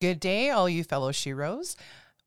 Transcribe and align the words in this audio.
Good 0.00 0.20
day, 0.20 0.50
all 0.50 0.68
you 0.68 0.84
fellow 0.84 1.10
Sheroes. 1.10 1.74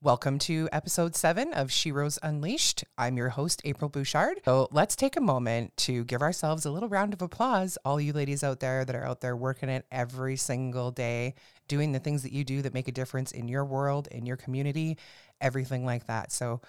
Welcome 0.02 0.40
to 0.40 0.68
episode 0.74 1.16
seven 1.16 1.54
of 1.54 1.70
Sheroes 1.70 2.20
Unleashed. 2.22 2.84
I'm 2.98 3.16
your 3.16 3.30
host, 3.30 3.62
April 3.64 3.88
Bouchard. 3.88 4.42
So 4.44 4.68
let's 4.74 4.94
take 4.94 5.16
a 5.16 5.22
moment 5.22 5.78
to 5.78 6.04
give 6.04 6.22
ourselves 6.22 6.66
a 6.66 6.70
little 6.70 6.90
round 6.90 7.14
of 7.14 7.22
applause, 7.22 7.78
all 7.86 8.02
you 8.02 8.12
ladies 8.12 8.44
out 8.44 8.60
there 8.60 8.84
that 8.84 8.94
are 8.94 9.06
out 9.06 9.22
there 9.22 9.38
working 9.38 9.70
it 9.70 9.86
every 9.90 10.36
single 10.36 10.92
day, 10.92 11.34
doing 11.70 11.94
the 11.94 12.00
things 12.00 12.24
that 12.24 12.34
you 12.34 12.44
do 12.44 12.62
that 12.62 12.74
make 12.74 12.90
a 12.90 12.92
difference 12.92 13.32
in 13.32 13.48
your 13.48 13.64
world, 13.64 14.10
in 14.12 14.26
your 14.26 14.36
community, 14.36 14.98
everything 15.40 15.86
like 15.86 16.08
that. 16.08 16.34
So 16.34 16.60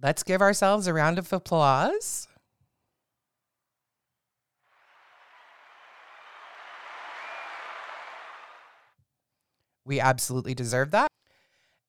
let's 0.00 0.22
give 0.22 0.42
ourselves 0.42 0.86
a 0.86 0.94
round 0.94 1.18
of 1.18 1.32
applause. 1.32 2.28
We 9.86 10.00
absolutely 10.00 10.54
deserve 10.54 10.90
that. 10.90 11.08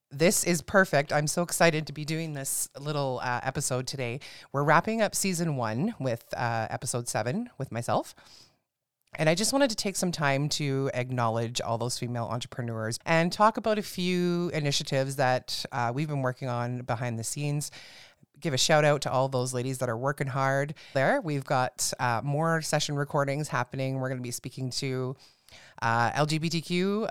This 0.10 0.46
is 0.46 0.62
perfect. 0.62 1.12
I'm 1.12 1.28
so 1.28 1.42
excited 1.42 1.88
to 1.88 1.94
be 1.94 2.06
doing 2.06 2.34
this 2.34 2.70
little 2.80 3.20
uh, 3.22 3.42
episode 3.44 3.88
today. 3.88 4.22
We're 4.54 4.64
wrapping 4.64 5.02
up 5.02 5.16
season 5.16 5.58
one 5.58 5.96
with 6.00 6.24
uh, 6.38 6.68
episode 6.70 7.10
seven 7.10 7.50
with 7.58 7.72
myself. 7.72 8.16
And 9.16 9.28
I 9.28 9.36
just 9.36 9.52
wanted 9.52 9.72
to 9.72 9.76
take 9.76 9.96
some 9.96 10.12
time 10.12 10.48
to 10.50 10.92
acknowledge 10.94 11.60
all 11.60 11.78
those 11.78 11.98
female 11.98 12.26
entrepreneurs 12.26 13.00
and 13.06 13.34
talk 13.34 13.58
about 13.58 13.80
a 13.80 13.82
few 13.82 14.50
initiatives 14.54 15.16
that 15.16 15.66
uh, 15.72 15.92
we've 15.94 16.08
been 16.08 16.22
working 16.22 16.48
on 16.48 16.82
behind 16.82 17.18
the 17.18 17.24
scenes. 17.24 17.72
Give 18.40 18.54
a 18.54 18.58
shout 18.58 18.86
out 18.86 19.02
to 19.02 19.12
all 19.12 19.28
those 19.28 19.54
ladies 19.54 19.80
that 19.80 19.90
are 19.90 19.98
working 19.98 20.28
hard 20.28 20.76
there. 20.94 21.20
We've 21.20 21.44
got 21.44 21.92
uh, 22.00 22.22
more 22.24 22.62
session 22.62 22.96
recordings 22.96 23.48
happening. 23.48 23.96
We're 23.96 24.10
going 24.10 24.20
to 24.20 24.24
be 24.24 24.32
speaking 24.32 24.70
to 24.72 25.16
uh, 25.82 26.12
LGBTQ 26.12 27.08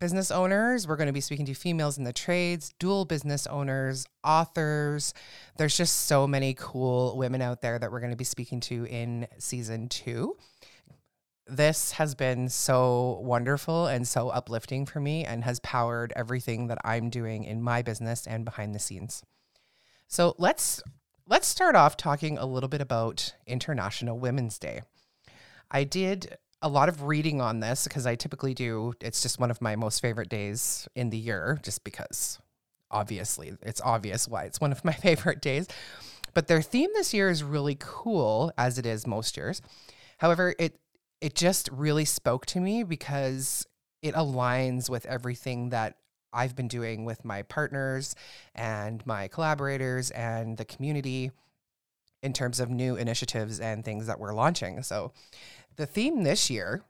business 0.00 0.30
owners. 0.30 0.88
We're 0.88 0.96
going 0.96 1.06
to 1.06 1.12
be 1.12 1.20
speaking 1.20 1.46
to 1.46 1.54
females 1.54 1.98
in 1.98 2.04
the 2.04 2.12
trades, 2.12 2.72
dual 2.78 3.04
business 3.04 3.46
owners, 3.46 4.06
authors. 4.24 5.14
There's 5.58 5.76
just 5.76 6.06
so 6.06 6.26
many 6.26 6.54
cool 6.54 7.16
women 7.16 7.42
out 7.42 7.60
there 7.60 7.78
that 7.78 7.92
we're 7.92 8.00
going 8.00 8.10
to 8.10 8.16
be 8.16 8.24
speaking 8.24 8.60
to 8.60 8.86
in 8.86 9.28
season 9.38 9.88
two. 9.88 10.36
This 11.46 11.92
has 11.92 12.14
been 12.14 12.48
so 12.48 13.20
wonderful 13.22 13.86
and 13.86 14.08
so 14.08 14.30
uplifting 14.30 14.86
for 14.86 15.00
me 15.00 15.24
and 15.24 15.44
has 15.44 15.60
powered 15.60 16.12
everything 16.16 16.68
that 16.68 16.78
I'm 16.84 17.10
doing 17.10 17.44
in 17.44 17.60
my 17.60 17.82
business 17.82 18.26
and 18.26 18.44
behind 18.44 18.74
the 18.74 18.78
scenes. 18.78 19.22
So 20.06 20.34
let's 20.38 20.82
let's 21.28 21.46
start 21.46 21.76
off 21.76 21.96
talking 21.96 22.38
a 22.38 22.46
little 22.46 22.68
bit 22.68 22.80
about 22.80 23.34
International 23.46 24.18
Women's 24.18 24.58
Day. 24.58 24.82
I 25.70 25.84
did 25.84 26.36
a 26.62 26.68
lot 26.68 26.88
of 26.88 27.02
reading 27.04 27.40
on 27.40 27.60
this 27.60 27.84
because 27.84 28.06
I 28.06 28.14
typically 28.14 28.54
do. 28.54 28.94
It's 29.00 29.22
just 29.22 29.40
one 29.40 29.50
of 29.50 29.60
my 29.62 29.76
most 29.76 30.00
favorite 30.00 30.28
days 30.28 30.88
in 30.94 31.10
the 31.10 31.16
year, 31.16 31.58
just 31.62 31.84
because 31.84 32.38
obviously 32.90 33.52
it's 33.62 33.80
obvious 33.80 34.28
why 34.28 34.44
it's 34.44 34.60
one 34.60 34.72
of 34.72 34.84
my 34.84 34.92
favorite 35.06 35.40
days. 35.40 35.66
But 36.34 36.48
their 36.48 36.62
theme 36.62 36.90
this 36.94 37.12
year 37.12 37.30
is 37.30 37.42
really 37.42 37.76
cool, 37.78 38.52
as 38.56 38.78
it 38.78 38.86
is 38.86 39.06
most 39.06 39.36
years. 39.36 39.62
However, 40.18 40.54
it 40.58 40.78
it 41.20 41.34
just 41.34 41.68
really 41.72 42.04
spoke 42.04 42.46
to 42.46 42.60
me 42.60 42.82
because 42.82 43.66
it 44.02 44.14
aligns 44.14 44.88
with 44.88 45.04
everything 45.06 45.70
that 45.70 45.96
I've 46.32 46.56
been 46.56 46.68
doing 46.68 47.04
with 47.04 47.24
my 47.24 47.42
partners 47.42 48.14
and 48.54 49.04
my 49.06 49.28
collaborators 49.28 50.10
and 50.12 50.56
the 50.56 50.64
community 50.64 51.30
in 52.22 52.32
terms 52.32 52.60
of 52.60 52.70
new 52.70 52.96
initiatives 52.96 53.60
and 53.60 53.84
things 53.84 54.06
that 54.06 54.18
we're 54.20 54.34
launching. 54.34 54.82
So 54.82 55.12
the 55.80 55.86
theme 55.86 56.24
this 56.24 56.50
year, 56.50 56.82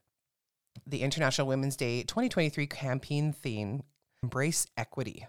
the 0.84 1.02
International 1.02 1.46
Women's 1.46 1.76
Day 1.76 2.02
2023 2.02 2.66
campaign 2.66 3.32
theme, 3.32 3.84
embrace 4.20 4.66
equity. 4.76 5.28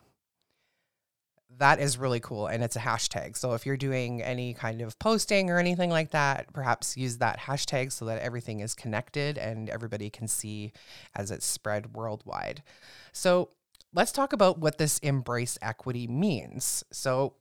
That 1.59 1.79
is 1.79 1.99
really 1.99 2.19
cool. 2.19 2.47
And 2.47 2.63
it's 2.63 2.75
a 2.75 2.79
hashtag. 2.79 3.37
So 3.37 3.53
if 3.53 3.67
you're 3.67 3.77
doing 3.77 4.23
any 4.23 4.55
kind 4.55 4.81
of 4.81 4.97
posting 4.97 5.51
or 5.51 5.59
anything 5.59 5.91
like 5.91 6.09
that, 6.09 6.51
perhaps 6.53 6.97
use 6.97 7.19
that 7.19 7.39
hashtag 7.39 7.91
so 7.91 8.05
that 8.05 8.19
everything 8.23 8.61
is 8.61 8.73
connected 8.73 9.37
and 9.37 9.69
everybody 9.69 10.09
can 10.09 10.27
see 10.27 10.73
as 11.15 11.29
it's 11.29 11.45
spread 11.45 11.93
worldwide. 11.93 12.63
So 13.11 13.49
let's 13.93 14.11
talk 14.11 14.33
about 14.33 14.57
what 14.57 14.79
this 14.79 14.97
embrace 14.99 15.59
equity 15.61 16.07
means. 16.07 16.83
So 16.91 17.35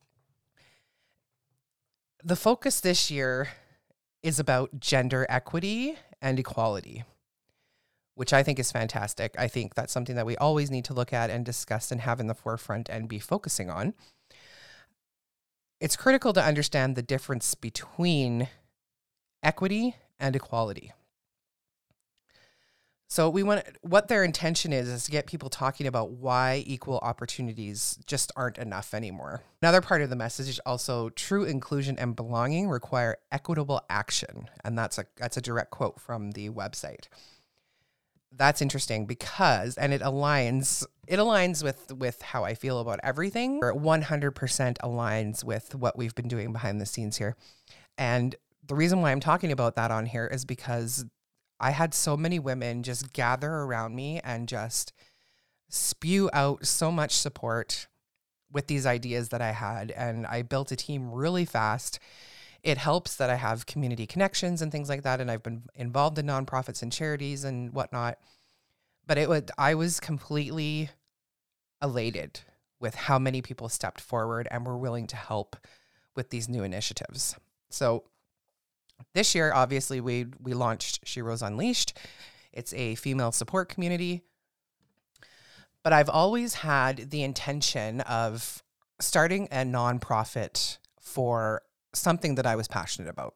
the 2.23 2.37
focus 2.37 2.81
this 2.81 3.11
year 3.11 3.49
is 4.23 4.39
about 4.39 4.81
gender 4.81 5.25
equity 5.31 5.97
and 6.23 6.39
equality, 6.39 7.05
which 8.15 8.33
I 8.33 8.43
think 8.43 8.59
is 8.59 8.73
fantastic. 8.73 9.35
I 9.39 9.49
think 9.49 9.75
that's 9.75 9.93
something 9.93 10.17
that 10.17 10.27
we 10.27 10.37
always 10.37 10.71
need 10.71 10.85
to 10.87 10.95
look 10.95 11.13
at 11.13 11.31
and 11.31 11.45
discuss 11.45 11.91
and 11.91 12.01
have 12.01 12.21
in 12.21 12.27
the 12.27 12.35
forefront 12.35 12.89
and 12.89 13.09
be 13.09 13.19
focusing 13.19 13.71
on. 13.71 13.95
It's 15.81 15.97
critical 15.97 16.33
to 16.35 16.45
understand 16.45 16.95
the 16.95 17.03
difference 17.03 17.55
between 17.55 18.49
equity 19.43 19.97
and 20.19 20.37
equality. 20.37 20.93
So 23.11 23.29
we 23.29 23.43
want 23.43 23.65
what 23.83 24.07
their 24.07 24.23
intention 24.23 24.73
is 24.73 24.89
is 24.89 25.05
to 25.07 25.11
get 25.11 25.27
people 25.27 25.51
talking 25.51 25.89
about 25.89 26.13
why 26.13 26.63
equal 26.65 26.99
opportunities 26.99 27.99
just 28.07 28.31
aren't 28.37 28.57
enough 28.57 28.95
anymore. 28.95 29.43
Another 29.61 29.81
part 29.81 30.01
of 30.01 30.11
the 30.11 30.17
message 30.17 30.49
is 30.49 30.61
also 30.61 31.09
true 31.11 31.43
inclusion 31.43 31.99
and 31.99 32.15
belonging 32.15 32.69
require 32.69 33.17
equitable 33.33 33.83
action, 33.91 34.49
and 34.63 34.79
that's 34.79 34.97
a 34.97 35.07
that's 35.17 35.37
a 35.37 35.41
direct 35.41 35.73
quote 35.73 36.01
from 36.01 36.31
the 36.31 36.51
website. 36.51 37.09
That's 38.31 38.63
interesting 38.63 39.07
because 39.07 39.77
and 39.77 39.93
it 39.93 40.03
aligns 40.03 40.87
it 41.09 41.19
aligns 41.19 41.65
with 41.65 41.93
with 41.93 42.23
how 42.23 42.45
I 42.45 42.55
feel 42.55 42.79
about 42.79 43.01
everything. 43.03 43.59
Or 43.61 43.75
100% 43.75 44.77
aligns 44.85 45.43
with 45.43 45.75
what 45.75 45.99
we've 45.99 46.15
been 46.15 46.29
doing 46.29 46.53
behind 46.53 46.81
the 46.81 46.87
scenes 46.87 47.17
here. 47.17 47.35
And 47.99 48.37
the 48.65 48.77
reason 48.77 49.01
why 49.01 49.11
I'm 49.11 49.19
talking 49.19 49.51
about 49.51 49.75
that 49.75 49.91
on 49.91 50.07
here 50.07 50.29
is 50.29 50.45
because 50.45 51.07
I 51.61 51.71
had 51.71 51.95
so 51.95 52.17
many 52.17 52.39
women 52.39 52.83
just 52.83 53.13
gather 53.13 53.51
around 53.51 53.95
me 53.95 54.21
and 54.25 54.49
just 54.49 54.93
spew 55.69 56.31
out 56.33 56.67
so 56.67 56.91
much 56.91 57.13
support 57.13 57.87
with 58.51 58.67
these 58.67 58.87
ideas 58.87 59.29
that 59.29 59.43
I 59.43 59.53
had. 59.53 59.91
And 59.93 60.27
I 60.27 60.43
built 60.43 60.73
a 60.73 60.77
team 60.77 61.13
really 61.13 61.45
fast. 61.45 61.99
It 62.63 62.79
helps 62.79 63.17
that 63.17 63.31
I 63.31 63.37
have 63.37 63.67
community 63.67 64.07
connections 64.07 64.61
and 64.63 64.73
things 64.73 64.89
like 64.89 65.03
that. 65.03 65.21
And 65.21 65.31
I've 65.31 65.43
been 65.43 65.63
involved 65.75 66.19
in 66.19 66.27
nonprofits 66.27 66.83
and 66.83 66.93
charities 66.93 67.45
and 67.45 67.73
whatnot. 67.73 68.19
But 69.07 69.19
it 69.19 69.29
would, 69.29 69.51
I 69.57 69.75
was 69.75 70.01
completely 70.01 70.91
elated 71.83 72.41
with 72.81 72.95
how 72.95 73.19
many 73.19 73.43
people 73.43 73.69
stepped 73.69 74.01
forward 74.01 74.49
and 74.51 74.67
were 74.67 74.79
willing 74.79 75.07
to 75.09 75.17
help 75.17 75.57
with 76.17 76.31
these 76.31 76.49
new 76.49 76.63
initiatives. 76.63 77.37
So 77.69 78.05
this 79.15 79.35
year, 79.35 79.53
obviously, 79.53 80.01
we 80.01 80.27
we 80.41 80.55
launched 80.55 81.05
Sheroes 81.05 81.47
Unleashed. 81.47 81.97
It's 82.53 82.73
a 82.75 82.95
female 82.97 83.33
support 83.33 83.69
community. 83.69 84.23
But 85.83 85.93
I've 85.93 86.11
always 86.11 86.55
had 86.55 87.11
the 87.11 87.23
intention 87.23 88.03
of 88.03 88.63
starting 89.01 89.49
a 89.51 89.65
nonprofit 89.65 90.79
for 91.01 91.63
something 91.95 92.35
that 92.35 92.47
I 92.47 92.57
was 92.57 92.69
passionate 92.69 93.09
about. 93.09 93.35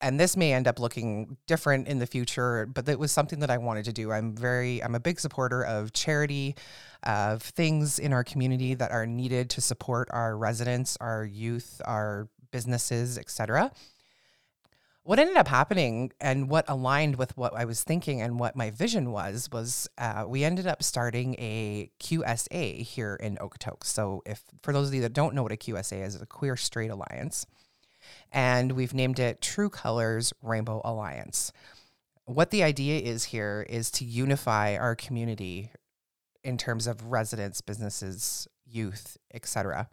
And 0.00 0.18
this 0.18 0.36
may 0.36 0.52
end 0.52 0.66
up 0.66 0.80
looking 0.80 1.36
different 1.46 1.86
in 1.86 1.98
the 1.98 2.06
future, 2.06 2.66
but 2.66 2.88
it 2.88 2.98
was 2.98 3.12
something 3.12 3.38
that 3.40 3.50
I 3.50 3.58
wanted 3.58 3.84
to 3.84 3.92
do. 3.92 4.10
I'm 4.10 4.34
very, 4.34 4.82
I'm 4.82 4.96
a 4.96 5.00
big 5.00 5.20
supporter 5.20 5.62
of 5.62 5.92
charity, 5.92 6.56
of 7.04 7.42
things 7.42 8.00
in 8.00 8.12
our 8.12 8.24
community 8.24 8.74
that 8.74 8.90
are 8.90 9.06
needed 9.06 9.50
to 9.50 9.60
support 9.60 10.08
our 10.10 10.36
residents, 10.36 10.96
our 11.00 11.24
youth, 11.24 11.80
our 11.84 12.28
businesses, 12.50 13.16
etc 13.16 13.70
what 15.04 15.18
ended 15.18 15.36
up 15.36 15.48
happening 15.48 16.12
and 16.20 16.48
what 16.48 16.64
aligned 16.68 17.16
with 17.16 17.36
what 17.36 17.54
I 17.54 17.64
was 17.64 17.82
thinking 17.82 18.20
and 18.20 18.38
what 18.38 18.54
my 18.54 18.70
vision 18.70 19.10
was 19.10 19.48
was 19.50 19.88
uh, 19.98 20.24
we 20.28 20.44
ended 20.44 20.66
up 20.66 20.82
starting 20.82 21.34
a 21.38 21.90
QSA 22.00 22.82
here 22.82 23.16
in 23.16 23.36
Okotoks. 23.36 23.84
So, 23.84 24.22
if 24.24 24.42
for 24.62 24.72
those 24.72 24.88
of 24.88 24.94
you 24.94 25.00
that 25.02 25.12
don't 25.12 25.34
know 25.34 25.42
what 25.42 25.52
a 25.52 25.56
QSA 25.56 26.04
is, 26.04 26.14
it's 26.14 26.22
a 26.22 26.26
Queer 26.26 26.56
Straight 26.56 26.90
Alliance, 26.90 27.46
and 28.30 28.72
we've 28.72 28.94
named 28.94 29.18
it 29.18 29.40
True 29.40 29.70
Colors 29.70 30.32
Rainbow 30.40 30.80
Alliance. 30.84 31.52
What 32.24 32.50
the 32.50 32.62
idea 32.62 33.00
is 33.00 33.24
here 33.24 33.66
is 33.68 33.90
to 33.92 34.04
unify 34.04 34.76
our 34.76 34.94
community 34.94 35.72
in 36.44 36.56
terms 36.56 36.86
of 36.86 37.06
residents, 37.06 37.60
businesses, 37.60 38.46
youth, 38.64 39.16
etc 39.34 39.88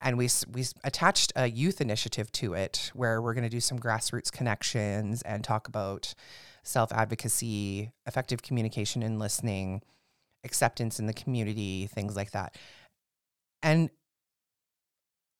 and 0.00 0.16
we 0.16 0.28
we 0.52 0.64
attached 0.84 1.32
a 1.36 1.48
youth 1.48 1.80
initiative 1.80 2.32
to 2.32 2.54
it 2.54 2.90
where 2.94 3.20
we're 3.20 3.34
going 3.34 3.44
to 3.44 3.50
do 3.50 3.60
some 3.60 3.78
grassroots 3.78 4.32
connections 4.32 5.22
and 5.22 5.44
talk 5.44 5.68
about 5.68 6.14
self 6.62 6.92
advocacy, 6.92 7.90
effective 8.06 8.42
communication 8.42 9.02
and 9.02 9.18
listening, 9.18 9.82
acceptance 10.44 10.98
in 10.98 11.06
the 11.06 11.12
community, 11.12 11.86
things 11.86 12.16
like 12.16 12.30
that. 12.32 12.56
And 13.62 13.90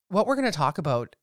what 0.09 0.27
we're 0.27 0.37
going 0.37 0.51
to 0.51 0.57
talk 0.57 0.79
about 0.79 1.17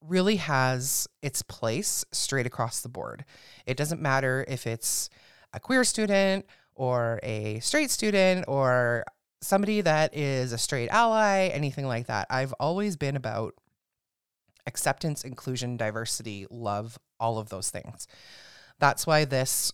really 0.00 0.36
has 0.36 1.08
its 1.22 1.42
place 1.42 2.04
straight 2.12 2.46
across 2.46 2.80
the 2.80 2.88
board. 2.88 3.24
It 3.66 3.76
doesn't 3.76 4.00
matter 4.00 4.44
if 4.48 4.66
it's 4.66 5.08
a 5.52 5.60
queer 5.60 5.84
student 5.84 6.46
or 6.74 7.20
a 7.22 7.60
straight 7.60 7.90
student 7.90 8.44
or 8.48 9.04
somebody 9.44 9.80
that 9.82 10.16
is 10.16 10.52
a 10.52 10.58
straight 10.58 10.88
ally, 10.88 11.48
anything 11.48 11.86
like 11.86 12.06
that. 12.06 12.26
I've 12.30 12.52
always 12.54 12.96
been 12.96 13.16
about 13.16 13.54
acceptance, 14.66 15.22
inclusion, 15.24 15.76
diversity, 15.76 16.46
love, 16.50 16.98
all 17.20 17.38
of 17.38 17.50
those 17.50 17.70
things. 17.70 18.08
That's 18.78 19.06
why 19.06 19.24
this 19.24 19.72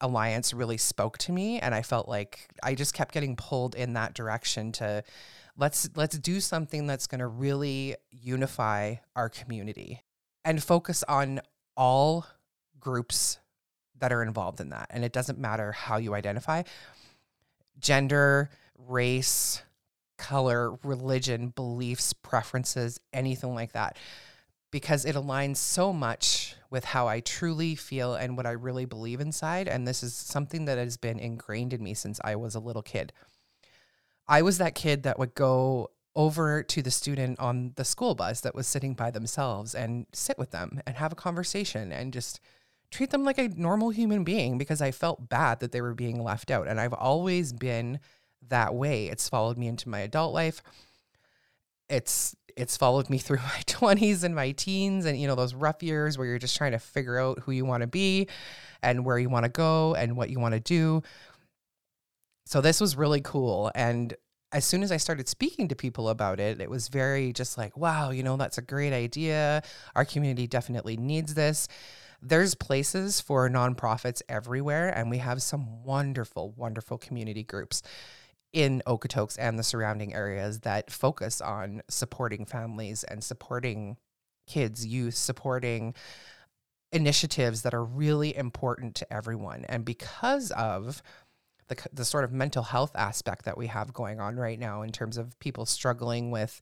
alliance 0.00 0.54
really 0.54 0.76
spoke 0.76 1.18
to 1.18 1.32
me 1.32 1.58
and 1.58 1.74
I 1.74 1.82
felt 1.82 2.08
like 2.08 2.48
I 2.62 2.76
just 2.76 2.94
kept 2.94 3.12
getting 3.12 3.34
pulled 3.34 3.74
in 3.74 3.94
that 3.94 4.14
direction 4.14 4.70
to 4.72 5.02
let's 5.56 5.90
let's 5.96 6.16
do 6.18 6.38
something 6.40 6.86
that's 6.86 7.08
going 7.08 7.18
to 7.18 7.26
really 7.26 7.96
unify 8.12 8.96
our 9.16 9.28
community 9.28 10.04
and 10.44 10.62
focus 10.62 11.02
on 11.08 11.40
all 11.76 12.26
groups 12.78 13.40
that 13.98 14.12
are 14.12 14.22
involved 14.22 14.60
in 14.60 14.68
that 14.68 14.86
and 14.90 15.04
it 15.04 15.12
doesn't 15.12 15.38
matter 15.38 15.72
how 15.72 15.96
you 15.96 16.14
identify 16.14 16.62
gender 17.80 18.50
race 18.86 19.62
color 20.18 20.72
religion 20.82 21.48
beliefs 21.48 22.12
preferences 22.12 22.98
anything 23.12 23.54
like 23.54 23.72
that 23.72 23.96
because 24.70 25.04
it 25.04 25.14
aligns 25.14 25.56
so 25.56 25.92
much 25.92 26.54
with 26.70 26.84
how 26.84 27.08
I 27.08 27.20
truly 27.20 27.74
feel 27.74 28.14
and 28.14 28.36
what 28.36 28.46
I 28.46 28.50
really 28.50 28.84
believe 28.84 29.20
inside. 29.20 29.66
And 29.68 29.86
this 29.86 30.02
is 30.02 30.14
something 30.14 30.66
that 30.66 30.76
has 30.76 30.96
been 30.96 31.18
ingrained 31.18 31.72
in 31.72 31.82
me 31.82 31.94
since 31.94 32.20
I 32.22 32.36
was 32.36 32.54
a 32.54 32.60
little 32.60 32.82
kid. 32.82 33.12
I 34.26 34.42
was 34.42 34.58
that 34.58 34.74
kid 34.74 35.04
that 35.04 35.18
would 35.18 35.34
go 35.34 35.90
over 36.14 36.62
to 36.64 36.82
the 36.82 36.90
student 36.90 37.38
on 37.38 37.72
the 37.76 37.84
school 37.84 38.14
bus 38.14 38.40
that 38.42 38.54
was 38.54 38.66
sitting 38.66 38.92
by 38.92 39.10
themselves 39.10 39.74
and 39.74 40.06
sit 40.12 40.36
with 40.36 40.50
them 40.50 40.80
and 40.86 40.96
have 40.96 41.12
a 41.12 41.16
conversation 41.16 41.92
and 41.92 42.12
just 42.12 42.40
treat 42.90 43.10
them 43.10 43.24
like 43.24 43.38
a 43.38 43.48
normal 43.48 43.90
human 43.90 44.24
being 44.24 44.58
because 44.58 44.82
I 44.82 44.90
felt 44.90 45.28
bad 45.28 45.60
that 45.60 45.72
they 45.72 45.80
were 45.80 45.94
being 45.94 46.22
left 46.22 46.50
out. 46.50 46.68
And 46.68 46.80
I've 46.80 46.92
always 46.92 47.52
been 47.52 48.00
that 48.50 48.74
way. 48.74 49.06
It's 49.06 49.28
followed 49.28 49.58
me 49.58 49.68
into 49.68 49.88
my 49.88 50.00
adult 50.00 50.34
life. 50.34 50.62
It's 51.88 52.36
it's 52.56 52.76
followed 52.76 53.08
me 53.08 53.18
through 53.18 53.38
my 53.38 53.62
20s 53.66 54.24
and 54.24 54.34
my 54.34 54.50
teens 54.52 55.04
and 55.04 55.18
you 55.18 55.26
know 55.26 55.34
those 55.34 55.54
rough 55.54 55.82
years 55.82 56.18
where 56.18 56.26
you're 56.26 56.38
just 56.38 56.56
trying 56.56 56.72
to 56.72 56.78
figure 56.78 57.18
out 57.18 57.38
who 57.40 57.52
you 57.52 57.64
want 57.64 57.82
to 57.82 57.86
be 57.86 58.28
and 58.82 59.04
where 59.04 59.18
you 59.18 59.28
want 59.28 59.44
to 59.44 59.50
go 59.50 59.94
and 59.94 60.16
what 60.16 60.28
you 60.28 60.40
want 60.40 60.54
to 60.54 60.60
do 60.60 61.02
so 62.44 62.60
this 62.60 62.80
was 62.80 62.96
really 62.96 63.20
cool 63.20 63.70
and 63.74 64.14
as 64.52 64.64
soon 64.64 64.82
as 64.82 64.90
I 64.90 64.96
started 64.96 65.28
speaking 65.28 65.68
to 65.68 65.76
people 65.76 66.08
about 66.08 66.40
it, 66.40 66.60
it 66.60 66.70
was 66.70 66.88
very 66.88 67.34
just 67.34 67.58
like, 67.58 67.76
wow, 67.76 68.10
you 68.10 68.22
know, 68.22 68.38
that's 68.38 68.56
a 68.56 68.62
great 68.62 68.94
idea. 68.94 69.62
Our 69.94 70.06
community 70.06 70.46
definitely 70.46 70.96
needs 70.96 71.34
this. 71.34 71.68
There's 72.22 72.54
places 72.54 73.20
for 73.20 73.48
nonprofits 73.48 74.22
everywhere, 74.28 74.88
and 74.88 75.10
we 75.10 75.18
have 75.18 75.42
some 75.42 75.84
wonderful, 75.84 76.52
wonderful 76.56 76.98
community 76.98 77.44
groups 77.44 77.82
in 78.52 78.82
Okotoks 78.86 79.36
and 79.38 79.58
the 79.58 79.62
surrounding 79.62 80.14
areas 80.14 80.60
that 80.60 80.90
focus 80.90 81.40
on 81.40 81.82
supporting 81.88 82.46
families 82.46 83.04
and 83.04 83.22
supporting 83.22 83.96
kids, 84.46 84.86
youth, 84.86 85.14
supporting 85.14 85.94
initiatives 86.92 87.62
that 87.62 87.74
are 87.74 87.84
really 87.84 88.34
important 88.34 88.94
to 88.96 89.12
everyone. 89.12 89.64
And 89.68 89.84
because 89.84 90.50
of 90.52 91.02
the, 91.68 91.76
the 91.92 92.04
sort 92.04 92.24
of 92.24 92.32
mental 92.32 92.62
health 92.62 92.92
aspect 92.94 93.44
that 93.44 93.58
we 93.58 93.66
have 93.66 93.92
going 93.92 94.20
on 94.20 94.36
right 94.36 94.58
now 94.58 94.82
in 94.82 94.90
terms 94.90 95.18
of 95.18 95.38
people 95.38 95.66
struggling 95.66 96.30
with 96.30 96.60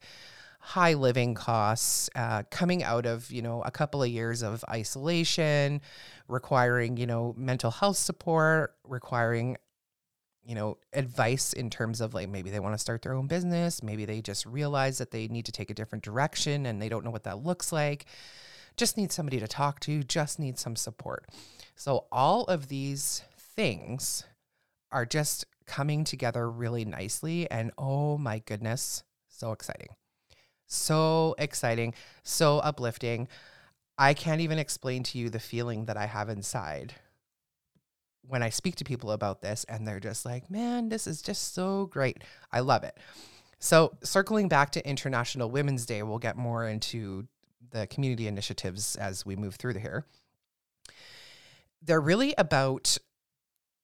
high 0.58 0.94
living 0.94 1.34
costs 1.34 2.10
uh, 2.16 2.42
coming 2.50 2.82
out 2.82 3.06
of 3.06 3.30
you 3.30 3.40
know 3.40 3.62
a 3.62 3.70
couple 3.70 4.02
of 4.02 4.08
years 4.08 4.42
of 4.42 4.64
isolation 4.68 5.80
requiring 6.26 6.96
you 6.96 7.06
know 7.06 7.34
mental 7.36 7.70
health 7.70 7.96
support 7.96 8.74
requiring 8.82 9.56
you 10.46 10.54
know, 10.54 10.78
advice 10.92 11.52
in 11.52 11.70
terms 11.70 12.00
of 12.00 12.14
like 12.14 12.28
maybe 12.28 12.50
they 12.50 12.60
want 12.60 12.74
to 12.74 12.78
start 12.78 13.02
their 13.02 13.14
own 13.14 13.26
business, 13.26 13.82
maybe 13.82 14.04
they 14.04 14.22
just 14.22 14.46
realize 14.46 14.98
that 14.98 15.10
they 15.10 15.26
need 15.26 15.44
to 15.46 15.52
take 15.52 15.70
a 15.70 15.74
different 15.74 16.04
direction 16.04 16.66
and 16.66 16.80
they 16.80 16.88
don't 16.88 17.04
know 17.04 17.10
what 17.10 17.24
that 17.24 17.42
looks 17.42 17.72
like. 17.72 18.06
Just 18.76 18.96
need 18.96 19.10
somebody 19.10 19.40
to 19.40 19.48
talk 19.48 19.80
to, 19.80 20.04
just 20.04 20.38
need 20.38 20.58
some 20.58 20.76
support. 20.76 21.26
So 21.74 22.06
all 22.12 22.44
of 22.44 22.68
these 22.68 23.22
things 23.36 24.24
are 24.92 25.04
just 25.04 25.46
coming 25.66 26.04
together 26.04 26.48
really 26.48 26.84
nicely 26.84 27.50
and 27.50 27.72
oh 27.76 28.16
my 28.16 28.38
goodness, 28.38 29.02
so 29.28 29.50
exciting. 29.50 29.88
So 30.68 31.34
exciting, 31.38 31.94
so 32.22 32.58
uplifting. 32.58 33.26
I 33.98 34.14
can't 34.14 34.40
even 34.40 34.58
explain 34.58 35.02
to 35.04 35.18
you 35.18 35.28
the 35.28 35.40
feeling 35.40 35.86
that 35.86 35.96
I 35.96 36.06
have 36.06 36.28
inside 36.28 36.94
when 38.28 38.42
I 38.42 38.50
speak 38.50 38.76
to 38.76 38.84
people 38.84 39.12
about 39.12 39.42
this 39.42 39.64
and 39.68 39.86
they're 39.86 40.00
just 40.00 40.24
like, 40.24 40.50
man, 40.50 40.88
this 40.88 41.06
is 41.06 41.22
just 41.22 41.54
so 41.54 41.86
great. 41.86 42.22
I 42.52 42.60
love 42.60 42.84
it. 42.84 42.96
So, 43.58 43.96
circling 44.02 44.48
back 44.48 44.70
to 44.72 44.88
International 44.88 45.50
Women's 45.50 45.86
Day, 45.86 46.02
we'll 46.02 46.18
get 46.18 46.36
more 46.36 46.68
into 46.68 47.26
the 47.70 47.86
community 47.86 48.28
initiatives 48.28 48.96
as 48.96 49.24
we 49.24 49.34
move 49.34 49.56
through 49.56 49.74
here. 49.74 50.04
They're 51.82 52.00
really 52.00 52.34
about 52.36 52.98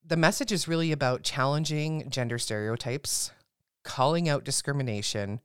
the 0.05 0.17
message 0.17 0.51
is 0.51 0.67
really 0.67 0.93
about 0.93 1.23
challenging 1.23 2.11
gender 2.11 2.39
stereotypes, 2.39 3.31
calling 3.85 4.29
out 4.29 4.45
discrimination, 4.45 5.41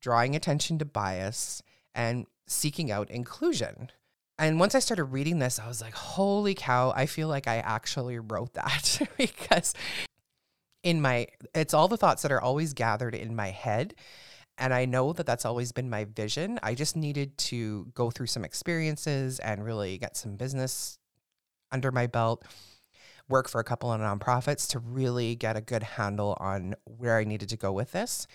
drawing 0.00 0.36
attention 0.36 0.78
to 0.78 0.84
bias, 0.84 1.62
and 1.94 2.26
seeking 2.46 2.90
out 2.90 3.10
inclusion. 3.10 3.90
And 4.38 4.60
once 4.60 4.74
I 4.74 4.80
started 4.80 5.04
reading 5.04 5.38
this, 5.38 5.58
I 5.58 5.66
was 5.66 5.80
like, 5.80 5.94
holy 5.94 6.54
cow, 6.54 6.92
I 6.94 7.06
feel 7.06 7.28
like 7.28 7.48
I 7.48 7.56
actually 7.58 8.18
wrote 8.18 8.52
that 8.54 9.00
because 9.16 9.72
in 10.82 11.00
my, 11.00 11.28
it's 11.54 11.72
all 11.72 11.88
the 11.88 11.96
thoughts 11.96 12.22
that 12.22 12.32
are 12.32 12.40
always 12.40 12.74
gathered 12.74 13.14
in 13.14 13.34
my 13.34 13.50
head. 13.50 13.94
And 14.58 14.72
I 14.74 14.84
know 14.84 15.12
that 15.12 15.26
that's 15.26 15.44
always 15.44 15.72
been 15.72 15.88
my 15.88 16.04
vision. 16.04 16.58
I 16.62 16.74
just 16.74 16.96
needed 16.96 17.36
to 17.38 17.86
go 17.94 18.10
through 18.10 18.28
some 18.28 18.44
experiences 18.44 19.38
and 19.38 19.64
really 19.64 19.98
get 19.98 20.16
some 20.16 20.36
business 20.36 20.98
under 21.72 21.90
my 21.90 22.06
belt, 22.06 22.44
work 23.28 23.48
for 23.48 23.60
a 23.60 23.64
couple 23.64 23.90
of 23.92 24.00
nonprofits 24.00 24.68
to 24.70 24.78
really 24.78 25.34
get 25.34 25.56
a 25.56 25.60
good 25.60 25.82
handle 25.82 26.36
on 26.40 26.74
where 26.84 27.18
I 27.18 27.24
needed 27.24 27.48
to 27.50 27.56
go 27.56 27.72
with 27.72 27.92
this 27.92 28.26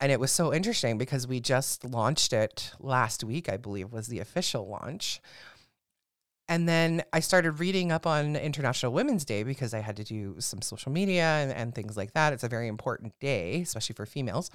and 0.00 0.12
it 0.12 0.20
was 0.20 0.30
so 0.30 0.52
interesting 0.52 0.98
because 0.98 1.26
we 1.26 1.40
just 1.40 1.84
launched 1.84 2.32
it 2.32 2.72
last 2.78 3.24
week, 3.24 3.48
I 3.48 3.56
believe 3.56 3.92
was 3.92 4.08
the 4.08 4.20
official 4.20 4.68
launch. 4.68 5.20
And 6.48 6.68
then 6.68 7.02
I 7.12 7.20
started 7.20 7.52
reading 7.52 7.90
up 7.90 8.06
on 8.06 8.36
International 8.36 8.92
Women's 8.92 9.24
Day 9.24 9.42
because 9.42 9.74
I 9.74 9.80
had 9.80 9.96
to 9.96 10.04
do 10.04 10.36
some 10.38 10.62
social 10.62 10.92
media 10.92 11.24
and, 11.24 11.50
and 11.50 11.74
things 11.74 11.96
like 11.96 12.12
that. 12.12 12.32
It's 12.32 12.44
a 12.44 12.48
very 12.48 12.68
important 12.68 13.18
day, 13.20 13.62
especially 13.62 13.94
for 13.94 14.06
females. 14.06 14.50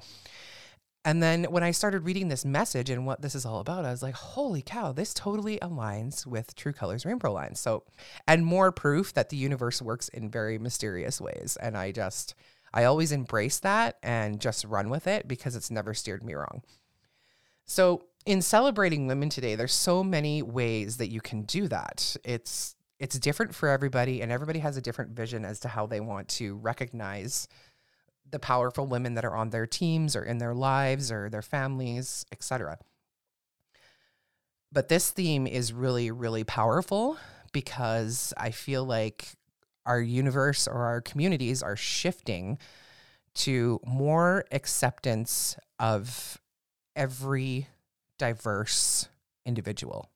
And 1.04 1.22
then 1.22 1.46
when 1.46 1.64
I 1.64 1.72
started 1.72 2.06
reading 2.06 2.28
this 2.28 2.46
message 2.46 2.92
and 2.92 3.08
what 3.08 3.22
this 3.22 3.34
is 3.34 3.46
all 3.46 3.60
about, 3.60 3.86
I 3.86 3.92
was 3.92 4.04
like, 4.04 4.14
holy 4.14 4.62
cow, 4.62 4.92
this 4.92 5.14
totally 5.14 5.58
aligns 5.58 6.28
with 6.28 6.56
True 6.56 6.74
Colors 6.74 7.06
Rainbow 7.06 7.32
Alliance. 7.32 7.60
So, 7.60 7.84
and 8.28 8.46
more 8.46 8.72
proof 8.72 9.12
that 9.14 9.30
the 9.30 9.38
universe 9.38 9.82
works 9.82 10.10
in 10.10 10.30
very 10.30 10.60
mysterious 10.60 11.20
ways. 11.20 11.58
And 11.60 11.76
I 11.76 11.92
just, 11.92 12.36
I 12.74 12.86
always 12.86 13.12
embrace 13.12 13.60
that 13.60 13.98
and 14.02 14.40
just 14.40 14.66
run 14.66 14.90
with 14.90 15.08
it 15.08 15.28
because 15.28 15.56
it's 15.56 15.72
never 15.72 15.94
steered 15.94 16.24
me 16.24 16.34
wrong. 16.34 16.64
So, 17.66 18.06
in 18.26 18.42
celebrating 18.42 19.08
women 19.08 19.30
today, 19.30 19.56
there's 19.56 19.74
so 19.74 20.04
many 20.04 20.42
ways 20.44 20.98
that 20.98 21.10
you 21.10 21.22
can 21.22 21.44
do 21.44 21.68
that. 21.68 22.16
It's 22.24 22.76
it's 23.00 23.18
different 23.18 23.56
for 23.56 23.68
everybody 23.68 24.22
and 24.22 24.32
everybody 24.32 24.60
has 24.60 24.78
a 24.78 24.82
different 24.82 25.12
vision 25.12 25.44
as 25.44 25.60
to 25.62 25.68
how 25.68 25.88
they 25.88 26.00
want 26.00 26.28
to 26.28 26.56
recognize 26.58 27.48
the 28.30 28.38
powerful 28.38 28.86
women 28.86 29.16
that 29.16 29.26
are 29.26 29.36
on 29.36 29.50
their 29.50 29.66
teams 29.66 30.16
or 30.16 30.24
in 30.24 30.38
their 30.38 30.54
lives 30.54 31.12
or 31.12 31.30
their 31.30 31.42
families, 31.42 32.26
etc. 32.32 32.78
But 34.72 34.88
this 34.88 35.10
theme 35.10 35.48
is 35.48 35.74
really 35.74 36.12
really 36.12 36.44
powerful 36.44 37.18
because 37.52 38.34
I 38.38 38.52
feel 38.52 38.86
like 38.86 39.36
our 39.86 40.02
universe 40.02 40.68
or 40.68 40.86
our 40.86 41.02
communities 41.02 41.62
are 41.64 41.76
shifting 41.76 42.58
to 43.34 43.80
more 43.86 44.46
acceptance 44.52 45.56
of 45.80 46.40
every 46.96 47.68
diverse 48.18 49.08
individual. 49.46 50.10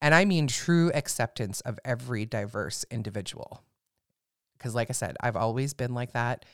And 0.00 0.14
I 0.14 0.24
mean 0.24 0.46
true 0.46 0.90
acceptance 0.92 1.60
of 1.62 1.78
every 1.84 2.26
diverse 2.26 2.84
individual. 2.90 3.62
Because, 4.58 4.74
like 4.74 4.90
I 4.90 4.92
said, 4.92 5.16
I've 5.20 5.36
always 5.36 5.74
been 5.74 5.94
like 5.94 6.12
that. 6.12 6.44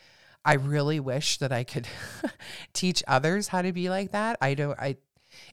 I 0.44 0.54
really 0.54 1.00
wish 1.00 1.38
that 1.38 1.52
I 1.52 1.64
could 1.64 1.86
teach 2.72 3.02
others 3.06 3.48
how 3.48 3.62
to 3.62 3.72
be 3.72 3.90
like 3.90 4.12
that. 4.12 4.36
I 4.40 4.54
don't, 4.54 4.78
I, 4.78 4.96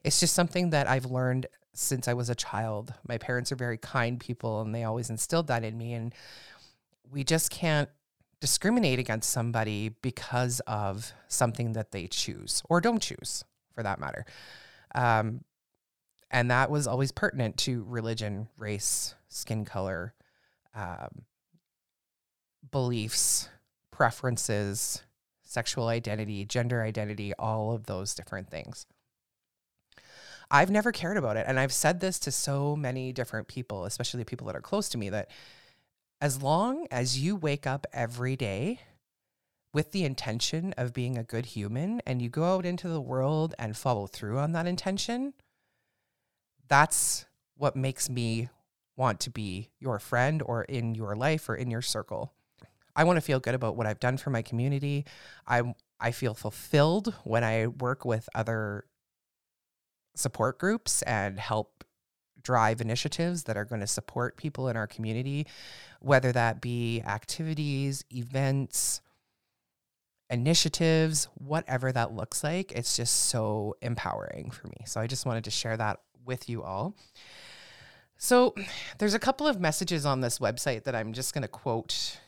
it's 0.02 0.20
just 0.20 0.34
something 0.34 0.70
that 0.70 0.88
I've 0.88 1.06
learned 1.06 1.46
since 1.78 2.08
I 2.08 2.14
was 2.14 2.28
a 2.28 2.34
child. 2.34 2.92
My 3.06 3.18
parents 3.18 3.52
are 3.52 3.56
very 3.56 3.78
kind 3.78 4.18
people 4.18 4.60
and 4.60 4.74
they 4.74 4.82
always 4.82 5.10
instilled 5.10 5.46
that 5.46 5.64
in 5.64 5.78
me. 5.78 5.94
And 5.94 6.12
we 7.10 7.22
just 7.22 7.50
can't 7.50 7.88
discriminate 8.40 8.98
against 8.98 9.30
somebody 9.30 9.90
because 10.02 10.60
of 10.66 11.12
something 11.28 11.72
that 11.74 11.92
they 11.92 12.08
choose 12.08 12.62
or 12.68 12.80
don't 12.80 13.00
choose 13.00 13.44
for 13.74 13.82
that 13.84 14.00
matter. 14.00 14.26
Um, 14.94 15.44
and 16.30 16.50
that 16.50 16.68
was 16.68 16.86
always 16.86 17.12
pertinent 17.12 17.56
to 17.58 17.84
religion, 17.84 18.48
race, 18.56 19.14
skin 19.28 19.64
color, 19.64 20.14
um, 20.74 21.22
beliefs, 22.70 23.48
preferences, 23.92 25.02
sexual 25.44 25.86
identity, 25.86 26.44
gender 26.44 26.82
identity, 26.82 27.32
all 27.38 27.72
of 27.72 27.86
those 27.86 28.14
different 28.14 28.50
things. 28.50 28.84
I've 30.50 30.70
never 30.70 30.92
cared 30.92 31.16
about 31.16 31.36
it. 31.36 31.44
And 31.46 31.60
I've 31.60 31.72
said 31.72 32.00
this 32.00 32.18
to 32.20 32.30
so 32.30 32.74
many 32.74 33.12
different 33.12 33.48
people, 33.48 33.84
especially 33.84 34.24
people 34.24 34.46
that 34.46 34.56
are 34.56 34.62
close 34.62 34.88
to 34.90 34.98
me, 34.98 35.10
that 35.10 35.30
as 36.20 36.42
long 36.42 36.86
as 36.90 37.18
you 37.18 37.36
wake 37.36 37.66
up 37.66 37.86
every 37.92 38.36
day 38.36 38.80
with 39.74 39.92
the 39.92 40.04
intention 40.04 40.74
of 40.78 40.94
being 40.94 41.18
a 41.18 41.22
good 41.22 41.46
human 41.46 42.00
and 42.06 42.22
you 42.22 42.28
go 42.28 42.44
out 42.56 42.64
into 42.64 42.88
the 42.88 43.00
world 43.00 43.54
and 43.58 43.76
follow 43.76 44.06
through 44.06 44.38
on 44.38 44.52
that 44.52 44.66
intention, 44.66 45.34
that's 46.66 47.26
what 47.56 47.76
makes 47.76 48.08
me 48.08 48.48
want 48.96 49.20
to 49.20 49.30
be 49.30 49.70
your 49.78 49.98
friend 49.98 50.42
or 50.44 50.64
in 50.64 50.94
your 50.94 51.14
life 51.14 51.48
or 51.48 51.54
in 51.54 51.70
your 51.70 51.82
circle. 51.82 52.32
I 52.96 53.04
want 53.04 53.16
to 53.16 53.20
feel 53.20 53.38
good 53.38 53.54
about 53.54 53.76
what 53.76 53.86
I've 53.86 54.00
done 54.00 54.16
for 54.16 54.30
my 54.30 54.42
community. 54.42 55.04
I 55.46 55.74
I 56.00 56.10
feel 56.10 56.34
fulfilled 56.34 57.14
when 57.24 57.44
I 57.44 57.66
work 57.66 58.04
with 58.04 58.28
other 58.34 58.84
support 60.18 60.58
groups 60.58 61.02
and 61.02 61.38
help 61.38 61.84
drive 62.42 62.80
initiatives 62.80 63.44
that 63.44 63.56
are 63.56 63.64
going 63.64 63.80
to 63.80 63.86
support 63.86 64.36
people 64.36 64.68
in 64.68 64.76
our 64.76 64.86
community, 64.86 65.46
whether 66.00 66.32
that 66.32 66.60
be 66.60 67.02
activities, 67.02 68.04
events, 68.10 69.00
initiatives, 70.30 71.28
whatever 71.34 71.92
that 71.92 72.12
looks 72.12 72.42
like. 72.42 72.72
It's 72.72 72.96
just 72.96 73.28
so 73.28 73.76
empowering 73.82 74.50
for 74.50 74.68
me. 74.68 74.84
So 74.86 75.00
I 75.00 75.06
just 75.06 75.26
wanted 75.26 75.44
to 75.44 75.50
share 75.50 75.76
that 75.76 76.00
with 76.24 76.48
you 76.48 76.62
all. 76.62 76.94
So 78.16 78.54
there's 78.98 79.14
a 79.14 79.18
couple 79.18 79.46
of 79.46 79.60
messages 79.60 80.04
on 80.04 80.20
this 80.20 80.38
website 80.38 80.84
that 80.84 80.94
I'm 80.94 81.12
just 81.12 81.34
going 81.34 81.42
to 81.42 81.48
quote 81.48 82.18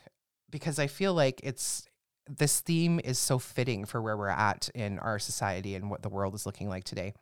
because 0.49 0.79
I 0.79 0.87
feel 0.87 1.13
like 1.13 1.41
it's 1.43 1.87
this 2.29 2.61
theme 2.61 2.99
is 3.03 3.19
so 3.19 3.39
fitting 3.39 3.85
for 3.85 4.01
where 4.01 4.15
we're 4.15 4.29
at 4.29 4.69
in 4.73 4.99
our 4.99 5.19
society 5.19 5.75
and 5.75 5.89
what 5.89 6.01
the 6.01 6.09
world 6.09 6.33
is 6.33 6.45
looking 6.45 6.69
like 6.69 6.83
today. 6.83 7.13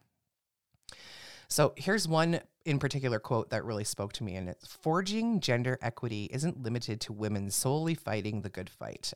So 1.47 1.73
here's 1.75 2.07
one 2.07 2.41
in 2.65 2.77
particular 2.77 3.19
quote 3.19 3.49
that 3.49 3.65
really 3.65 3.83
spoke 3.83 4.13
to 4.13 4.23
me, 4.23 4.35
and 4.35 4.47
it's 4.47 4.67
forging 4.67 5.39
gender 5.39 5.79
equity 5.81 6.29
isn't 6.31 6.61
limited 6.61 7.01
to 7.01 7.13
women 7.13 7.49
solely 7.49 7.95
fighting 7.95 8.41
the 8.41 8.49
good 8.49 8.69
fight. 8.69 9.13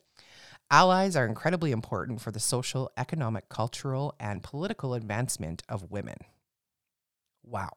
Allies 0.72 1.16
are 1.16 1.28
incredibly 1.28 1.72
important 1.72 2.22
for 2.22 2.32
the 2.32 2.40
social, 2.40 2.90
economic, 2.98 3.50
cultural, 3.50 4.16
and 4.20 4.42
political 4.42 4.96
advancement 4.96 5.62
of 5.70 5.92
women. 5.92 6.18
Wow. 7.44 7.72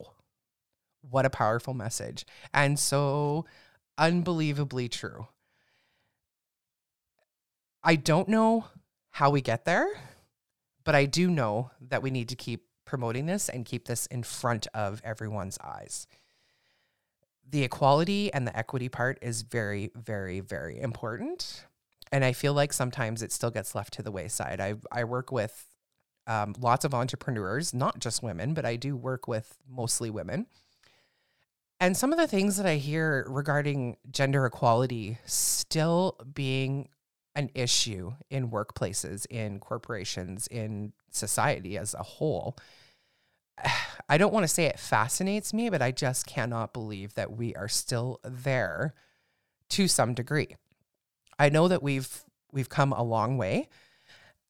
What 1.03 1.27
a 1.27 1.31
powerful 1.31 1.75
message. 1.75 2.25
And 2.55 2.79
so 2.79 3.45
unbelievably 3.99 4.89
true. 4.89 5.29
I 7.83 7.97
don't 7.97 8.29
know 8.29 8.67
how 9.11 9.31
we 9.31 9.41
get 9.41 9.65
there, 9.65 9.89
but 10.85 10.95
I 10.95 11.05
do 11.05 11.29
know 11.29 11.71
that 11.81 12.03
we 12.03 12.11
need 12.11 12.29
to 12.31 12.37
keep 12.37 12.66
promoting 12.87 13.27
this 13.27 13.49
and 13.49 13.67
keep 13.67 13.87
this 13.87 14.07
in 14.07 14.23
front 14.23 14.67
of 14.73 15.03
everyone's 15.05 15.59
eyes. 15.63 16.07
The 17.49 17.63
equality 17.63 18.33
and 18.33 18.47
the 18.47 18.57
equity 18.57 18.89
part 18.89 19.19
is 19.21 19.43
very, 19.43 19.91
very, 19.95 20.41
very 20.41 20.81
important. 20.81 21.67
And 22.11 22.25
I 22.25 22.33
feel 22.33 22.55
like 22.55 22.73
sometimes 22.73 23.23
it 23.23 23.33
still 23.33 23.51
gets 23.51 23.75
left 23.75 23.93
to 23.95 24.03
the 24.03 24.11
wayside. 24.11 24.61
I, 24.61 24.77
I 24.91 25.05
work 25.05 25.31
with 25.31 25.67
um, 26.27 26.55
lots 26.59 26.85
of 26.85 26.95
entrepreneurs, 26.95 27.75
not 27.75 27.99
just 27.99 28.23
women, 28.23 28.55
but 28.55 28.65
I 28.65 28.77
do 28.77 28.97
work 28.97 29.29
with 29.29 29.59
mostly 29.69 30.11
women. 30.11 30.47
And 31.79 31.97
some 31.97 32.13
of 32.13 32.19
the 32.19 32.27
things 32.27 32.57
that 32.57 32.67
I 32.67 32.77
hear 32.77 33.27
regarding 33.29 33.99
gender 34.11 34.47
equality 34.47 35.19
still 35.27 36.19
being 36.35 36.89
an 37.35 37.51
issue 37.55 38.15
in 38.31 38.51
workplaces, 38.51 39.27
in 39.29 39.61
corporations, 39.61 40.47
in 40.47 40.95
society 41.17 41.77
as 41.79 41.95
a 41.95 42.03
whole. 42.03 42.57
I 44.09 44.19
don't 44.19 44.33
want 44.33 44.45
to 44.45 44.49
say 44.49 44.67
it 44.67 44.79
fascinates 44.79 45.53
me, 45.53 45.69
but 45.69 45.83
I 45.83 45.91
just 45.91 46.27
cannot 46.27 46.73
believe 46.73 47.15
that 47.15 47.37
we 47.37 47.55
are 47.55 47.69
still 47.69 48.21
there 48.23 48.95
to 49.71 49.89
some 49.89 50.15
degree. 50.15 50.57
I 51.39 51.49
know 51.49 51.69
that 51.69 51.83
we've 51.83 52.25
we've 52.53 52.69
come 52.69 52.93
a 52.93 53.03
long 53.03 53.37
way. 53.37 53.69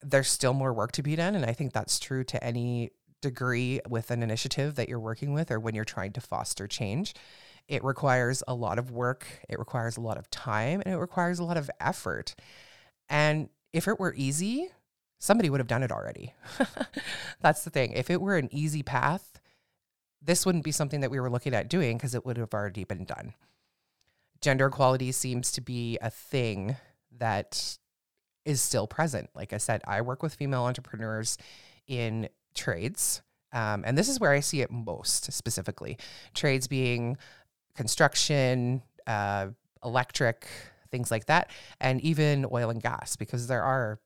There's 0.02 0.28
still 0.28 0.52
more 0.52 0.72
work 0.72 0.92
to 0.92 1.02
be 1.02 1.16
done 1.16 1.34
and 1.34 1.44
I 1.44 1.52
think 1.52 1.72
that's 1.72 1.98
true 1.98 2.22
to 2.24 2.44
any 2.44 2.90
degree 3.22 3.80
with 3.88 4.10
an 4.10 4.22
initiative 4.22 4.74
that 4.76 4.88
you're 4.88 5.00
working 5.00 5.32
with 5.32 5.50
or 5.50 5.58
when 5.58 5.74
you're 5.74 5.84
trying 5.84 6.12
to 6.12 6.20
foster 6.20 6.66
change. 6.66 7.14
It 7.66 7.82
requires 7.82 8.42
a 8.46 8.54
lot 8.54 8.78
of 8.78 8.90
work, 8.90 9.26
it 9.48 9.58
requires 9.58 9.96
a 9.96 10.00
lot 10.00 10.18
of 10.18 10.30
time, 10.30 10.82
and 10.84 10.94
it 10.94 10.98
requires 10.98 11.38
a 11.38 11.44
lot 11.44 11.56
of 11.56 11.70
effort. 11.80 12.36
And 13.08 13.48
if 13.72 13.88
it 13.88 13.98
were 13.98 14.14
easy, 14.16 14.70
somebody 15.18 15.50
would 15.50 15.60
have 15.60 15.66
done 15.66 15.82
it 15.82 15.92
already. 15.92 16.34
That's 17.40 17.64
the 17.64 17.70
thing. 17.70 17.92
If 17.92 18.10
it 18.10 18.20
were 18.20 18.36
an 18.36 18.48
easy 18.52 18.82
path, 18.82 19.40
this 20.22 20.44
wouldn't 20.44 20.64
be 20.64 20.72
something 20.72 21.00
that 21.00 21.10
we 21.10 21.20
were 21.20 21.30
looking 21.30 21.54
at 21.54 21.68
doing 21.68 21.96
because 21.96 22.14
it 22.14 22.26
would 22.26 22.36
have 22.36 22.52
already 22.52 22.84
been 22.84 23.04
done. 23.04 23.34
Gender 24.40 24.66
equality 24.66 25.12
seems 25.12 25.50
to 25.52 25.60
be 25.60 25.98
a 26.02 26.10
thing 26.10 26.76
that 27.18 27.78
is 28.44 28.60
still 28.60 28.86
present. 28.86 29.30
Like 29.34 29.52
I 29.52 29.58
said, 29.58 29.82
I 29.86 30.00
work 30.02 30.22
with 30.22 30.34
female 30.34 30.64
entrepreneurs 30.64 31.38
in 31.86 32.28
trades. 32.54 33.22
Um, 33.52 33.84
and 33.86 33.96
this 33.96 34.08
is 34.08 34.20
where 34.20 34.32
I 34.32 34.40
see 34.40 34.60
it 34.60 34.70
most 34.70 35.32
specifically 35.32 35.98
trades 36.34 36.66
being 36.66 37.16
construction, 37.74 38.82
uh, 39.06 39.48
electric, 39.84 40.46
things 40.90 41.10
like 41.10 41.26
that, 41.26 41.50
and 41.80 42.00
even 42.00 42.46
oil 42.50 42.70
and 42.70 42.82
gas, 42.82 43.16
because 43.16 43.46
there 43.46 43.62
are 43.62 44.00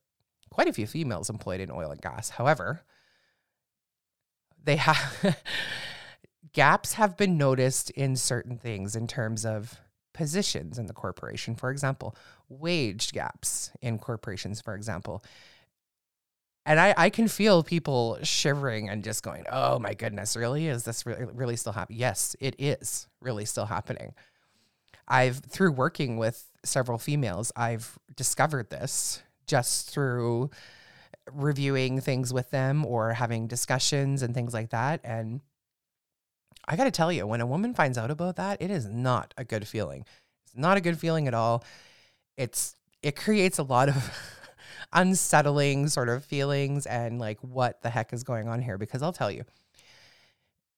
quite 0.50 0.68
a 0.68 0.72
few 0.72 0.86
females 0.86 1.30
employed 1.30 1.60
in 1.60 1.70
oil 1.70 1.90
and 1.90 2.00
gas. 2.00 2.30
However, 2.30 2.82
they 4.62 4.76
have 4.76 5.42
gaps 6.52 6.94
have 6.94 7.16
been 7.16 7.38
noticed 7.38 7.90
in 7.90 8.16
certain 8.16 8.58
things 8.58 8.96
in 8.96 9.06
terms 9.06 9.46
of 9.46 9.80
positions 10.12 10.78
in 10.78 10.86
the 10.86 10.92
corporation, 10.92 11.54
for 11.54 11.70
example, 11.70 12.16
wage 12.48 13.12
gaps 13.12 13.70
in 13.80 13.98
corporations, 13.98 14.60
for 14.60 14.74
example. 14.74 15.24
And 16.66 16.78
I, 16.78 16.94
I 16.96 17.10
can 17.10 17.26
feel 17.26 17.62
people 17.62 18.18
shivering 18.22 18.88
and 18.88 19.02
just 19.02 19.22
going, 19.22 19.44
oh 19.50 19.78
my 19.78 19.94
goodness, 19.94 20.36
really? 20.36 20.66
Is 20.66 20.84
this 20.84 21.06
really, 21.06 21.24
really 21.32 21.56
still 21.56 21.72
happening? 21.72 22.00
Yes, 22.00 22.36
it 22.38 22.54
is 22.58 23.08
really 23.20 23.44
still 23.44 23.66
happening. 23.66 24.14
I've, 25.08 25.38
through 25.38 25.72
working 25.72 26.18
with 26.18 26.50
several 26.64 26.98
females, 26.98 27.50
I've 27.56 27.98
discovered 28.14 28.70
this 28.70 29.22
just 29.50 29.90
through 29.90 30.48
reviewing 31.32 32.00
things 32.00 32.32
with 32.32 32.50
them 32.50 32.86
or 32.86 33.12
having 33.14 33.48
discussions 33.48 34.22
and 34.22 34.32
things 34.32 34.54
like 34.54 34.70
that. 34.70 35.00
And 35.02 35.40
I 36.68 36.76
got 36.76 36.84
to 36.84 36.92
tell 36.92 37.10
you, 37.10 37.26
when 37.26 37.40
a 37.40 37.46
woman 37.46 37.74
finds 37.74 37.98
out 37.98 38.12
about 38.12 38.36
that, 38.36 38.62
it 38.62 38.70
is 38.70 38.86
not 38.86 39.34
a 39.36 39.44
good 39.44 39.66
feeling. 39.66 40.04
It's 40.44 40.56
not 40.56 40.76
a 40.76 40.80
good 40.80 40.98
feeling 40.98 41.26
at 41.26 41.34
all. 41.34 41.64
It's, 42.36 42.76
it 43.02 43.16
creates 43.16 43.58
a 43.58 43.64
lot 43.64 43.88
of 43.88 44.18
unsettling 44.92 45.88
sort 45.88 46.08
of 46.08 46.24
feelings 46.24 46.86
and 46.86 47.18
like, 47.18 47.38
what 47.40 47.82
the 47.82 47.90
heck 47.90 48.12
is 48.12 48.22
going 48.22 48.46
on 48.46 48.62
here? 48.62 48.78
Because 48.78 49.02
I'll 49.02 49.12
tell 49.12 49.32
you, 49.32 49.44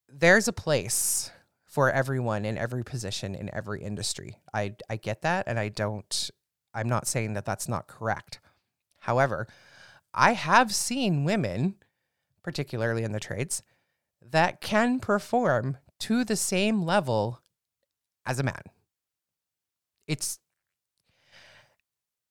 there's 0.08 0.48
a 0.48 0.52
place 0.52 1.30
for 1.66 1.90
everyone 1.90 2.46
in 2.46 2.56
every 2.56 2.84
position 2.84 3.34
in 3.34 3.52
every 3.54 3.82
industry. 3.82 4.36
I 4.52 4.74
I 4.90 4.96
get 4.96 5.22
that 5.22 5.44
and 5.46 5.58
I 5.58 5.70
don't 5.70 6.30
I'm 6.74 6.88
not 6.88 7.06
saying 7.06 7.32
that 7.32 7.46
that's 7.46 7.66
not 7.66 7.86
correct. 7.86 8.38
However, 9.02 9.48
I 10.14 10.32
have 10.32 10.72
seen 10.72 11.24
women, 11.24 11.74
particularly 12.42 13.02
in 13.02 13.12
the 13.12 13.20
trades, 13.20 13.62
that 14.20 14.60
can 14.60 15.00
perform 15.00 15.78
to 16.00 16.24
the 16.24 16.36
same 16.36 16.82
level 16.82 17.40
as 18.24 18.38
a 18.38 18.44
man. 18.44 18.62
It's 20.06 20.38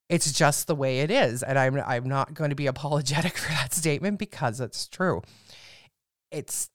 it's 0.07 0.31
just 0.31 0.67
the 0.67 0.75
way 0.75 0.99
it 0.99 1.11
is 1.11 1.41
and 1.41 1.57
I'm 1.57 1.77
I'm 1.85 2.07
not 2.07 2.33
going 2.33 2.49
to 2.49 2.55
be 2.55 2.67
apologetic 2.75 3.37
for 3.37 3.49
that 3.49 3.73
statement 3.73 4.17
because 4.17 4.59
it's 4.61 4.87
true. 4.87 5.21
It's 6.31 6.69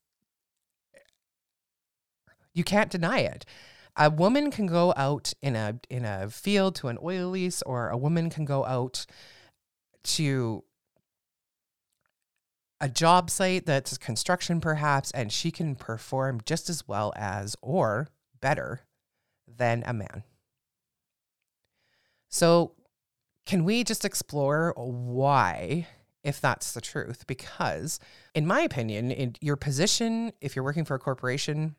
you 2.53 2.65
can't 2.65 2.91
deny 2.91 3.21
it. 3.21 3.47
A 3.97 4.11
woman 4.11 4.51
can 4.51 4.67
go 4.67 4.93
out 4.95 5.33
in 5.41 5.57
a 5.57 5.81
in 5.89 6.05
a 6.05 6.29
field 6.29 6.75
to 6.77 6.89
an 6.89 6.99
oil 7.03 7.31
lease, 7.31 7.63
or 7.63 7.89
a 7.89 7.97
woman 7.97 8.29
can 8.29 8.45
go 8.45 8.67
out 8.67 9.07
to 10.07 10.65
a 12.81 12.89
job 12.89 13.31
site 13.31 13.65
that's 13.67 13.97
construction 13.97 14.61
perhaps 14.61 15.11
and 15.13 15.33
she 15.33 15.51
can 15.51 15.75
perform 15.75 16.41
just 16.45 16.69
as 16.69 16.87
well 16.87 17.13
as 17.17 17.57
or 17.63 18.09
better 18.41 18.83
than 19.47 19.83
a 19.87 19.93
man. 19.93 20.25
So, 22.29 22.73
can 23.47 23.65
we 23.65 23.85
just 23.85 24.05
explore 24.05 24.75
why 24.77 25.87
if 26.25 26.41
that's 26.41 26.73
the 26.73 26.81
truth 26.81 27.25
because 27.29 28.01
in 28.35 28.45
my 28.45 28.61
opinion 28.61 29.13
in 29.13 29.37
your 29.41 29.55
position 29.55 30.33
if 30.41 30.57
you're 30.57 30.65
working 30.65 30.85
for 30.85 30.97
a 30.97 30.99
corporation 30.99 31.77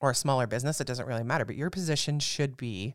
or 0.00 0.10
a 0.10 0.14
smaller 0.14 0.46
business, 0.46 0.80
it 0.80 0.86
doesn't 0.86 1.06
really 1.06 1.22
matter, 1.22 1.44
but 1.44 1.56
your 1.56 1.70
position 1.70 2.18
should 2.18 2.56
be 2.56 2.94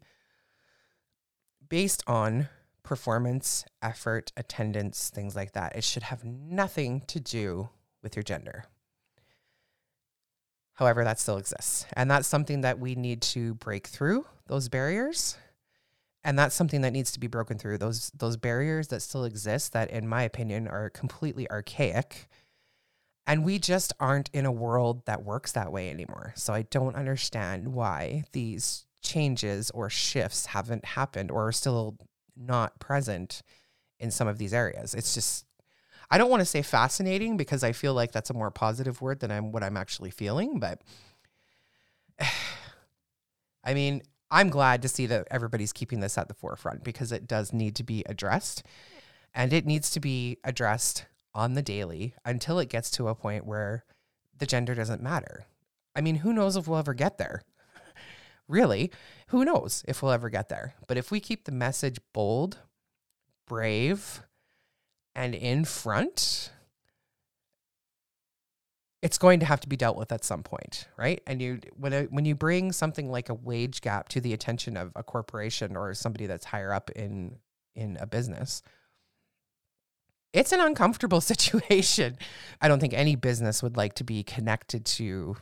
based 1.67 2.03
on 2.07 2.49
performance, 2.83 3.65
effort, 3.81 4.31
attendance, 4.35 5.09
things 5.09 5.35
like 5.35 5.53
that. 5.53 5.75
It 5.75 5.83
should 5.83 6.03
have 6.03 6.23
nothing 6.23 7.01
to 7.07 7.19
do 7.19 7.69
with 8.01 8.15
your 8.15 8.23
gender. 8.23 8.65
However, 10.73 11.03
that 11.03 11.19
still 11.19 11.37
exists. 11.37 11.85
And 11.93 12.09
that's 12.09 12.27
something 12.27 12.61
that 12.61 12.79
we 12.79 12.95
need 12.95 13.21
to 13.23 13.53
break 13.55 13.87
through 13.87 14.25
those 14.47 14.67
barriers. 14.67 15.37
And 16.23 16.37
that's 16.37 16.55
something 16.55 16.81
that 16.81 16.93
needs 16.93 17.11
to 17.11 17.19
be 17.19 17.27
broken 17.27 17.57
through. 17.57 17.77
Those 17.77 18.11
those 18.15 18.37
barriers 18.37 18.87
that 18.89 19.01
still 19.01 19.23
exist 19.23 19.73
that 19.73 19.89
in 19.89 20.07
my 20.07 20.23
opinion 20.23 20.67
are 20.67 20.89
completely 20.89 21.49
archaic. 21.49 22.27
And 23.27 23.45
we 23.45 23.59
just 23.59 23.93
aren't 23.99 24.29
in 24.33 24.45
a 24.45 24.51
world 24.51 25.05
that 25.05 25.23
works 25.23 25.51
that 25.51 25.71
way 25.71 25.89
anymore. 25.89 26.33
So 26.35 26.53
I 26.53 26.63
don't 26.63 26.95
understand 26.95 27.69
why 27.69 28.23
these 28.31 28.85
changes 29.03 29.71
or 29.71 29.89
shifts 29.89 30.47
haven't 30.47 30.85
happened 30.85 31.31
or 31.31 31.47
are 31.47 31.51
still 31.51 31.97
not 32.35 32.79
present 32.79 33.41
in 33.99 34.11
some 34.11 34.27
of 34.27 34.37
these 34.37 34.53
areas. 34.53 34.93
It's 34.93 35.13
just 35.13 35.45
I 36.09 36.17
don't 36.17 36.29
want 36.29 36.41
to 36.41 36.45
say 36.45 36.61
fascinating 36.61 37.37
because 37.37 37.63
I 37.63 37.71
feel 37.71 37.93
like 37.93 38.11
that's 38.11 38.29
a 38.29 38.33
more 38.33 38.51
positive 38.51 39.01
word 39.01 39.21
than 39.21 39.31
I'm 39.31 39.51
what 39.51 39.63
I'm 39.63 39.77
actually 39.77 40.11
feeling, 40.11 40.59
but 40.59 40.81
I 43.63 43.73
mean, 43.73 44.01
I'm 44.29 44.49
glad 44.49 44.81
to 44.81 44.89
see 44.89 45.05
that 45.07 45.27
everybody's 45.31 45.73
keeping 45.73 45.99
this 45.99 46.17
at 46.17 46.27
the 46.27 46.33
forefront 46.33 46.83
because 46.83 47.11
it 47.11 47.27
does 47.27 47.53
need 47.53 47.75
to 47.75 47.83
be 47.83 48.03
addressed 48.07 48.63
and 49.33 49.53
it 49.53 49.65
needs 49.65 49.91
to 49.91 49.99
be 49.99 50.37
addressed 50.43 51.05
on 51.33 51.53
the 51.53 51.61
daily 51.61 52.13
until 52.25 52.59
it 52.59 52.69
gets 52.69 52.91
to 52.91 53.07
a 53.07 53.15
point 53.15 53.45
where 53.45 53.85
the 54.37 54.45
gender 54.45 54.75
doesn't 54.75 55.01
matter. 55.01 55.45
I 55.95 56.01
mean, 56.01 56.15
who 56.15 56.33
knows 56.33 56.55
if 56.55 56.67
we'll 56.67 56.79
ever 56.79 56.93
get 56.93 57.17
there? 57.17 57.43
Really, 58.51 58.91
who 59.27 59.45
knows 59.45 59.83
if 59.87 60.01
we'll 60.01 60.11
ever 60.11 60.29
get 60.29 60.49
there? 60.49 60.75
But 60.87 60.97
if 60.97 61.11
we 61.11 61.19
keep 61.19 61.45
the 61.45 61.51
message 61.51 61.97
bold, 62.13 62.59
brave, 63.47 64.21
and 65.15 65.33
in 65.33 65.65
front, 65.65 66.51
it's 69.01 69.17
going 69.17 69.39
to 69.39 69.45
have 69.45 69.59
to 69.61 69.67
be 69.67 69.75
dealt 69.75 69.97
with 69.97 70.11
at 70.11 70.23
some 70.23 70.43
point, 70.43 70.87
right? 70.97 71.21
And 71.25 71.41
you 71.41 71.59
when 71.75 71.93
it, 71.93 72.11
when 72.11 72.25
you 72.25 72.35
bring 72.35 72.71
something 72.71 73.09
like 73.09 73.29
a 73.29 73.33
wage 73.33 73.81
gap 73.81 74.09
to 74.09 74.21
the 74.21 74.33
attention 74.33 74.77
of 74.77 74.91
a 74.95 75.03
corporation 75.03 75.75
or 75.75 75.93
somebody 75.93 76.27
that's 76.27 76.45
higher 76.45 76.71
up 76.71 76.91
in 76.91 77.37
in 77.75 77.97
a 77.99 78.05
business, 78.05 78.61
it's 80.33 80.51
an 80.51 80.59
uncomfortable 80.59 81.21
situation. 81.31 82.17
I 82.61 82.67
don't 82.67 82.79
think 82.79 82.93
any 82.93 83.15
business 83.15 83.63
would 83.63 83.75
like 83.75 83.95
to 83.95 84.03
be 84.03 84.23
connected 84.23 84.85
to, 84.85 85.35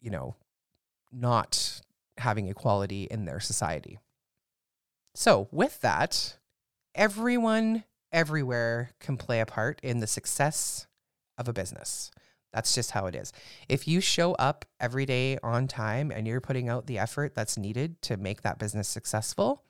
you 0.00 0.10
know, 0.10 0.36
not 1.12 1.80
having 2.20 2.48
equality 2.48 3.04
in 3.04 3.24
their 3.24 3.40
society. 3.40 3.98
So, 5.14 5.48
with 5.50 5.80
that, 5.80 6.38
everyone 6.94 7.84
everywhere 8.12 8.90
can 9.00 9.16
play 9.16 9.40
a 9.40 9.46
part 9.46 9.80
in 9.82 10.00
the 10.00 10.06
success 10.06 10.86
of 11.38 11.48
a 11.48 11.52
business. 11.52 12.10
That's 12.52 12.74
just 12.74 12.92
how 12.92 13.06
it 13.06 13.14
is. 13.14 13.32
If 13.68 13.86
you 13.86 14.00
show 14.00 14.34
up 14.34 14.64
every 14.80 15.06
day 15.06 15.38
on 15.42 15.68
time 15.68 16.10
and 16.10 16.26
you're 16.26 16.40
putting 16.40 16.68
out 16.68 16.86
the 16.86 16.98
effort 16.98 17.34
that's 17.34 17.56
needed 17.56 18.00
to 18.02 18.16
make 18.16 18.42
that 18.42 18.58
business 18.58 18.88
successful, 18.88 19.62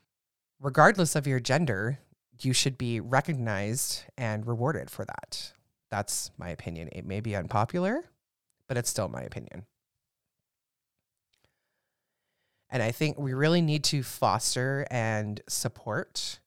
regardless 0.59 1.14
of 1.14 1.26
your 1.26 1.40
gender, 1.40 1.99
you 2.40 2.52
should 2.52 2.78
be 2.78 3.00
recognized 3.00 4.04
and 4.16 4.47
rewarded 4.47 4.90
for 4.90 5.04
that. 5.04 5.52
That's 5.90 6.30
my 6.38 6.49
opinion. 6.49 6.88
It 6.92 7.04
may 7.04 7.21
be 7.21 7.37
unpopular, 7.37 8.04
but 8.66 8.78
it's 8.78 8.88
still 8.88 9.09
my 9.09 9.23
opinion. 9.23 9.66
And 12.71 12.83
I 12.83 12.93
think 12.93 13.19
we 13.19 13.35
really 13.35 13.61
need 13.61 13.85
to 13.85 14.02
foster 14.02 14.87
and 14.91 15.41
support 15.49 16.39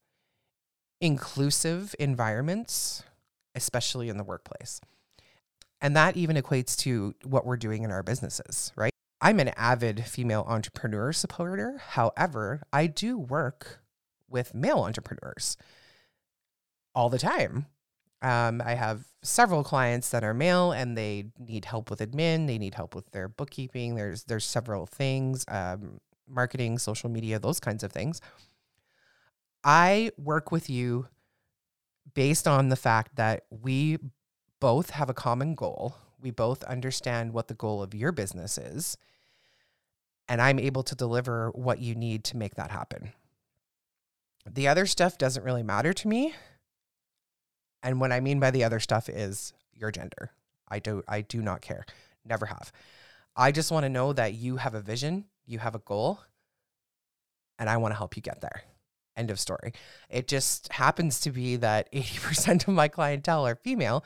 inclusive 1.01 1.93
environments, 1.99 3.03
especially 3.55 4.09
in 4.09 4.17
the 4.17 4.23
workplace. 4.23 4.79
And 5.81 5.95
that 5.97 6.15
even 6.15 6.37
equates 6.37 6.77
to 6.77 7.13
what 7.25 7.45
we're 7.45 7.57
doing 7.57 7.83
in 7.83 7.91
our 7.91 8.03
businesses, 8.03 8.71
right? 8.77 8.93
I'm 9.19 9.39
an 9.39 9.49
avid 9.57 10.05
female 10.05 10.45
entrepreneur 10.47 11.11
supporter. 11.11 11.77
However, 11.77 12.63
I 12.71 12.87
do 12.87 13.17
work 13.17 13.81
with 14.29 14.53
male 14.53 14.79
entrepreneurs 14.79 15.57
all 16.95 17.09
the 17.09 17.19
time. 17.19 17.67
Um, 18.21 18.61
I 18.65 18.75
have 18.75 19.05
several 19.21 19.63
clients 19.63 20.09
that 20.11 20.23
are 20.23 20.33
male 20.33 20.71
and 20.71 20.97
they 20.97 21.25
need 21.37 21.65
help 21.65 21.89
with 21.89 21.99
admin. 21.99 22.47
They 22.47 22.57
need 22.57 22.75
help 22.75 22.95
with 22.95 23.11
their 23.11 23.27
bookkeeping. 23.27 23.95
There's 23.95 24.23
there's 24.23 24.45
several 24.45 24.85
things, 24.85 25.43
um, 25.49 25.99
marketing, 26.27 26.77
social 26.79 27.09
media, 27.09 27.39
those 27.39 27.59
kinds 27.59 27.83
of 27.83 27.91
things. 27.91 28.21
I 29.63 30.11
work 30.17 30.51
with 30.51 30.69
you 30.69 31.07
based 32.13 32.47
on 32.47 32.69
the 32.69 32.75
fact 32.75 33.15
that 33.15 33.45
we 33.49 33.97
both 34.59 34.91
have 34.91 35.09
a 35.09 35.13
common 35.13 35.55
goal. 35.55 35.95
We 36.21 36.31
both 36.31 36.63
understand 36.63 37.33
what 37.33 37.47
the 37.47 37.53
goal 37.53 37.81
of 37.81 37.93
your 37.93 38.11
business 38.11 38.57
is. 38.57 38.97
And 40.29 40.41
I'm 40.41 40.59
able 40.59 40.83
to 40.83 40.95
deliver 40.95 41.49
what 41.51 41.79
you 41.79 41.95
need 41.95 42.23
to 42.25 42.37
make 42.37 42.55
that 42.55 42.71
happen. 42.71 43.11
The 44.49 44.67
other 44.67 44.85
stuff 44.85 45.17
doesn't 45.17 45.43
really 45.43 45.63
matter 45.63 45.93
to 45.93 46.07
me. 46.07 46.33
And 47.81 47.99
what 47.99 48.11
I 48.11 48.19
mean 48.19 48.39
by 48.39 48.51
the 48.51 48.63
other 48.63 48.79
stuff 48.79 49.09
is 49.09 49.53
your 49.73 49.91
gender. 49.91 50.31
I 50.69 50.79
do 50.79 51.03
I 51.07 51.21
do 51.21 51.41
not 51.41 51.61
care. 51.61 51.85
Never 52.25 52.45
have. 52.45 52.71
I 53.35 53.51
just 53.51 53.71
want 53.71 53.83
to 53.83 53.89
know 53.89 54.13
that 54.13 54.33
you 54.33 54.57
have 54.57 54.75
a 54.75 54.81
vision, 54.81 55.25
you 55.45 55.59
have 55.59 55.75
a 55.75 55.79
goal, 55.79 56.19
and 57.59 57.69
I 57.69 57.77
want 57.77 57.93
to 57.93 57.97
help 57.97 58.15
you 58.15 58.21
get 58.21 58.41
there. 58.41 58.63
End 59.15 59.29
of 59.29 59.39
story. 59.39 59.73
It 60.09 60.27
just 60.27 60.71
happens 60.73 61.19
to 61.21 61.31
be 61.31 61.55
that 61.57 61.91
80% 61.93 62.67
of 62.67 62.73
my 62.73 62.87
clientele 62.87 63.45
are 63.45 63.55
female. 63.55 64.03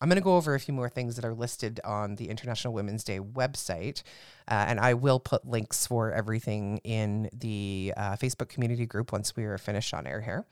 I'm 0.00 0.08
going 0.08 0.16
to 0.16 0.22
go 0.24 0.36
over 0.36 0.54
a 0.54 0.60
few 0.60 0.74
more 0.74 0.88
things 0.88 1.16
that 1.16 1.24
are 1.24 1.34
listed 1.34 1.80
on 1.82 2.16
the 2.16 2.28
International 2.28 2.74
Women's 2.74 3.02
Day 3.02 3.20
website. 3.20 4.02
Uh, 4.48 4.64
and 4.68 4.78
I 4.78 4.94
will 4.94 5.18
put 5.18 5.46
links 5.46 5.86
for 5.86 6.12
everything 6.12 6.78
in 6.84 7.30
the 7.32 7.94
uh, 7.96 8.16
Facebook 8.16 8.48
community 8.48 8.86
group 8.86 9.12
once 9.12 9.34
we 9.34 9.44
are 9.44 9.58
finished 9.58 9.94
on 9.94 10.06
air 10.06 10.20
here. 10.20 10.44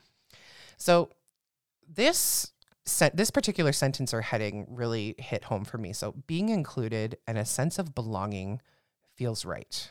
So, 0.77 1.09
this 1.87 2.51
this 3.13 3.29
particular 3.29 3.71
sentence 3.71 4.15
or 4.15 4.21
heading 4.21 4.65
really 4.67 5.13
hit 5.19 5.43
home 5.43 5.63
for 5.63 5.77
me. 5.77 5.93
So, 5.93 6.15
being 6.25 6.49
included 6.49 7.17
and 7.27 7.37
a 7.37 7.45
sense 7.45 7.77
of 7.77 7.93
belonging 7.93 8.61
feels 9.15 9.45
right. 9.45 9.89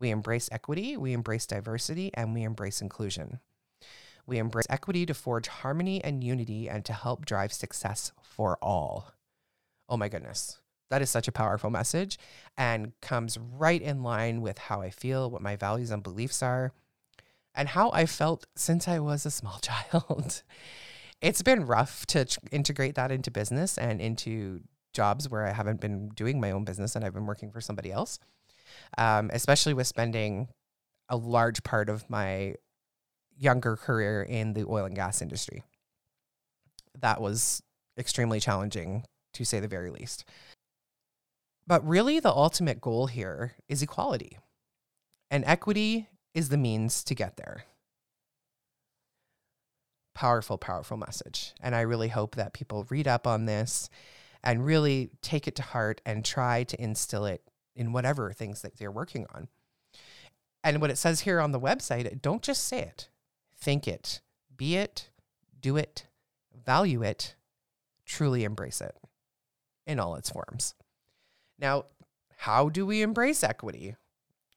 We 0.00 0.10
embrace 0.10 0.48
equity, 0.50 0.96
we 0.96 1.12
embrace 1.12 1.46
diversity, 1.46 2.10
and 2.14 2.34
we 2.34 2.42
embrace 2.42 2.80
inclusion. 2.80 3.40
We 4.26 4.38
embrace 4.38 4.66
equity 4.70 5.06
to 5.06 5.14
forge 5.14 5.48
harmony 5.48 6.02
and 6.02 6.24
unity 6.24 6.68
and 6.68 6.84
to 6.86 6.92
help 6.92 7.26
drive 7.26 7.52
success 7.52 8.12
for 8.22 8.58
all. 8.62 9.12
Oh 9.88 9.96
my 9.96 10.08
goodness. 10.08 10.58
That 10.90 11.02
is 11.02 11.10
such 11.10 11.28
a 11.28 11.32
powerful 11.32 11.70
message 11.70 12.18
and 12.56 12.92
comes 13.00 13.38
right 13.38 13.80
in 13.80 14.02
line 14.02 14.40
with 14.42 14.58
how 14.58 14.80
I 14.80 14.90
feel, 14.90 15.30
what 15.30 15.42
my 15.42 15.56
values 15.56 15.90
and 15.90 16.02
beliefs 16.02 16.42
are, 16.42 16.72
and 17.54 17.68
how 17.68 17.90
I 17.92 18.06
felt 18.06 18.46
since 18.54 18.88
I 18.88 18.98
was 18.98 19.26
a 19.26 19.30
small 19.30 19.58
child. 19.62 20.42
it's 21.20 21.42
been 21.42 21.66
rough 21.66 22.06
to 22.06 22.26
integrate 22.50 22.94
that 22.94 23.10
into 23.10 23.30
business 23.30 23.78
and 23.78 24.00
into 24.00 24.60
jobs 24.92 25.28
where 25.28 25.46
I 25.46 25.52
haven't 25.52 25.80
been 25.80 26.08
doing 26.10 26.40
my 26.40 26.50
own 26.50 26.64
business 26.64 26.94
and 26.94 27.04
I've 27.04 27.14
been 27.14 27.26
working 27.26 27.50
for 27.50 27.60
somebody 27.60 27.90
else 27.90 28.18
um, 28.98 29.30
especially 29.32 29.74
with 29.74 29.86
spending 29.86 30.48
a 31.08 31.16
large 31.16 31.62
part 31.62 31.88
of 31.88 32.08
my 32.08 32.54
younger 33.38 33.76
career 33.76 34.22
in 34.22 34.54
the 34.54 34.64
oil 34.64 34.84
and 34.84 34.94
gas 34.94 35.20
industry. 35.20 35.62
That 37.00 37.20
was 37.20 37.62
extremely 37.98 38.40
challenging, 38.40 39.04
to 39.34 39.44
say 39.44 39.60
the 39.60 39.68
very 39.68 39.90
least. 39.90 40.24
But 41.66 41.86
really, 41.86 42.20
the 42.20 42.32
ultimate 42.32 42.80
goal 42.80 43.06
here 43.06 43.54
is 43.68 43.82
equality, 43.82 44.38
and 45.30 45.44
equity 45.46 46.08
is 46.34 46.48
the 46.48 46.56
means 46.56 47.02
to 47.04 47.14
get 47.14 47.36
there. 47.36 47.64
Powerful, 50.14 50.58
powerful 50.58 50.96
message. 50.96 51.54
And 51.60 51.74
I 51.74 51.80
really 51.80 52.08
hope 52.08 52.36
that 52.36 52.52
people 52.52 52.86
read 52.88 53.08
up 53.08 53.26
on 53.26 53.46
this 53.46 53.88
and 54.42 54.64
really 54.64 55.10
take 55.22 55.48
it 55.48 55.56
to 55.56 55.62
heart 55.62 56.00
and 56.04 56.24
try 56.24 56.64
to 56.64 56.80
instill 56.80 57.24
it 57.24 57.42
in 57.74 57.92
whatever 57.92 58.32
things 58.32 58.62
that 58.62 58.78
they're 58.78 58.90
working 58.90 59.26
on. 59.34 59.48
And 60.62 60.80
what 60.80 60.90
it 60.90 60.98
says 60.98 61.20
here 61.20 61.40
on 61.40 61.52
the 61.52 61.60
website, 61.60 62.22
don't 62.22 62.42
just 62.42 62.64
say 62.64 62.80
it, 62.80 63.08
think 63.56 63.86
it, 63.86 64.20
be 64.56 64.76
it, 64.76 65.10
do 65.60 65.76
it, 65.76 66.06
value 66.64 67.02
it, 67.02 67.34
truly 68.06 68.44
embrace 68.44 68.80
it 68.80 68.96
in 69.86 69.98
all 69.98 70.14
its 70.14 70.30
forms. 70.30 70.74
Now, 71.58 71.84
how 72.38 72.68
do 72.68 72.86
we 72.86 73.02
embrace 73.02 73.42
equity 73.42 73.96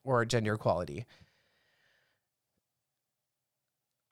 or 0.03 0.23
gender 0.25 0.53
equality? 0.53 1.05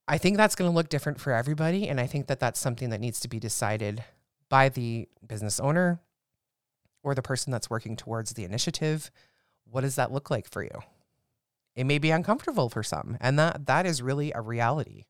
I 0.07 0.17
think 0.17 0.37
that's 0.37 0.55
going 0.55 0.69
to 0.69 0.75
look 0.75 0.89
different 0.89 1.19
for 1.19 1.33
everybody. 1.33 1.87
And 1.89 1.99
I 1.99 2.07
think 2.07 2.27
that 2.27 2.39
that's 2.39 2.59
something 2.59 2.89
that 2.89 3.01
needs 3.01 3.19
to 3.21 3.27
be 3.27 3.39
decided 3.39 4.03
by 4.49 4.69
the 4.69 5.07
business 5.25 5.59
owner, 5.59 5.99
or 7.05 7.15
the 7.15 7.21
person 7.21 7.51
that's 7.51 7.69
working 7.69 7.95
towards 7.95 8.33
the 8.33 8.43
initiative, 8.43 9.11
what 9.63 9.81
does 9.81 9.95
that 9.95 10.11
look 10.11 10.29
like 10.29 10.49
for 10.49 10.63
you? 10.63 10.81
it 11.75 11.83
may 11.83 11.97
be 11.97 12.11
uncomfortable 12.11 12.69
for 12.69 12.83
some, 12.83 13.17
and 13.19 13.37
that 13.37 13.65
that 13.65 13.85
is 13.85 14.01
really 14.01 14.31
a 14.33 14.41
reality. 14.41 15.05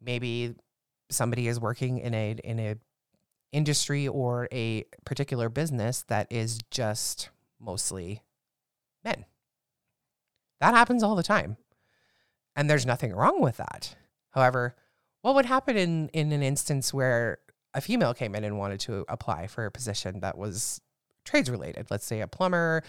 Maybe 0.00 0.54
somebody 1.10 1.46
is 1.46 1.60
working 1.60 1.98
in 1.98 2.14
a 2.14 2.36
in 2.42 2.58
a 2.58 2.76
industry 3.52 4.08
or 4.08 4.48
a 4.50 4.84
particular 5.04 5.48
business 5.48 6.04
that 6.08 6.26
is 6.30 6.58
just 6.70 7.28
mostly 7.60 8.22
men. 9.04 9.26
That 10.60 10.74
happens 10.74 11.02
all 11.02 11.14
the 11.14 11.22
time. 11.22 11.56
And 12.56 12.68
there's 12.70 12.86
nothing 12.86 13.12
wrong 13.12 13.40
with 13.40 13.58
that. 13.58 13.96
However, 14.30 14.74
what 15.22 15.34
would 15.34 15.46
happen 15.46 15.76
in, 15.76 16.08
in 16.08 16.32
an 16.32 16.42
instance 16.42 16.92
where 16.94 17.38
a 17.74 17.80
female 17.80 18.14
came 18.14 18.34
in 18.34 18.44
and 18.44 18.58
wanted 18.58 18.80
to 18.80 19.04
apply 19.08 19.46
for 19.46 19.66
a 19.66 19.70
position 19.70 20.20
that 20.20 20.38
was 20.38 20.80
trades 21.24 21.50
related? 21.50 21.86
Let's 21.90 22.06
say 22.06 22.20
a 22.20 22.26
plumber, 22.26 22.82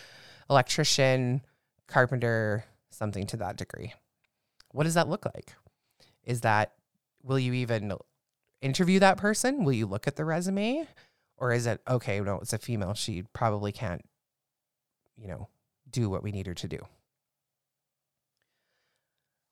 electrician, 0.50 1.41
carpenter, 1.88 2.65
something 2.89 3.26
to 3.28 3.38
that 3.38 3.58
degree. 3.58 3.93
What 4.71 4.84
does 4.84 4.93
that 4.95 5.10
look 5.10 5.26
like? 5.26 5.54
Is 6.24 6.41
that, 6.41 6.74
will 7.24 7.39
you 7.39 7.54
even 7.54 7.93
interview 8.62 9.00
that 9.00 9.17
person? 9.17 9.63
Will 9.63 9.74
you 9.74 9.86
look 9.86 10.08
at 10.08 10.15
the 10.15 10.26
resume? 10.26 10.88
Or 11.38 11.52
is 11.52 11.65
it, 11.65 11.82
okay, 11.88 12.19
no, 12.19 12.39
it's 12.39 12.54
a 12.54 12.58
female. 12.58 12.93
She 12.93 13.24
probably 13.34 13.71
can't, 13.71 14.04
you 15.17 15.28
know, 15.28 15.50
do 15.89 16.10
what 16.10 16.24
we 16.24 16.32
need 16.32 16.48
her 16.48 16.54
to 16.54 16.67
do. 16.67 16.80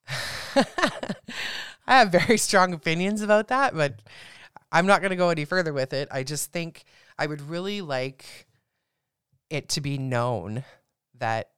I 1.85 1.97
have 1.97 2.11
very 2.11 2.37
strong 2.37 2.73
opinions 2.73 3.21
about 3.21 3.47
that, 3.49 3.75
but 3.75 4.01
I'm 4.71 4.85
not 4.85 5.01
going 5.01 5.11
to 5.11 5.15
go 5.15 5.29
any 5.29 5.45
further 5.45 5.73
with 5.73 5.93
it. 5.93 6.07
I 6.11 6.23
just 6.23 6.51
think 6.51 6.83
I 7.17 7.27
would 7.27 7.41
really 7.41 7.81
like 7.81 8.47
it 9.53 9.69
to 9.69 9.81
be 9.81 9.99
known 9.99 10.63
that 11.13 11.51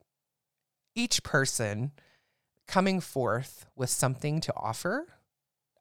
each 0.95 1.23
person 1.23 1.93
coming 2.67 2.99
forth 2.99 3.65
with 3.73 3.89
something 3.89 4.41
to 4.41 4.53
offer 4.53 5.07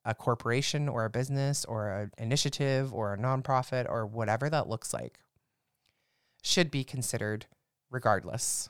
a 0.04 0.14
corporation 0.14 0.88
or 0.88 1.04
a 1.04 1.10
business 1.10 1.64
or 1.64 1.88
an 1.88 2.12
initiative 2.16 2.94
or 2.94 3.12
a 3.12 3.18
nonprofit 3.18 3.88
or 3.88 4.06
whatever 4.06 4.48
that 4.48 4.68
looks 4.68 4.94
like 4.94 5.18
should 6.40 6.70
be 6.70 6.84
considered 6.84 7.46
regardless 7.90 8.68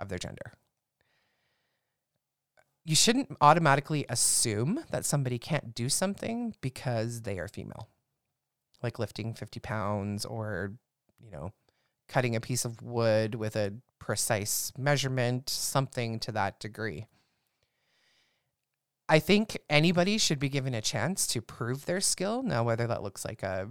of 0.00 0.08
their 0.08 0.18
gender. 0.18 0.54
You 2.86 2.94
shouldn't 2.94 3.36
automatically 3.42 4.06
assume 4.08 4.80
that 4.90 5.04
somebody 5.04 5.38
can't 5.38 5.74
do 5.74 5.90
something 5.90 6.54
because 6.62 7.22
they 7.22 7.38
are 7.38 7.48
female, 7.48 7.88
like 8.82 8.98
lifting 8.98 9.34
50 9.34 9.60
pounds 9.60 10.24
or, 10.24 10.72
you 11.18 11.30
know, 11.30 11.52
cutting 12.08 12.36
a 12.36 12.40
piece 12.40 12.64
of 12.64 12.82
wood 12.82 13.34
with 13.34 13.56
a 13.56 13.74
precise 13.98 14.72
measurement, 14.76 15.48
something 15.48 16.18
to 16.20 16.32
that 16.32 16.60
degree. 16.60 17.06
I 19.08 19.18
think 19.18 19.58
anybody 19.68 20.18
should 20.18 20.38
be 20.38 20.48
given 20.48 20.74
a 20.74 20.80
chance 20.80 21.26
to 21.28 21.42
prove 21.42 21.86
their 21.86 22.00
skill. 22.00 22.42
Now, 22.42 22.64
whether 22.64 22.86
that 22.86 23.02
looks 23.02 23.24
like 23.24 23.42
a 23.42 23.68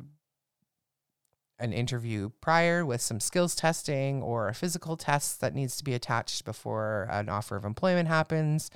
an 1.60 1.72
interview 1.72 2.30
prior 2.42 2.86
with 2.86 3.00
some 3.00 3.20
skills 3.20 3.56
testing 3.56 4.22
or 4.22 4.50
a 4.50 4.54
physical 4.54 4.98
test 4.98 5.40
that 5.40 5.54
needs 5.54 5.78
to 5.78 5.84
be 5.84 5.94
attached 5.94 6.44
before 6.44 7.08
an 7.10 7.30
offer 7.30 7.56
of 7.56 7.64
employment 7.64 8.10
happens, 8.10 8.70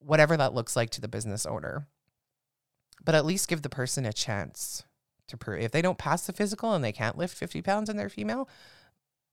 whatever 0.00 0.36
that 0.36 0.52
looks 0.52 0.76
like 0.76 0.90
to 0.90 1.00
the 1.00 1.08
business 1.08 1.46
owner. 1.46 1.86
But 3.04 3.14
at 3.14 3.24
least 3.24 3.48
give 3.48 3.62
the 3.62 3.68
person 3.68 4.04
a 4.04 4.12
chance 4.12 4.84
to 5.28 5.36
prove. 5.36 5.60
If 5.60 5.72
they 5.72 5.82
don't 5.82 5.98
pass 5.98 6.26
the 6.26 6.32
physical 6.32 6.74
and 6.74 6.84
they 6.84 6.92
can't 6.92 7.18
lift 7.18 7.36
50 7.36 7.62
pounds 7.62 7.88
and 7.88 7.98
they're 7.98 8.08
female, 8.08 8.48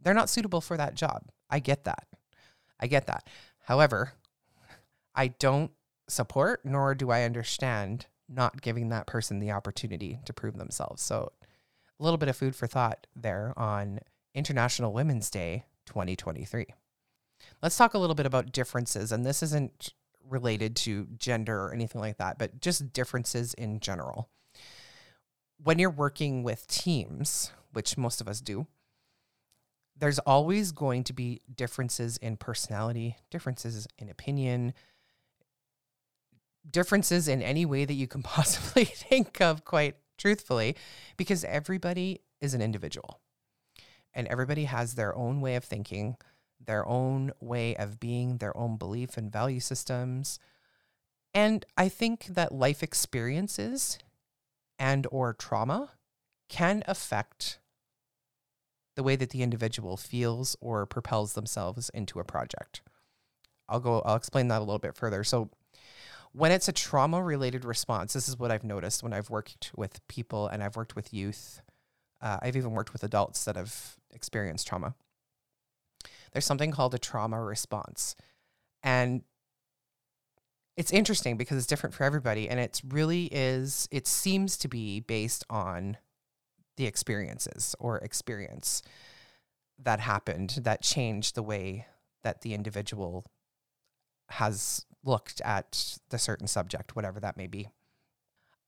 they're 0.01 0.13
not 0.13 0.29
suitable 0.29 0.61
for 0.61 0.77
that 0.77 0.95
job. 0.95 1.23
I 1.49 1.59
get 1.59 1.83
that. 1.85 2.05
I 2.79 2.87
get 2.87 3.07
that. 3.07 3.27
However, 3.63 4.13
I 5.15 5.29
don't 5.29 5.71
support, 6.07 6.65
nor 6.65 6.93
do 6.93 7.09
I 7.09 7.23
understand 7.23 8.07
not 8.27 8.61
giving 8.61 8.89
that 8.89 9.07
person 9.07 9.39
the 9.39 9.51
opportunity 9.51 10.19
to 10.25 10.33
prove 10.33 10.57
themselves. 10.57 11.01
So, 11.01 11.31
a 11.99 12.03
little 12.03 12.17
bit 12.17 12.27
of 12.27 12.35
food 12.35 12.55
for 12.55 12.67
thought 12.67 13.07
there 13.15 13.53
on 13.55 13.99
International 14.33 14.91
Women's 14.91 15.29
Day 15.29 15.63
2023. 15.85 16.67
Let's 17.61 17.77
talk 17.77 17.93
a 17.93 17.97
little 17.97 18.15
bit 18.15 18.25
about 18.25 18.51
differences. 18.51 19.11
And 19.11 19.25
this 19.25 19.41
isn't 19.41 19.93
related 20.29 20.75
to 20.75 21.07
gender 21.17 21.65
or 21.65 21.73
anything 21.73 22.01
like 22.01 22.17
that, 22.17 22.37
but 22.37 22.59
just 22.59 22.91
differences 22.91 23.53
in 23.53 23.79
general. 23.79 24.29
When 25.63 25.79
you're 25.79 25.89
working 25.89 26.43
with 26.43 26.67
teams, 26.67 27.51
which 27.71 27.97
most 27.97 28.21
of 28.21 28.27
us 28.27 28.41
do, 28.41 28.67
there's 29.97 30.19
always 30.19 30.71
going 30.71 31.03
to 31.05 31.13
be 31.13 31.41
differences 31.53 32.17
in 32.17 32.37
personality, 32.37 33.17
differences 33.31 33.87
in 33.97 34.09
opinion, 34.09 34.73
differences 36.69 37.27
in 37.27 37.41
any 37.41 37.65
way 37.65 37.85
that 37.85 37.93
you 37.93 38.07
can 38.07 38.23
possibly 38.23 38.85
think 38.85 39.39
of, 39.41 39.63
quite 39.63 39.95
truthfully, 40.17 40.75
because 41.17 41.43
everybody 41.43 42.21
is 42.41 42.53
an 42.53 42.61
individual 42.61 43.19
and 44.13 44.27
everybody 44.27 44.65
has 44.65 44.95
their 44.95 45.15
own 45.15 45.41
way 45.41 45.55
of 45.55 45.63
thinking, 45.63 46.15
their 46.63 46.87
own 46.87 47.31
way 47.39 47.75
of 47.75 47.99
being, 47.99 48.37
their 48.37 48.55
own 48.57 48.77
belief 48.77 49.17
and 49.17 49.31
value 49.31 49.59
systems. 49.59 50.39
And 51.33 51.65
I 51.77 51.89
think 51.89 52.27
that 52.27 52.53
life 52.53 52.81
experiences 52.81 53.99
and 54.77 55.07
or 55.11 55.33
trauma 55.33 55.91
can 56.49 56.83
affect 56.87 57.59
the 58.95 59.03
way 59.03 59.15
that 59.15 59.31
the 59.31 59.43
individual 59.43 59.97
feels 59.97 60.55
or 60.61 60.85
propels 60.85 61.33
themselves 61.33 61.89
into 61.89 62.19
a 62.19 62.23
project. 62.23 62.81
I'll 63.67 63.79
go 63.79 64.01
I'll 64.01 64.15
explain 64.15 64.47
that 64.49 64.59
a 64.59 64.65
little 64.65 64.79
bit 64.79 64.95
further. 64.95 65.23
So 65.23 65.49
when 66.31 66.51
it's 66.51 66.67
a 66.67 66.73
trauma 66.73 67.23
related 67.23 67.65
response, 67.65 68.13
this 68.13 68.27
is 68.27 68.37
what 68.37 68.51
I've 68.51 68.63
noticed 68.63 69.03
when 69.03 69.13
I've 69.13 69.29
worked 69.29 69.71
with 69.75 70.05
people 70.07 70.47
and 70.47 70.61
I've 70.61 70.75
worked 70.75 70.95
with 70.95 71.13
youth. 71.13 71.61
Uh, 72.21 72.37
I've 72.41 72.55
even 72.57 72.71
worked 72.71 72.93
with 72.93 73.03
adults 73.03 73.45
that 73.45 73.55
have 73.55 73.95
experienced 74.11 74.67
trauma. 74.67 74.95
There's 76.31 76.45
something 76.45 76.71
called 76.71 76.93
a 76.93 76.99
trauma 76.99 77.41
response. 77.41 78.15
And 78.83 79.23
it's 80.77 80.91
interesting 80.91 81.37
because 81.37 81.57
it's 81.57 81.67
different 81.67 81.93
for 81.93 82.03
everybody. 82.03 82.49
And 82.49 82.59
it 82.59 82.81
really 82.87 83.25
is, 83.25 83.87
it 83.91 84.07
seems 84.07 84.57
to 84.57 84.67
be 84.67 84.99
based 84.99 85.43
on 85.49 85.97
the 86.77 86.85
experiences 86.85 87.75
or 87.79 87.97
experience 87.99 88.81
that 89.81 89.99
happened 89.99 90.59
that 90.63 90.81
changed 90.81 91.35
the 91.35 91.43
way 91.43 91.87
that 92.23 92.41
the 92.41 92.53
individual 92.53 93.25
has 94.29 94.85
looked 95.03 95.39
at 95.41 95.97
the 96.09 96.17
certain 96.17 96.47
subject, 96.47 96.95
whatever 96.95 97.19
that 97.19 97.37
may 97.37 97.47
be. 97.47 97.69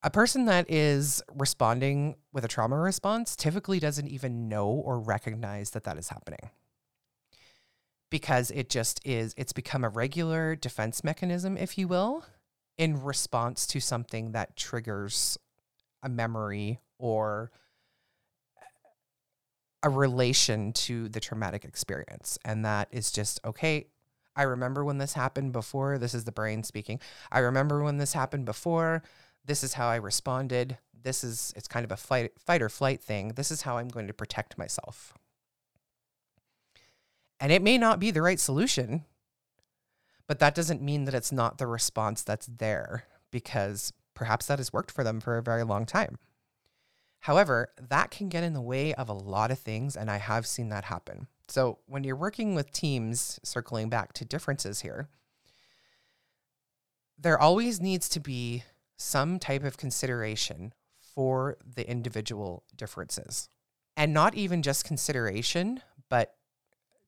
A 0.04 0.10
person 0.10 0.46
that 0.46 0.70
is 0.70 1.24
responding 1.34 2.16
with 2.32 2.46
a 2.46 2.48
trauma 2.48 2.78
response 2.78 3.36
typically 3.36 3.80
doesn't 3.80 4.08
even 4.08 4.48
know 4.48 4.68
or 4.68 5.00
recognize 5.00 5.72
that 5.72 5.84
that 5.86 5.98
is 5.98 6.10
happening 6.10 6.52
because 8.10 8.52
it 8.52 8.70
just 8.70 9.00
is, 9.06 9.34
it's 9.38 9.54
become 9.54 9.84
a 9.84 9.90
regular 9.90 10.56
defense 10.56 11.04
mechanism, 11.04 11.58
if 11.58 11.78
you 11.78 11.88
will, 11.88 12.26
in 12.78 13.04
response 13.04 13.68
to 13.68 13.80
something 13.80 14.32
that 14.32 14.56
triggers 14.56 15.38
a 16.04 16.10
memory 16.10 16.80
or 16.98 17.52
a 19.84 19.90
relation 19.90 20.74
to 20.74 21.10
the 21.10 21.20
traumatic 21.20 21.66
experience. 21.66 22.38
And 22.44 22.66
that 22.66 22.88
is 22.92 23.12
just, 23.12 23.40
okay, 23.46 23.88
I 24.36 24.44
remember 24.44 24.86
when 24.86 25.00
this 25.00 25.14
happened 25.14 25.52
before. 25.52 25.98
This 25.98 26.14
is 26.14 26.24
the 26.24 26.32
brain 26.32 26.64
speaking. 26.64 27.00
I 27.32 27.40
remember 27.40 27.84
when 27.84 27.98
this 27.98 28.14
happened 28.14 28.46
before. 28.46 29.04
This 29.46 29.64
is 29.64 29.74
how 29.74 29.88
I 29.88 29.96
responded. 29.96 30.78
This 31.04 31.24
is 31.24 31.54
it's 31.56 31.68
kind 31.68 31.84
of 31.84 31.92
a 31.92 31.98
fight 31.98 32.32
fight 32.38 32.62
or 32.62 32.70
flight 32.70 33.02
thing. 33.02 33.30
This 33.30 33.50
is 33.50 33.62
how 33.62 33.78
I'm 33.78 33.88
going 33.88 34.08
to 34.08 34.14
protect 34.14 34.58
myself. 34.58 35.14
And 37.40 37.52
it 37.52 37.62
may 37.62 37.78
not 37.78 38.00
be 38.00 38.12
the 38.12 38.22
right 38.22 38.40
solution, 38.40 39.06
but 40.28 40.40
that 40.40 40.56
doesn't 40.56 40.82
mean 40.82 41.06
that 41.06 41.14
it's 41.14 41.32
not 41.32 41.58
the 41.58 41.68
response 41.68 42.24
that's 42.24 42.48
there 42.48 43.06
because 43.32 43.94
perhaps 44.14 44.48
that 44.48 44.60
has 44.60 44.74
worked 44.74 44.92
for 44.92 45.04
them 45.04 45.20
for 45.20 45.38
a 45.38 45.44
very 45.44 45.64
long 45.64 45.86
time. 45.86 46.18
However, 47.22 47.70
that 47.90 48.12
can 48.12 48.30
get 48.30 48.44
in 48.44 48.54
the 48.54 48.62
way 48.62 48.94
of 48.94 49.10
a 49.10 49.14
lot 49.14 49.52
of 49.52 49.60
things, 49.60 49.96
and 49.96 50.10
I 50.10 50.18
have 50.18 50.48
seen 50.48 50.70
that 50.70 50.86
happen. 50.86 51.28
So 51.48 51.80
when 51.86 52.04
you're 52.04 52.16
working 52.16 52.56
with 52.56 52.72
teams, 52.72 53.40
circling 53.44 53.90
back 53.90 54.14
to 54.14 54.26
differences 54.26 54.82
here, 54.82 55.10
there 57.18 57.40
always 57.40 57.82
needs 57.82 58.10
to 58.10 58.20
be 58.20 58.64
some 58.98 59.40
type 59.40 59.64
of 59.64 59.78
consideration 59.78 60.74
for 61.00 61.58
the 61.66 61.90
individual 61.90 62.64
differences. 62.76 63.50
And 63.96 64.14
not 64.14 64.36
even 64.36 64.62
just 64.62 64.86
consideration, 64.86 65.82
but 66.10 66.36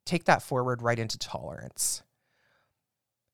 take 0.05 0.25
that 0.25 0.41
forward 0.41 0.81
right 0.81 0.99
into 0.99 1.17
tolerance. 1.17 2.03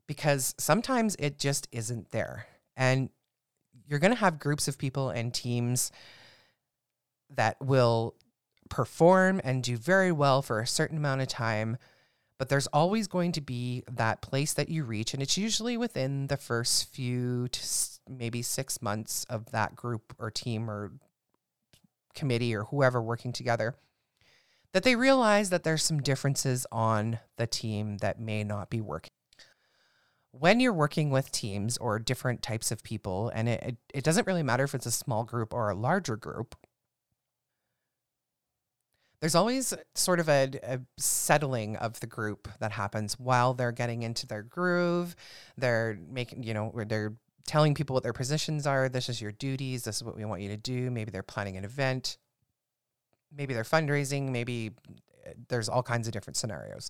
Because 0.08 0.54
sometimes 0.58 1.16
it 1.18 1.40
just 1.40 1.68
isn't 1.72 2.12
there. 2.12 2.46
And 2.76 3.10
you're 3.88 4.00
going 4.00 4.14
to 4.14 4.20
have 4.20 4.40
groups 4.40 4.68
of 4.68 4.78
people 4.78 5.10
and 5.10 5.34
teams 5.34 5.92
that 7.30 7.58
will 7.60 8.16
perform 8.70 9.42
and 9.44 9.64
do 9.64 9.78
very 9.78 10.12
well 10.12 10.42
for 10.42 10.60
a 10.60 10.68
certain 10.68 10.98
amount 10.98 11.22
of 11.22 11.28
time, 11.28 11.78
But 12.38 12.50
there's 12.50 12.68
always 12.68 13.08
going 13.08 13.32
to 13.34 13.42
be 13.42 13.84
that 13.90 14.22
place 14.22 14.54
that 14.54 14.68
you 14.68 14.84
reach, 14.84 15.14
and 15.14 15.24
it's 15.24 15.38
usually 15.38 15.78
within 15.78 16.28
the 16.28 16.36
first 16.38 16.94
few 16.94 17.48
to 17.48 17.62
maybe 18.10 18.42
six 18.42 18.82
months 18.82 19.26
of 19.30 19.52
that 19.52 19.76
group 19.76 20.14
or 20.20 20.30
team 20.32 20.70
or 20.70 20.92
committee 22.14 22.54
or 22.54 22.66
whoever 22.66 23.02
working 23.02 23.32
together 23.32 23.76
that 24.76 24.84
they 24.84 24.98
realize 24.98 25.52
that 25.52 25.64
there's 25.64 25.82
some 25.82 26.02
differences 26.02 26.68
on 26.70 27.18
the 27.38 27.48
team 27.48 27.96
that 28.00 28.20
may 28.20 28.44
not 28.44 28.70
be 28.70 28.82
working. 28.82 29.14
When 30.32 30.60
you're 30.60 30.74
working 30.74 31.12
with 31.12 31.32
teams 31.32 31.78
or 31.78 31.98
different 31.98 32.42
types 32.42 32.72
of 32.72 32.84
people, 32.84 33.32
and 33.34 33.48
it, 33.48 33.64
it, 33.64 33.78
it 33.94 34.04
doesn't 34.04 34.28
really 34.28 34.44
matter 34.44 34.66
if 34.66 34.76
it's 34.76 34.86
a 34.86 34.92
small 34.92 35.24
group 35.24 35.54
or 35.54 35.70
a 35.70 35.76
larger 35.76 36.18
group, 36.18 36.58
there's 39.22 39.34
always 39.34 39.74
sort 39.94 40.20
of 40.20 40.28
a, 40.28 40.52
a, 40.62 40.82
settling 40.98 41.78
of 41.78 42.02
the 42.02 42.08
group 42.08 42.50
that 42.60 42.74
happens 42.74 43.18
while 43.18 43.54
they're 43.54 43.72
getting 43.72 44.04
into 44.04 44.28
their 44.28 44.44
groove. 44.44 45.16
They're 45.56 45.98
making, 46.12 46.44
you 46.44 46.54
know, 46.54 46.74
they're 46.86 47.14
telling 47.48 47.76
people 47.76 47.94
what 47.94 48.04
their 48.04 48.12
positions 48.12 48.68
are. 48.68 48.90
This 48.90 49.08
is 49.08 49.22
your 49.22 49.32
duties. 49.32 49.86
This 49.86 49.96
is 49.96 50.04
what 50.04 50.18
we 50.18 50.26
want 50.26 50.42
you 50.42 50.50
to 50.50 50.58
do. 50.58 50.92
Maybe 50.92 51.12
they're 51.12 51.24
planning 51.24 51.56
an 51.56 51.64
event 51.64 52.18
maybe 53.36 53.54
they're 53.54 53.64
fundraising, 53.64 54.30
maybe 54.30 54.72
uh, 55.26 55.32
there's 55.50 55.70
all 55.70 55.84
kinds 55.84 56.08
of 56.08 56.14
different 56.14 56.38
scenarios. 56.38 56.90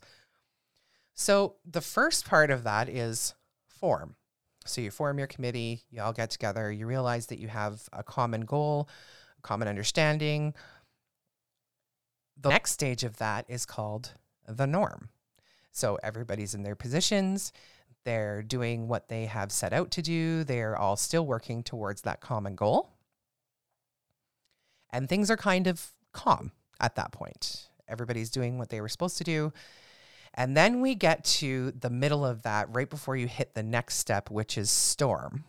So 1.14 1.56
the 1.66 1.82
first 1.82 2.28
part 2.28 2.52
of 2.52 2.64
that 2.64 2.90
is 2.90 3.34
form. 3.68 4.16
So 4.66 4.82
you 4.82 4.92
form 4.92 5.18
your 5.18 5.28
committee, 5.28 5.84
you 5.92 6.02
all 6.02 6.14
get 6.14 6.30
together, 6.30 6.72
you 6.72 6.88
realize 6.88 7.28
that 7.28 7.40
you 7.40 7.48
have 7.48 7.88
a 7.94 8.04
common 8.04 8.42
goal, 8.42 8.90
a 9.38 9.42
common 9.42 9.68
understanding. 9.68 10.54
The 12.42 12.50
next 12.50 12.72
stage 12.72 13.04
of 13.04 13.18
that 13.18 13.46
is 13.48 13.66
called 13.66 14.14
the 14.48 14.68
norm. 14.68 15.10
So 15.72 16.00
everybody's 16.04 16.56
in 16.56 16.64
their 16.64 16.76
positions, 16.76 17.54
they're 18.06 18.42
doing 18.42 18.88
what 18.88 19.08
they 19.08 19.26
have 19.26 19.52
set 19.52 19.74
out 19.74 19.92
to 19.92 20.02
do, 20.02 20.44
they're 20.44 20.78
all 20.78 20.96
still 20.96 21.26
working 21.26 21.64
towards 21.64 22.02
that 22.02 22.22
common 22.22 22.56
goal. 22.56 22.92
And 24.92 25.08
things 25.10 25.30
are 25.30 25.38
kind 25.38 25.68
of 25.68 25.92
calm 26.16 26.52
at 26.80 26.96
that 26.96 27.12
point. 27.12 27.68
Everybody's 27.88 28.32
doing 28.32 28.58
what 28.58 28.70
they 28.70 28.82
were 28.82 28.90
supposed 28.90 29.18
to 29.20 29.24
do. 29.24 29.54
And 30.34 30.58
then 30.58 30.82
we 30.82 30.96
get 30.96 31.24
to 31.26 31.72
the 31.72 31.90
middle 31.90 32.26
of 32.26 32.42
that 32.42 32.74
right 32.74 32.90
before 32.90 33.16
you 33.16 33.28
hit 33.28 33.54
the 33.54 33.64
next 33.64 33.98
step, 33.98 34.30
which 34.30 34.58
is 34.58 34.70
storm. 34.70 35.46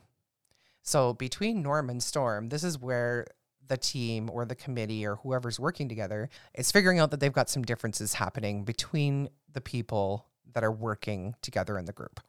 So 0.82 1.14
between 1.14 1.62
norm 1.62 1.90
and 1.90 2.02
storm, 2.02 2.50
this 2.50 2.62
is 2.62 2.78
where 2.78 3.26
the 3.66 3.76
team 3.76 4.30
or 4.32 4.44
the 4.44 4.54
committee 4.54 5.04
or 5.04 5.16
whoever's 5.16 5.58
working 5.58 5.88
together 5.88 6.28
is 6.54 6.70
figuring 6.70 7.00
out 7.00 7.10
that 7.10 7.18
they've 7.18 7.32
got 7.32 7.50
some 7.50 7.64
differences 7.64 8.14
happening 8.14 8.62
between 8.62 9.28
the 9.52 9.60
people 9.60 10.26
that 10.52 10.62
are 10.62 10.70
working 10.70 11.34
together 11.42 11.76
in 11.76 11.86
the 11.86 11.92
group. 11.92 12.20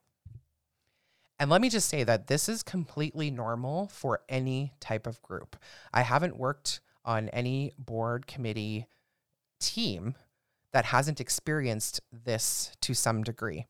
And 1.39 1.51
let 1.51 1.61
me 1.61 1.69
just 1.69 1.87
say 1.87 2.03
that 2.03 2.25
this 2.25 2.49
is 2.49 2.63
completely 2.63 3.29
normal 3.29 3.87
for 3.87 4.21
any 4.27 4.73
type 4.79 5.05
of 5.05 5.21
group. 5.21 5.55
I 5.93 6.01
haven't 6.01 6.37
worked 6.37 6.79
on 7.07 7.29
any 7.29 7.73
board 7.79 8.27
committee 8.27 8.85
team 9.59 10.13
that 10.73 10.85
hasn't 10.85 11.19
experienced 11.19 12.01
this 12.11 12.71
to 12.81 12.93
some 12.93 13.23
degree. 13.23 13.65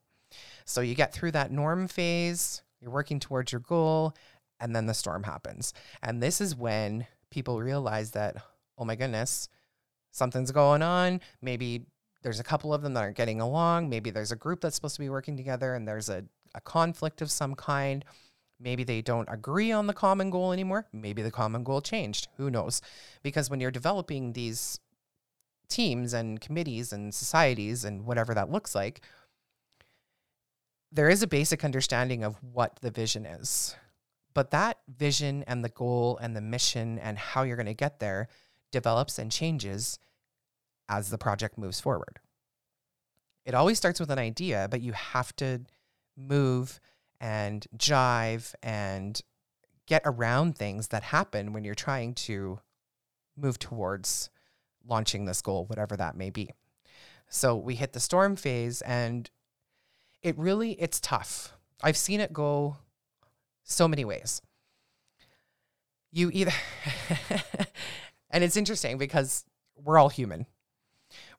So 0.66 0.82
you 0.82 0.94
get 0.94 1.14
through 1.14 1.32
that 1.32 1.50
norm 1.50 1.88
phase, 1.88 2.62
you're 2.82 2.90
working 2.90 3.20
towards 3.20 3.52
your 3.52 3.62
goal, 3.62 4.14
and 4.60 4.76
then 4.76 4.86
the 4.86 4.92
storm 4.92 5.22
happens. 5.22 5.72
And 6.02 6.22
this 6.22 6.40
is 6.40 6.54
when 6.54 7.06
people 7.30 7.62
realize 7.62 8.10
that, 8.10 8.36
oh 8.76 8.84
my 8.84 8.96
goodness, 8.96 9.48
something's 10.12 10.50
going 10.50 10.82
on. 10.82 11.20
Maybe 11.40 11.86
there's 12.22 12.40
a 12.40 12.44
couple 12.44 12.74
of 12.74 12.82
them 12.82 12.94
that 12.94 13.00
aren't 13.00 13.16
getting 13.16 13.40
along. 13.40 13.88
Maybe 13.88 14.10
there's 14.10 14.32
a 14.32 14.36
group 14.36 14.60
that's 14.60 14.74
supposed 14.74 14.96
to 14.96 15.00
be 15.00 15.08
working 15.08 15.36
together 15.36 15.74
and 15.74 15.86
there's 15.86 16.08
a, 16.08 16.24
a 16.54 16.60
conflict 16.60 17.22
of 17.22 17.30
some 17.30 17.54
kind. 17.54 18.04
Maybe 18.60 18.82
they 18.82 19.02
don't 19.02 19.28
agree 19.30 19.70
on 19.70 19.86
the 19.86 19.94
common 19.94 20.30
goal 20.30 20.52
anymore. 20.52 20.86
Maybe 20.92 21.22
the 21.22 21.30
common 21.30 21.62
goal 21.62 21.80
changed. 21.80 22.28
Who 22.36 22.50
knows? 22.50 22.82
Because 23.22 23.48
when 23.48 23.60
you're 23.60 23.70
developing 23.70 24.32
these 24.32 24.80
teams 25.68 26.12
and 26.12 26.40
committees 26.40 26.92
and 26.92 27.14
societies 27.14 27.84
and 27.84 28.04
whatever 28.04 28.34
that 28.34 28.50
looks 28.50 28.74
like, 28.74 29.00
there 30.90 31.08
is 31.08 31.22
a 31.22 31.26
basic 31.26 31.64
understanding 31.64 32.24
of 32.24 32.42
what 32.42 32.78
the 32.80 32.90
vision 32.90 33.26
is. 33.26 33.76
But 34.34 34.50
that 34.50 34.78
vision 34.88 35.44
and 35.46 35.64
the 35.64 35.68
goal 35.68 36.18
and 36.20 36.34
the 36.34 36.40
mission 36.40 36.98
and 36.98 37.18
how 37.18 37.42
you're 37.42 37.56
going 37.56 37.66
to 37.66 37.74
get 37.74 38.00
there 38.00 38.28
develops 38.70 39.18
and 39.18 39.30
changes 39.30 39.98
as 40.88 41.10
the 41.10 41.18
project 41.18 41.58
moves 41.58 41.80
forward. 41.80 42.18
It 43.44 43.54
always 43.54 43.78
starts 43.78 44.00
with 44.00 44.10
an 44.10 44.18
idea, 44.18 44.68
but 44.70 44.80
you 44.80 44.92
have 44.92 45.34
to 45.36 45.62
move 46.16 46.80
and 47.20 47.66
jive 47.76 48.54
and 48.62 49.20
get 49.86 50.02
around 50.04 50.56
things 50.56 50.88
that 50.88 51.02
happen 51.02 51.52
when 51.52 51.64
you're 51.64 51.74
trying 51.74 52.14
to 52.14 52.60
move 53.36 53.58
towards 53.58 54.30
launching 54.86 55.24
this 55.24 55.42
goal, 55.42 55.64
whatever 55.66 55.96
that 55.96 56.16
may 56.16 56.30
be. 56.30 56.50
So 57.28 57.56
we 57.56 57.74
hit 57.74 57.92
the 57.92 58.00
storm 58.00 58.36
phase 58.36 58.82
and 58.82 59.30
it 60.22 60.36
really 60.38 60.72
it's 60.72 61.00
tough. 61.00 61.54
I've 61.82 61.96
seen 61.96 62.20
it 62.20 62.32
go 62.32 62.76
so 63.62 63.86
many 63.86 64.04
ways. 64.04 64.40
You 66.10 66.30
either 66.32 66.52
and 68.30 68.42
it's 68.42 68.56
interesting 68.56 68.98
because 68.98 69.44
we're 69.76 69.98
all 69.98 70.08
human. 70.08 70.46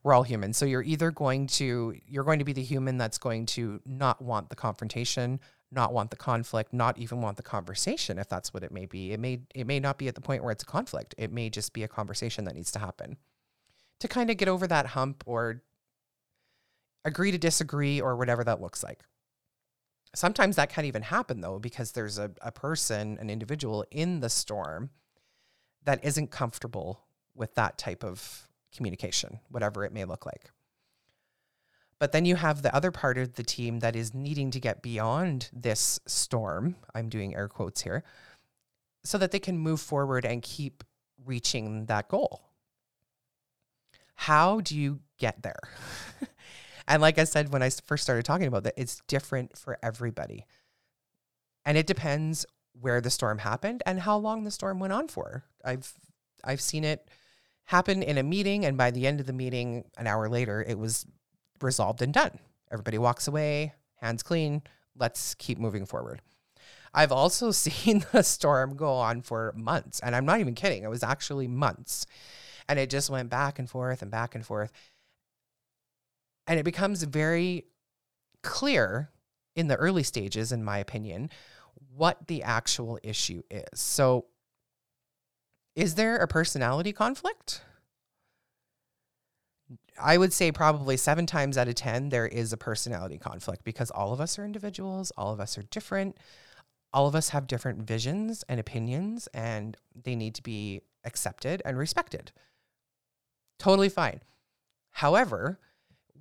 We're 0.04 0.14
all 0.14 0.24
human. 0.24 0.54
So 0.54 0.66
you're 0.66 0.84
either 0.84 1.12
going 1.12 1.48
to 1.48 1.96
you're 2.08 2.24
going 2.24 2.40
to 2.40 2.46
be 2.46 2.54
the 2.54 2.64
human 2.64 2.98
that's 2.98 3.18
going 3.18 3.48
to 3.48 3.82
not 3.86 4.22
want 4.22 4.50
the 4.50 4.56
confrontation, 4.56 5.40
not 5.72 5.94
want 5.94 6.10
the 6.10 6.18
conflict, 6.18 6.74
not 6.74 6.98
even 6.98 7.22
want 7.22 7.38
the 7.38 7.44
conversation 7.44 8.18
if 8.18 8.28
that's 8.28 8.54
what 8.54 8.64
it 8.64 8.72
may 8.72 8.86
be. 8.86 9.12
It 9.12 9.20
may 9.20 9.42
it 9.54 9.68
may 9.68 9.80
not 9.80 9.98
be 9.98 10.08
at 10.08 10.16
the 10.16 10.22
point 10.22 10.44
where 10.44 10.52
it's 10.52 10.64
a 10.64 10.68
conflict. 10.68 11.16
It 11.18 11.32
may 11.32 11.50
just 11.50 11.74
be 11.74 11.84
a 11.84 11.88
conversation 11.88 12.46
that 12.46 12.56
needs 12.56 12.72
to 12.72 12.80
happen. 12.80 13.18
To 14.00 14.08
kind 14.08 14.30
of 14.30 14.38
get 14.38 14.48
over 14.48 14.66
that 14.68 14.88
hump 14.88 15.24
or 15.26 15.62
agree 17.06 17.32
to 17.32 17.38
disagree 17.38 18.02
or 18.02 18.16
whatever 18.16 18.44
that 18.44 18.62
looks 18.62 18.84
like. 18.84 19.04
Sometimes 20.16 20.56
that 20.56 20.70
can't 20.70 20.88
even 20.88 21.04
happen 21.04 21.42
though, 21.42 21.60
because 21.60 21.92
there's 21.92 22.18
a, 22.18 22.32
a 22.42 22.52
person, 22.52 23.18
an 23.20 23.30
individual 23.30 23.86
in 23.92 24.22
the 24.22 24.30
storm 24.30 24.90
that 25.84 26.04
isn't 26.04 26.32
comfortable 26.32 27.02
with 27.36 27.54
that 27.56 27.78
type 27.78 28.04
of 28.04 28.48
communication, 28.76 29.40
whatever 29.50 29.86
it 29.86 29.94
may 29.94 30.06
look 30.06 30.26
like. 30.26 30.52
But 32.00 32.14
then 32.14 32.26
you 32.26 32.36
have 32.36 32.62
the 32.62 32.74
other 32.74 32.92
part 32.92 33.18
of 33.18 33.34
the 33.34 33.44
team 33.44 33.80
that 33.80 33.96
is 33.96 34.14
needing 34.14 34.52
to 34.52 34.60
get 34.60 34.82
beyond 34.82 35.50
this 35.52 36.00
storm. 36.08 36.78
I'm 36.96 37.10
doing 37.10 37.36
air 37.36 37.50
quotes 37.50 37.82
here 37.82 38.04
so 39.04 39.18
that 39.18 39.32
they 39.32 39.40
can 39.40 39.58
move 39.58 39.82
forward 39.82 40.26
and 40.26 40.42
keep 40.42 40.84
reaching 41.26 41.86
that 41.88 42.08
goal. 42.08 42.42
How 44.16 44.62
do 44.62 44.78
you 44.78 45.00
get 45.18 45.44
there? 45.44 45.60
and 46.88 47.02
like 47.02 47.18
I 47.18 47.26
said 47.26 47.52
when 47.52 47.64
I 47.64 47.70
first 47.70 48.04
started 48.04 48.26
talking 48.26 48.48
about 48.48 48.64
that, 48.64 48.74
it's 48.78 49.02
different 49.08 49.58
for 49.58 49.78
everybody. 49.84 50.46
And 51.66 51.78
it 51.78 51.88
depends 51.88 52.46
where 52.80 53.02
the 53.02 53.10
storm 53.10 53.40
happened 53.40 53.84
and 53.86 54.00
how 54.00 54.18
long 54.18 54.44
the 54.44 54.52
storm 54.52 54.80
went 54.80 54.94
on 54.94 55.08
for. 55.10 55.44
I've 55.64 55.94
I've 56.44 56.62
seen 56.62 56.86
it 56.86 57.10
happen 57.66 58.02
in 58.02 58.18
a 58.18 58.24
meeting 58.24 58.66
and 58.66 58.78
by 58.78 58.92
the 58.92 59.06
end 59.06 59.20
of 59.20 59.26
the 59.26 59.34
meeting 59.34 59.84
an 59.98 60.08
hour 60.08 60.30
later 60.30 60.64
it 60.68 60.78
was 60.78 61.06
resolved 61.62 62.02
and 62.02 62.14
done. 62.14 62.40
Everybody 62.72 62.98
walks 62.98 63.28
away, 63.28 63.74
hands 63.96 64.24
clean, 64.24 64.62
let's 64.98 65.36
keep 65.36 65.58
moving 65.58 65.86
forward. 65.86 66.22
I've 66.94 67.12
also 67.12 67.52
seen 67.52 68.06
the 68.12 68.24
storm 68.24 68.76
go 68.76 68.94
on 68.94 69.22
for 69.22 69.54
months, 69.56 70.00
and 70.00 70.16
I'm 70.16 70.26
not 70.26 70.40
even 70.40 70.56
kidding. 70.56 70.84
It 70.84 70.90
was 70.90 71.04
actually 71.04 71.48
months. 71.48 72.06
And 72.68 72.78
it 72.78 72.92
just 72.92 73.10
went 73.10 73.30
back 73.30 73.58
and 73.58 73.68
forth 73.68 74.04
and 74.04 74.12
back 74.12 74.36
and 74.36 74.46
forth. 74.46 74.72
And 76.46 76.60
it 76.60 76.64
becomes 76.64 77.02
very 77.02 77.66
clear 78.44 79.10
in 79.56 79.68
the 79.68 79.76
early 79.76 80.04
stages, 80.04 80.52
in 80.52 80.64
my 80.64 80.78
opinion, 80.78 81.30
what 81.96 82.28
the 82.28 82.44
actual 82.44 83.00
issue 83.04 83.42
is. 83.50 83.80
So, 83.80 84.26
is 85.76 85.96
there 85.96 86.18
a 86.18 86.28
personality 86.28 86.94
conflict? 86.94 87.62
I 90.02 90.18
would 90.18 90.34
say 90.34 90.52
probably 90.52 90.98
seven 90.98 91.26
times 91.26 91.58
out 91.58 91.68
of 91.68 91.76
10, 91.76 92.10
there 92.10 92.28
is 92.28 92.54
a 92.54 92.58
personality 92.58 93.18
conflict 93.18 93.64
because 93.64 93.92
all 93.92 94.14
of 94.14 94.22
us 94.22 94.40
are 94.40 94.46
individuals, 94.46 95.12
all 95.18 95.32
of 95.34 95.40
us 95.40 95.58
are 95.58 95.64
different, 95.64 96.18
all 96.94 97.08
of 97.08 97.16
us 97.16 97.30
have 97.30 97.48
different 97.48 97.84
visions 97.84 98.44
and 98.50 98.60
opinions, 98.60 99.28
and 99.34 99.78
they 99.96 100.16
need 100.16 100.36
to 100.36 100.44
be 100.44 100.82
accepted 101.06 101.62
and 101.66 101.78
respected. 101.78 102.32
Totally 103.58 103.90
fine. 103.90 104.22
However, 104.92 105.60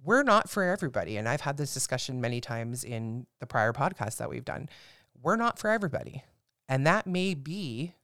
we're 0.05 0.23
not 0.23 0.49
for 0.49 0.63
everybody. 0.63 1.17
And 1.17 1.29
I've 1.29 1.41
had 1.41 1.57
this 1.57 1.75
discussion 1.75 2.21
many 2.21 2.41
times 2.41 2.85
in 2.85 3.27
the 3.41 3.47
prior 3.47 3.73
podcasts 3.73 4.17
that 4.19 4.31
we've 4.31 4.45
done. 4.45 4.69
We're 5.21 5.37
not 5.37 5.59
for 5.59 5.71
everybody. 5.71 6.25
And 6.69 6.87
that 6.87 7.07
may 7.07 7.35
be 7.35 7.95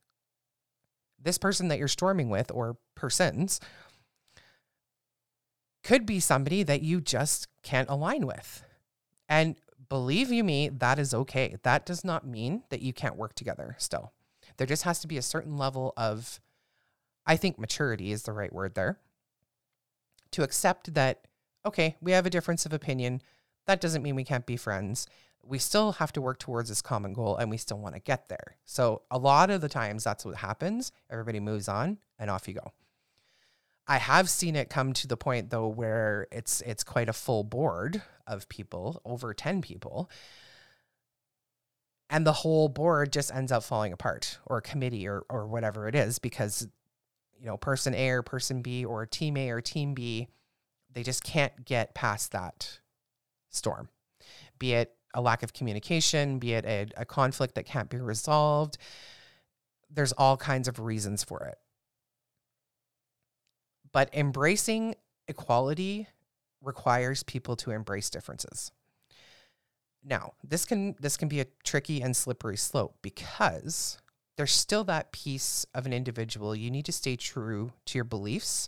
this 1.21 1.37
person 1.37 1.67
that 1.69 1.79
you're 1.79 1.87
storming 1.87 2.29
with 2.29 2.51
or 2.51 2.77
persons 2.95 3.59
could 5.85 6.05
be 6.05 6.19
somebody 6.19 6.63
that 6.63 6.81
you 6.81 6.99
just 6.99 7.47
can't 7.61 7.89
align 7.89 8.25
with. 8.25 8.63
And 9.29 9.55
believe 9.87 10.31
you 10.31 10.43
me, 10.43 10.67
that 10.67 10.97
is 10.97 11.13
okay. 11.13 11.57
That 11.61 11.85
does 11.85 12.03
not 12.03 12.25
mean 12.25 12.63
that 12.69 12.81
you 12.81 12.91
can't 12.91 13.15
work 13.15 13.35
together 13.35 13.75
still. 13.77 14.11
There 14.57 14.65
just 14.65 14.81
has 14.81 14.99
to 15.01 15.07
be 15.07 15.17
a 15.17 15.21
certain 15.21 15.57
level 15.57 15.93
of, 15.95 16.39
I 17.27 17.35
think 17.35 17.59
maturity 17.59 18.11
is 18.11 18.23
the 18.23 18.33
right 18.33 18.51
word 18.51 18.73
there, 18.73 18.97
to 20.31 20.41
accept 20.41 20.95
that, 20.95 21.27
okay, 21.63 21.97
we 22.01 22.13
have 22.13 22.25
a 22.25 22.31
difference 22.31 22.65
of 22.65 22.73
opinion. 22.73 23.21
That 23.67 23.79
doesn't 23.79 24.01
mean 24.01 24.15
we 24.15 24.23
can't 24.23 24.47
be 24.47 24.57
friends. 24.57 25.05
We 25.43 25.59
still 25.59 25.93
have 25.93 26.11
to 26.13 26.21
work 26.21 26.39
towards 26.39 26.69
this 26.69 26.81
common 26.81 27.13
goal 27.13 27.37
and 27.37 27.51
we 27.51 27.57
still 27.57 27.77
want 27.77 27.93
to 27.93 28.01
get 28.01 28.27
there. 28.27 28.57
So, 28.65 29.03
a 29.11 29.19
lot 29.19 29.51
of 29.51 29.61
the 29.61 29.69
times, 29.69 30.03
that's 30.03 30.25
what 30.25 30.37
happens. 30.37 30.91
Everybody 31.11 31.39
moves 31.39 31.67
on 31.67 31.99
and 32.17 32.31
off 32.31 32.47
you 32.47 32.55
go. 32.55 32.73
I 33.87 33.97
have 33.97 34.29
seen 34.29 34.55
it 34.55 34.69
come 34.69 34.93
to 34.93 35.07
the 35.07 35.17
point 35.17 35.49
though 35.49 35.67
where 35.67 36.27
it's 36.31 36.61
it's 36.61 36.83
quite 36.83 37.09
a 37.09 37.13
full 37.13 37.43
board 37.43 38.01
of 38.25 38.49
people, 38.49 39.01
over 39.05 39.33
10 39.33 39.61
people. 39.61 40.09
And 42.09 42.25
the 42.25 42.33
whole 42.33 42.69
board 42.69 43.11
just 43.11 43.33
ends 43.33 43.51
up 43.51 43.63
falling 43.63 43.93
apart 43.93 44.39
or 44.45 44.61
committee 44.61 45.07
or 45.07 45.23
or 45.29 45.47
whatever 45.47 45.87
it 45.87 45.95
is 45.95 46.19
because 46.19 46.67
you 47.39 47.45
know, 47.45 47.57
person 47.57 47.93
A 47.93 48.09
or 48.09 48.23
person 48.23 48.61
B 48.61 48.85
or 48.85 49.05
team 49.05 49.37
A 49.37 49.49
or 49.49 49.61
team 49.61 49.93
B, 49.93 50.29
they 50.91 51.03
just 51.03 51.23
can't 51.23 51.65
get 51.65 51.93
past 51.93 52.31
that 52.31 52.79
storm. 53.49 53.89
Be 54.57 54.73
it 54.73 54.95
a 55.13 55.21
lack 55.21 55.43
of 55.43 55.53
communication, 55.53 56.39
be 56.39 56.53
it 56.53 56.65
a, 56.65 56.87
a 56.97 57.05
conflict 57.05 57.55
that 57.55 57.65
can't 57.65 57.89
be 57.89 57.97
resolved. 57.97 58.77
There's 59.89 60.11
all 60.13 60.37
kinds 60.37 60.67
of 60.67 60.79
reasons 60.79 61.23
for 61.23 61.43
it. 61.43 61.57
But 63.95 64.13
embracing 64.13 64.95
equality 65.29 66.09
requires 66.61 67.23
people 67.23 67.55
to 67.55 67.71
embrace 67.71 68.09
differences. 68.09 68.73
Now, 70.03 70.33
this 70.43 70.65
can 70.65 70.97
this 70.99 71.15
can 71.15 71.29
be 71.29 71.39
a 71.39 71.45
tricky 71.63 72.01
and 72.01 72.13
slippery 72.13 72.57
slope 72.57 72.97
because 73.01 73.97
there's 74.35 74.51
still 74.51 74.83
that 74.83 75.13
piece 75.13 75.65
of 75.73 75.85
an 75.85 75.93
individual. 75.93 76.53
You 76.53 76.69
need 76.71 76.83
to 76.87 76.91
stay 76.91 77.15
true 77.15 77.71
to 77.85 77.97
your 77.97 78.03
beliefs, 78.03 78.67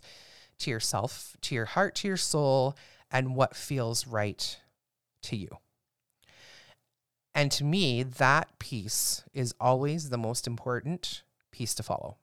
to 0.60 0.70
yourself, 0.70 1.36
to 1.42 1.54
your 1.54 1.66
heart, 1.66 1.94
to 1.96 2.08
your 2.08 2.16
soul, 2.16 2.74
and 3.10 3.36
what 3.36 3.54
feels 3.54 4.06
right 4.06 4.58
to 5.24 5.36
you. 5.36 5.58
And 7.34 7.52
to 7.52 7.64
me, 7.64 8.02
that 8.02 8.58
piece 8.58 9.24
is 9.34 9.54
always 9.60 10.08
the 10.08 10.16
most 10.16 10.46
important 10.46 11.22
piece 11.52 11.74
to 11.74 11.82
follow. 11.82 12.16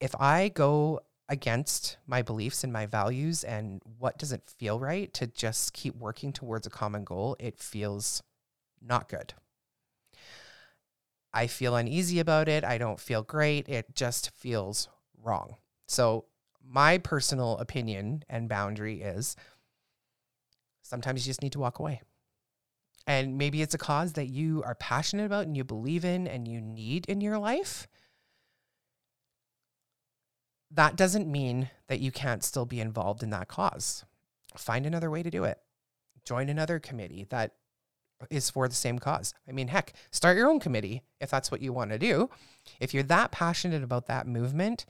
If 0.00 0.14
I 0.20 0.48
go 0.48 1.00
against 1.28 1.98
my 2.06 2.22
beliefs 2.22 2.64
and 2.64 2.72
my 2.72 2.86
values 2.86 3.44
and 3.44 3.82
what 3.98 4.18
doesn't 4.18 4.48
feel 4.48 4.80
right 4.80 5.12
to 5.12 5.26
just 5.26 5.74
keep 5.74 5.94
working 5.96 6.32
towards 6.32 6.66
a 6.66 6.70
common 6.70 7.04
goal, 7.04 7.36
it 7.38 7.58
feels 7.58 8.22
not 8.80 9.08
good. 9.08 9.34
I 11.32 11.46
feel 11.46 11.76
uneasy 11.76 12.20
about 12.20 12.48
it. 12.48 12.64
I 12.64 12.78
don't 12.78 12.98
feel 12.98 13.22
great. 13.22 13.68
It 13.68 13.94
just 13.94 14.30
feels 14.30 14.88
wrong. 15.22 15.56
So, 15.86 16.24
my 16.70 16.98
personal 16.98 17.56
opinion 17.58 18.24
and 18.28 18.48
boundary 18.48 19.00
is 19.00 19.36
sometimes 20.82 21.26
you 21.26 21.30
just 21.30 21.42
need 21.42 21.52
to 21.52 21.60
walk 21.60 21.78
away. 21.78 22.02
And 23.06 23.38
maybe 23.38 23.62
it's 23.62 23.74
a 23.74 23.78
cause 23.78 24.14
that 24.14 24.26
you 24.26 24.62
are 24.66 24.74
passionate 24.74 25.24
about 25.24 25.46
and 25.46 25.56
you 25.56 25.64
believe 25.64 26.04
in 26.04 26.26
and 26.26 26.46
you 26.46 26.60
need 26.60 27.06
in 27.06 27.22
your 27.22 27.38
life 27.38 27.88
that 30.70 30.96
doesn't 30.96 31.30
mean 31.30 31.70
that 31.88 32.00
you 32.00 32.10
can't 32.10 32.44
still 32.44 32.66
be 32.66 32.80
involved 32.80 33.22
in 33.22 33.30
that 33.30 33.48
cause. 33.48 34.04
Find 34.56 34.86
another 34.86 35.10
way 35.10 35.22
to 35.22 35.30
do 35.30 35.44
it. 35.44 35.58
Join 36.24 36.48
another 36.48 36.78
committee 36.78 37.26
that 37.30 37.54
is 38.30 38.50
for 38.50 38.68
the 38.68 38.74
same 38.74 38.98
cause. 38.98 39.32
I 39.48 39.52
mean, 39.52 39.68
heck, 39.68 39.92
start 40.10 40.36
your 40.36 40.48
own 40.48 40.60
committee 40.60 41.02
if 41.20 41.30
that's 41.30 41.50
what 41.50 41.62
you 41.62 41.72
want 41.72 41.90
to 41.92 41.98
do. 41.98 42.28
If 42.80 42.92
you're 42.92 43.02
that 43.04 43.30
passionate 43.30 43.82
about 43.82 44.06
that 44.06 44.26
movement, 44.26 44.84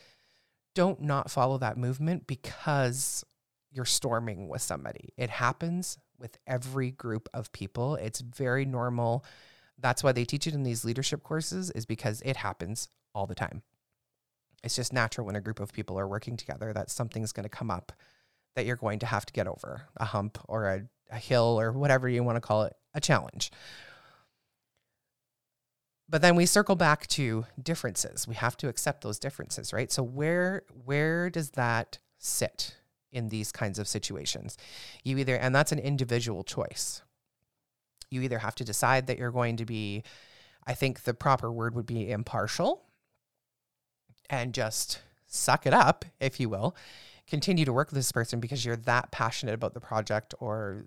don't 0.75 1.01
not 1.01 1.31
follow 1.31 1.59
that 1.59 1.77
movement 1.77 2.27
because 2.27 3.25
you're 3.71 3.85
storming 3.85 4.49
with 4.49 4.62
somebody. 4.62 5.11
It 5.17 5.31
happens 5.31 5.99
with 6.19 6.38
every 6.47 6.91
group 6.91 7.29
of 7.35 7.53
people. 7.53 7.97
It's 7.97 8.21
very 8.21 8.64
normal. 8.64 9.25
That's 9.79 10.03
why 10.03 10.12
they 10.12 10.25
teach 10.25 10.47
it 10.47 10.55
in 10.55 10.62
these 10.62 10.85
leadership 10.85 11.23
courses 11.23 11.71
is 11.71 11.87
because 11.87 12.23
it 12.25 12.37
happens 12.37 12.88
all 13.14 13.27
the 13.27 13.35
time 13.35 13.62
it's 14.62 14.77
just 14.77 14.92
natural 14.92 15.27
when 15.27 15.37
a 15.37 15.40
group 15.40 15.61
of 15.61 15.73
people 15.73 15.99
are 15.99 16.09
working 16.09 16.37
together 16.37 16.73
that 16.73 16.90
something's 16.90 17.33
going 17.33 17.44
to 17.44 17.49
come 17.49 17.71
up 17.71 17.92
that 18.59 18.66
you're 18.66 18.75
going 18.75 18.99
to 18.99 19.07
have 19.07 19.25
to 19.25 19.33
get 19.33 19.47
over 19.47 19.83
a 19.99 20.05
hump 20.05 20.37
or 20.49 20.66
a, 20.66 20.83
a 21.12 21.18
hill 21.18 21.61
or 21.61 21.71
whatever 21.71 22.09
you 22.09 22.25
want 22.25 22.35
to 22.35 22.40
call 22.40 22.64
it, 22.64 22.75
a 22.92 23.01
challenge. 23.01 23.53
But 26.09 26.23
then 26.23 26.35
we 26.35 26.44
circle 26.44 26.75
back 26.75 27.07
to 27.09 27.47
differences. 27.62 28.27
We 28.27 28.35
have 28.35 28.57
to 28.57 28.68
accept 28.68 29.03
those 29.03 29.21
differences, 29.21 29.73
right? 29.73 29.92
So 29.92 30.03
where 30.03 30.64
where 30.85 31.31
does 31.31 31.51
that 31.51 32.01
sit 32.18 32.75
in 33.12 33.29
these 33.29 33.53
kinds 33.53 33.79
of 33.79 33.87
situations? 33.87 34.57
You 35.05 35.18
either 35.18 35.37
and 35.37 35.55
that's 35.55 35.71
an 35.71 35.79
individual 35.79 36.42
choice. 36.42 37.03
You 38.11 38.23
either 38.23 38.40
have 38.40 38.57
to 38.57 38.64
decide 38.64 39.07
that 39.07 39.18
you're 39.18 39.31
going 39.31 39.59
to 39.59 39.66
be 39.66 40.03
I 40.66 40.75
think 40.75 41.05
the 41.05 41.14
proper 41.14 41.53
word 41.53 41.77
would 41.77 41.87
be 41.87 42.11
impartial 42.11 42.88
and 44.31 44.55
just 44.55 45.01
suck 45.27 45.67
it 45.67 45.75
up, 45.75 46.05
if 46.21 46.41
you 46.41 46.49
will. 46.49 46.77
Continue 47.27 47.64
to 47.64 47.73
work 47.73 47.88
with 47.91 47.97
this 47.97 48.12
person 48.12 48.41
because 48.41 48.64
you're 48.64 48.77
that 48.77 49.11
passionate 49.11 49.55
about 49.55 49.75
the 49.75 49.81
project 49.81 50.35
or 50.41 50.87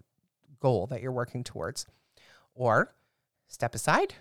goal 0.60 0.88
that 0.88 1.02
you're 1.02 1.12
working 1.12 1.44
towards. 1.44 1.86
Or 2.56 2.94
step 3.48 3.76
aside, 3.76 4.16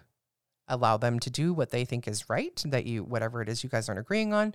allow 0.69 0.97
them 0.97 1.19
to 1.21 1.31
do 1.31 1.53
what 1.53 1.71
they 1.71 1.85
think 1.85 2.07
is 2.07 2.29
right, 2.29 2.63
that 2.67 2.87
you, 2.87 3.03
whatever 3.03 3.43
it 3.43 3.49
is 3.49 3.65
you 3.65 3.71
guys 3.71 3.89
aren't 3.89 4.01
agreeing 4.01 4.33
on, 4.33 4.55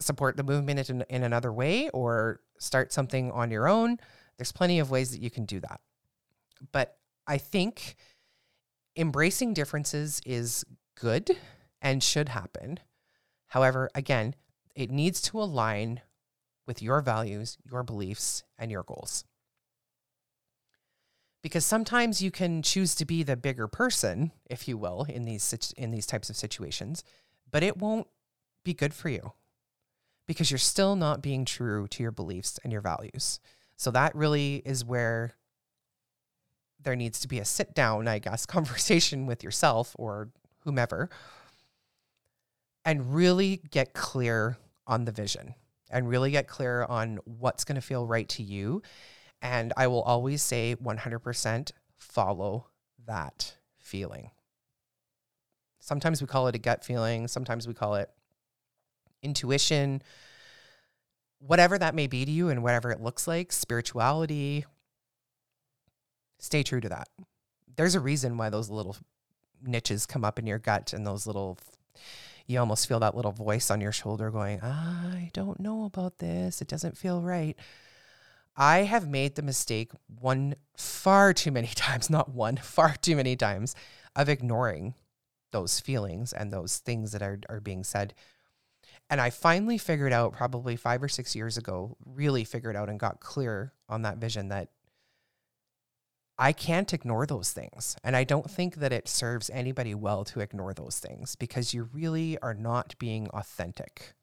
support 0.00 0.36
the 0.36 0.42
movement 0.42 0.90
in, 0.90 1.04
in 1.08 1.22
another 1.22 1.52
way 1.52 1.88
or 1.90 2.40
start 2.58 2.92
something 2.92 3.30
on 3.30 3.50
your 3.50 3.68
own. 3.68 3.98
There's 4.36 4.52
plenty 4.52 4.78
of 4.78 4.90
ways 4.90 5.10
that 5.12 5.20
you 5.20 5.30
can 5.30 5.44
do 5.44 5.60
that. 5.60 5.80
But 6.72 6.96
I 7.26 7.38
think 7.38 7.96
embracing 8.96 9.54
differences 9.54 10.20
is 10.24 10.64
good 10.94 11.36
and 11.82 12.02
should 12.02 12.30
happen. 12.30 12.78
However, 13.48 13.90
again, 13.94 14.34
it 14.74 14.90
needs 14.90 15.20
to 15.22 15.42
align 15.42 16.00
with 16.66 16.80
your 16.80 17.02
values, 17.02 17.58
your 17.68 17.82
beliefs, 17.82 18.44
and 18.56 18.70
your 18.70 18.84
goals. 18.84 19.24
Because 21.42 21.66
sometimes 21.66 22.22
you 22.22 22.30
can 22.30 22.62
choose 22.62 22.94
to 22.94 23.04
be 23.04 23.24
the 23.24 23.36
bigger 23.36 23.66
person, 23.66 24.30
if 24.48 24.68
you 24.68 24.78
will, 24.78 25.04
in 25.08 25.24
these 25.24 25.72
in 25.76 25.90
these 25.90 26.06
types 26.06 26.30
of 26.30 26.36
situations, 26.36 27.02
but 27.50 27.64
it 27.64 27.76
won't 27.76 28.06
be 28.64 28.72
good 28.72 28.94
for 28.94 29.08
you 29.08 29.32
because 30.26 30.52
you're 30.52 30.58
still 30.58 30.94
not 30.94 31.20
being 31.20 31.44
true 31.44 31.88
to 31.88 32.02
your 32.02 32.12
beliefs 32.12 32.60
and 32.62 32.72
your 32.72 32.80
values. 32.80 33.40
So 33.76 33.90
that 33.90 34.14
really 34.14 34.62
is 34.64 34.84
where 34.84 35.34
there 36.80 36.94
needs 36.94 37.18
to 37.20 37.28
be 37.28 37.40
a 37.40 37.44
sit 37.44 37.74
down, 37.74 38.06
I 38.06 38.20
guess, 38.20 38.46
conversation 38.56 39.26
with 39.26 39.42
yourself 39.42 39.96
or 39.98 40.30
whomever 40.60 41.10
and 42.84 43.14
really 43.14 43.62
get 43.70 43.92
clear 43.94 44.58
on 44.86 45.04
the 45.04 45.12
vision 45.12 45.54
and 45.90 46.08
really 46.08 46.30
get 46.30 46.48
clear 46.48 46.84
on 46.84 47.18
what's 47.24 47.64
going 47.64 47.76
to 47.76 47.82
feel 47.82 48.06
right 48.06 48.28
to 48.30 48.42
you. 48.42 48.82
And 49.40 49.72
I 49.76 49.86
will 49.88 50.02
always 50.02 50.42
say 50.42 50.76
100% 50.82 51.72
follow 51.96 52.66
that 53.06 53.56
feeling. 53.78 54.30
Sometimes 55.80 56.20
we 56.20 56.28
call 56.28 56.46
it 56.46 56.54
a 56.54 56.58
gut 56.58 56.84
feeling, 56.84 57.28
sometimes 57.28 57.66
we 57.66 57.74
call 57.74 57.96
it 57.96 58.08
intuition, 59.22 60.02
whatever 61.38 61.76
that 61.76 61.94
may 61.94 62.06
be 62.06 62.24
to 62.24 62.30
you 62.30 62.48
and 62.48 62.62
whatever 62.62 62.90
it 62.90 63.00
looks 63.00 63.26
like, 63.26 63.52
spirituality. 63.52 64.64
Stay 66.38 66.62
true 66.62 66.80
to 66.80 66.88
that. 66.88 67.08
There's 67.76 67.94
a 67.94 68.00
reason 68.00 68.36
why 68.36 68.48
those 68.50 68.70
little 68.70 68.96
niches 69.62 70.06
come 70.06 70.24
up 70.24 70.38
in 70.38 70.46
your 70.46 70.58
gut 70.58 70.92
and 70.92 71.06
those 71.06 71.26
little 71.26 71.58
you 72.46 72.58
almost 72.58 72.88
feel 72.88 73.00
that 73.00 73.14
little 73.14 73.32
voice 73.32 73.70
on 73.70 73.80
your 73.80 73.92
shoulder 73.92 74.30
going, 74.30 74.60
I 74.60 75.30
don't 75.32 75.60
know 75.60 75.84
about 75.84 76.18
this. 76.18 76.60
It 76.60 76.68
doesn't 76.68 76.96
feel 76.96 77.22
right. 77.22 77.56
I 78.56 78.80
have 78.80 79.08
made 79.08 79.34
the 79.34 79.42
mistake 79.42 79.92
one 80.20 80.56
far 80.76 81.32
too 81.32 81.50
many 81.50 81.68
times, 81.74 82.10
not 82.10 82.30
one, 82.30 82.56
far 82.56 82.94
too 83.00 83.16
many 83.16 83.36
times, 83.36 83.74
of 84.14 84.28
ignoring 84.28 84.94
those 85.52 85.80
feelings 85.80 86.32
and 86.32 86.52
those 86.52 86.78
things 86.78 87.12
that 87.12 87.22
are, 87.22 87.38
are 87.48 87.60
being 87.60 87.84
said. 87.84 88.14
And 89.08 89.20
I 89.20 89.30
finally 89.30 89.78
figured 89.78 90.12
out, 90.12 90.32
probably 90.32 90.76
five 90.76 91.02
or 91.02 91.08
six 91.08 91.36
years 91.36 91.58
ago, 91.58 91.96
really 92.04 92.44
figured 92.44 92.76
out 92.76 92.88
and 92.88 92.98
got 92.98 93.20
clear 93.20 93.72
on 93.88 94.02
that 94.02 94.18
vision 94.18 94.48
that 94.48 94.68
I 96.42 96.50
can't 96.50 96.92
ignore 96.92 97.24
those 97.24 97.52
things. 97.52 97.94
And 98.02 98.16
I 98.16 98.24
don't 98.24 98.50
think 98.50 98.74
that 98.76 98.92
it 98.92 99.06
serves 99.08 99.48
anybody 99.50 99.94
well 99.94 100.24
to 100.24 100.40
ignore 100.40 100.74
those 100.74 100.98
things 100.98 101.36
because 101.36 101.72
you 101.72 101.88
really 101.92 102.36
are 102.38 102.52
not 102.52 102.96
being 102.98 103.28
authentic 103.28 104.14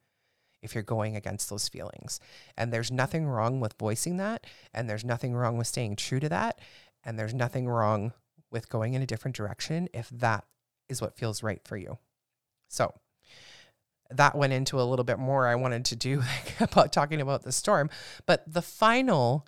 if 0.62 0.76
you're 0.76 0.84
going 0.84 1.16
against 1.16 1.50
those 1.50 1.70
feelings. 1.70 2.20
And 2.58 2.74
there's 2.74 2.92
nothing 2.92 3.26
wrong 3.26 3.62
with 3.62 3.80
voicing 3.80 4.18
that. 4.18 4.46
And 4.74 4.90
there's 4.90 5.06
nothing 5.06 5.34
wrong 5.34 5.58
with 5.58 5.68
staying 5.68 5.96
true 5.96 6.20
to 6.20 6.28
that. 6.28 6.60
And 7.06 7.18
there's 7.18 7.34
nothing 7.34 7.70
wrong 7.70 8.12
with 8.52 8.68
going 8.68 8.96
in 8.96 9.02
a 9.02 9.08
different 9.08 9.38
direction 9.38 9.88
if 9.94 10.10
that 10.10 10.44
is 10.90 11.02
what 11.02 11.16
feels 11.16 11.42
right 11.42 11.62
for 11.64 11.78
you. 11.78 12.00
So 12.68 12.94
that 14.10 14.36
went 14.36 14.52
into 14.52 14.82
a 14.82 14.84
little 14.84 15.06
bit 15.06 15.20
more 15.20 15.48
I 15.48 15.56
wanted 15.56 15.86
to 15.86 15.96
do 15.96 16.22
about 16.60 16.92
talking 16.92 17.22
about 17.22 17.44
the 17.44 17.54
storm. 17.54 17.90
But 18.26 18.44
the 18.46 18.62
final 18.62 19.48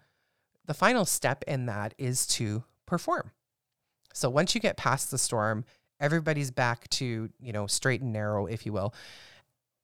the 0.72 0.78
final 0.78 1.04
step 1.04 1.44
in 1.48 1.66
that 1.66 1.94
is 1.98 2.26
to 2.26 2.64
perform. 2.86 3.32
So 4.14 4.30
once 4.30 4.56
you 4.56 4.62
get 4.62 4.78
past 4.78 5.12
the 5.12 5.18
storm, 5.18 5.66
everybody's 6.00 6.50
back 6.50 6.90
to, 6.92 7.30
you 7.42 7.52
know, 7.52 7.68
straight 7.68 8.00
and 8.00 8.14
narrow, 8.14 8.46
if 8.46 8.66
you 8.66 8.72
will. 8.72 8.94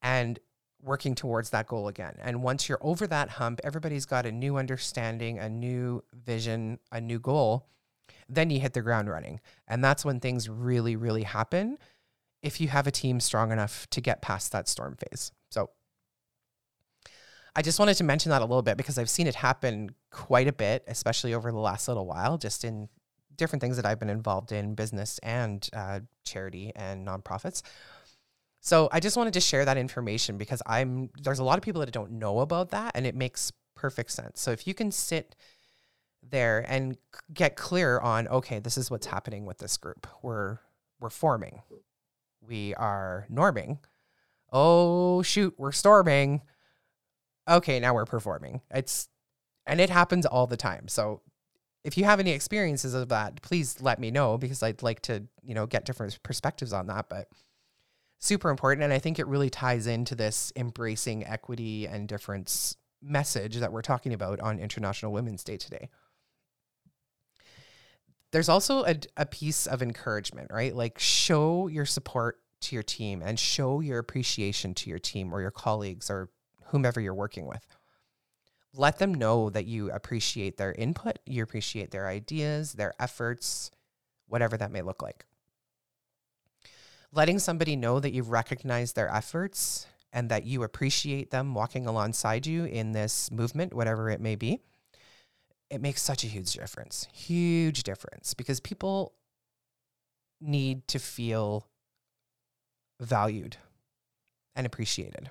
And 0.01 0.39
working 0.81 1.13
towards 1.13 1.49
that 1.49 1.67
goal 1.67 1.89
again. 1.89 2.15
And 2.21 2.41
once 2.41 2.69
you're 2.69 2.79
over 2.79 3.05
that 3.05 3.31
hump, 3.31 3.59
everybody's 3.65 4.05
got 4.05 4.25
a 4.25 4.31
new 4.31 4.55
understanding, 4.55 5.39
a 5.39 5.49
new 5.49 6.05
vision, 6.13 6.79
a 6.89 7.01
new 7.01 7.19
goal. 7.19 7.67
Then 8.29 8.49
you 8.49 8.61
hit 8.61 8.71
the 8.71 8.81
ground 8.81 9.09
running. 9.09 9.41
And 9.67 9.83
that's 9.83 10.05
when 10.05 10.21
things 10.21 10.47
really, 10.47 10.95
really 10.95 11.23
happen 11.23 11.79
if 12.41 12.61
you 12.61 12.69
have 12.69 12.87
a 12.87 12.91
team 12.91 13.19
strong 13.19 13.51
enough 13.51 13.89
to 13.89 13.99
get 13.99 14.21
past 14.21 14.53
that 14.53 14.69
storm 14.69 14.95
phase. 14.95 15.33
So 15.51 15.69
I 17.57 17.63
just 17.63 17.79
wanted 17.79 17.95
to 17.95 18.03
mention 18.03 18.29
that 18.29 18.43
a 18.43 18.45
little 18.45 18.61
bit 18.61 18.77
because 18.77 18.99
I've 18.99 19.09
seen 19.09 19.25
it 19.25 19.33
happen 19.33 19.89
quite 20.11 20.47
a 20.47 20.53
bit, 20.53 20.83
especially 20.87 21.33
over 21.33 21.51
the 21.51 21.57
last 21.57 21.87
little 21.87 22.05
while, 22.05 22.37
just 22.37 22.63
in 22.63 22.87
different 23.35 23.61
things 23.61 23.77
that 23.77 23.85
I've 23.85 23.99
been 23.99 24.11
involved 24.11 24.51
in 24.51 24.75
business 24.75 25.19
and 25.23 25.67
uh, 25.73 26.01
charity 26.23 26.71
and 26.75 27.05
nonprofits. 27.07 27.63
So 28.61 28.89
I 28.91 28.99
just 28.99 29.17
wanted 29.17 29.33
to 29.33 29.39
share 29.39 29.65
that 29.65 29.75
information 29.75 30.37
because 30.37 30.61
I'm 30.67 31.09
there's 31.19 31.39
a 31.39 31.43
lot 31.43 31.57
of 31.57 31.63
people 31.63 31.81
that 31.81 31.91
don't 31.91 32.11
know 32.11 32.41
about 32.41 32.69
that 32.69 32.91
and 32.93 33.07
it 33.07 33.15
makes 33.15 33.51
perfect 33.75 34.11
sense. 34.11 34.39
So 34.39 34.51
if 34.51 34.67
you 34.67 34.75
can 34.75 34.91
sit 34.91 35.35
there 36.21 36.63
and 36.67 36.95
get 37.33 37.55
clear 37.55 37.97
on 37.99 38.27
okay, 38.27 38.59
this 38.59 38.77
is 38.77 38.91
what's 38.91 39.07
happening 39.07 39.47
with 39.47 39.57
this 39.57 39.77
group. 39.77 40.05
We're 40.21 40.59
we're 40.99 41.09
forming. 41.09 41.63
We 42.39 42.75
are 42.75 43.25
norming. 43.33 43.79
Oh 44.53 45.23
shoot, 45.23 45.55
we're 45.57 45.71
storming. 45.71 46.43
Okay, 47.47 47.79
now 47.79 47.93
we're 47.93 48.05
performing. 48.05 48.61
It's 48.71 49.07
and 49.65 49.81
it 49.81 49.89
happens 49.89 50.25
all 50.25 50.47
the 50.47 50.57
time. 50.57 50.87
So 50.87 51.21
if 51.83 51.97
you 51.97 52.05
have 52.05 52.19
any 52.19 52.31
experiences 52.31 52.93
of 52.93 53.09
that, 53.09 53.41
please 53.41 53.81
let 53.81 53.99
me 53.99 54.11
know 54.11 54.37
because 54.37 54.63
I'd 54.63 54.83
like 54.83 55.01
to, 55.03 55.23
you 55.41 55.53
know, 55.53 55.65
get 55.65 55.85
different 55.85 56.21
perspectives 56.23 56.73
on 56.73 56.87
that, 56.87 57.07
but 57.09 57.29
super 58.19 58.49
important. 58.49 58.83
And 58.83 58.91
I 58.91 58.99
think 58.99 59.19
it 59.19 59.27
really 59.27 59.49
ties 59.49 59.87
into 59.87 60.15
this 60.15 60.51
embracing 60.55 61.25
equity 61.25 61.85
and 61.85 62.07
difference 62.07 62.75
message 63.01 63.57
that 63.57 63.71
we're 63.71 63.81
talking 63.81 64.13
about 64.13 64.39
on 64.39 64.59
International 64.59 65.11
Women's 65.11 65.43
Day 65.43 65.57
today. 65.57 65.89
There's 68.31 68.49
also 68.49 68.83
a, 68.83 68.97
a 69.15 69.25
piece 69.25 69.67
of 69.67 69.81
encouragement, 69.81 70.51
right? 70.51 70.75
Like 70.75 70.99
show 70.99 71.67
your 71.67 71.85
support 71.85 72.39
to 72.61 72.75
your 72.75 72.83
team 72.83 73.21
and 73.23 73.39
show 73.39 73.79
your 73.79 73.99
appreciation 73.99 74.73
to 74.73 74.89
your 74.89 74.99
team 74.99 75.33
or 75.33 75.41
your 75.41 75.51
colleagues 75.51 76.09
or 76.09 76.29
whomever 76.67 76.99
you're 76.99 77.13
working 77.13 77.47
with. 77.47 77.77
Let 78.73 78.99
them 78.99 79.13
know 79.13 79.49
that 79.49 79.65
you 79.65 79.91
appreciate 79.91 80.57
their 80.57 80.73
input, 80.73 81.19
you 81.25 81.41
appreciate 81.41 81.91
their 81.91 82.07
ideas, 82.07 82.73
their 82.73 82.93
efforts, 82.99 83.71
whatever 84.27 84.57
that 84.57 84.71
may 84.71 84.81
look 84.81 85.01
like 85.01 85.25
letting 87.11 87.39
somebody 87.39 87.75
know 87.75 87.99
that 87.99 88.13
you've 88.13 88.29
recognized 88.29 88.95
their 88.95 89.13
efforts 89.13 89.87
and 90.13 90.29
that 90.29 90.45
you 90.45 90.63
appreciate 90.63 91.31
them 91.31 91.53
walking 91.53 91.85
alongside 91.85 92.45
you 92.45 92.65
in 92.65 92.91
this 92.91 93.31
movement, 93.31 93.73
whatever 93.73 94.09
it 94.09 94.21
may 94.21 94.35
be, 94.35 94.59
it 95.69 95.81
makes 95.81 96.01
such 96.01 96.23
a 96.23 96.27
huge 96.27 96.53
difference. 96.53 97.07
Huge 97.11 97.83
difference 97.83 98.33
because 98.33 98.59
people 98.59 99.13
need 100.39 100.87
to 100.87 100.99
feel 100.99 101.67
valued 102.99 103.57
and 104.55 104.65
appreciated. 104.65 105.29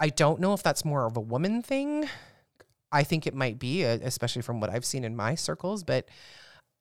I 0.00 0.08
don't 0.08 0.40
know 0.40 0.54
if 0.54 0.62
that's 0.62 0.84
more 0.84 1.04
of 1.04 1.16
a 1.16 1.20
woman 1.20 1.62
thing. 1.62 2.08
I 2.90 3.04
think 3.04 3.26
it 3.26 3.34
might 3.34 3.58
be, 3.58 3.84
uh, 3.84 3.98
especially 4.02 4.42
from 4.42 4.58
what 4.58 4.70
I've 4.70 4.84
seen 4.84 5.04
in 5.04 5.14
my 5.14 5.34
circles, 5.34 5.84
but 5.84 6.08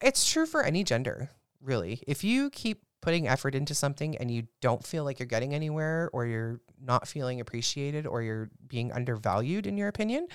it's 0.01 0.27
true 0.31 0.45
for 0.45 0.63
any 0.63 0.83
gender, 0.83 1.29
really. 1.61 2.01
If 2.07 2.23
you 2.23 2.49
keep 2.49 2.81
putting 3.01 3.27
effort 3.27 3.55
into 3.55 3.75
something 3.75 4.17
and 4.17 4.31
you 4.31 4.47
don't 4.61 4.85
feel 4.85 5.03
like 5.03 5.19
you're 5.19 5.25
getting 5.25 5.53
anywhere 5.53 6.09
or 6.13 6.25
you're 6.25 6.61
not 6.81 7.07
feeling 7.07 7.41
appreciated 7.41 8.07
or 8.07 8.21
you're 8.21 8.49
being 8.67 8.91
undervalued 8.91 9.67
in 9.67 9.77
your 9.77 9.89
opinion, 9.89 10.27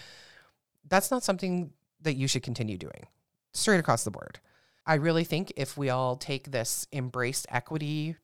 that's 0.89 1.11
not 1.11 1.25
something 1.25 1.73
that 2.03 2.15
you 2.15 2.29
should 2.29 2.43
continue 2.43 2.77
doing 2.77 3.07
straight 3.53 3.81
across 3.81 4.05
the 4.05 4.11
board. 4.11 4.41
I 4.87 4.95
really 4.95 5.25
think 5.25 5.53
if 5.57 5.79
we 5.79 5.89
all 5.89 6.17
take 6.17 6.51
this 6.51 6.87
embraced 6.93 7.47
equity 7.49 8.17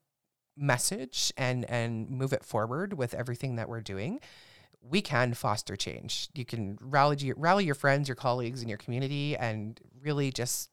message 0.57 1.33
and 1.39 1.65
and 1.71 2.11
move 2.11 2.35
it 2.35 2.45
forward 2.45 2.93
with 2.93 3.15
everything 3.15 3.57
that 3.57 3.69
we're 3.69 3.81
doing, 3.81 4.21
we 4.83 5.03
can 5.03 5.35
foster 5.35 5.77
change. 5.77 6.29
You 6.35 6.45
can 6.45 6.79
rally 6.81 7.33
rally 7.37 7.65
your 7.65 7.75
friends, 7.75 8.09
your 8.09 8.17
colleagues 8.17 8.63
in 8.63 8.69
your 8.69 8.79
community 8.79 9.37
and 9.37 9.79
really 10.03 10.31
just 10.31 10.71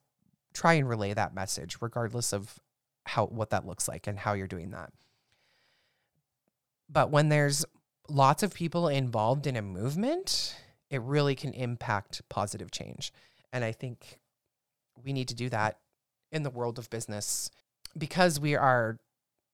try 0.53 0.73
and 0.73 0.89
relay 0.89 1.13
that 1.13 1.35
message 1.35 1.77
regardless 1.81 2.33
of 2.33 2.59
how 3.05 3.25
what 3.25 3.49
that 3.51 3.65
looks 3.65 3.87
like 3.87 4.07
and 4.07 4.19
how 4.19 4.33
you're 4.33 4.47
doing 4.47 4.71
that. 4.71 4.91
But 6.89 7.11
when 7.11 7.29
there's 7.29 7.65
lots 8.09 8.43
of 8.43 8.53
people 8.53 8.87
involved 8.87 9.45
in 9.45 9.57
a 9.57 9.61
movement, 9.61 10.55
it 10.89 11.01
really 11.01 11.35
can 11.35 11.53
impact 11.53 12.21
positive 12.29 12.71
change. 12.71 13.11
And 13.51 13.63
I 13.63 13.71
think 13.71 14.19
we 15.03 15.13
need 15.13 15.27
to 15.27 15.35
do 15.35 15.49
that 15.49 15.79
in 16.31 16.43
the 16.43 16.49
world 16.49 16.79
of 16.79 16.89
business 16.89 17.49
because 17.97 18.39
we 18.39 18.55
are 18.55 18.99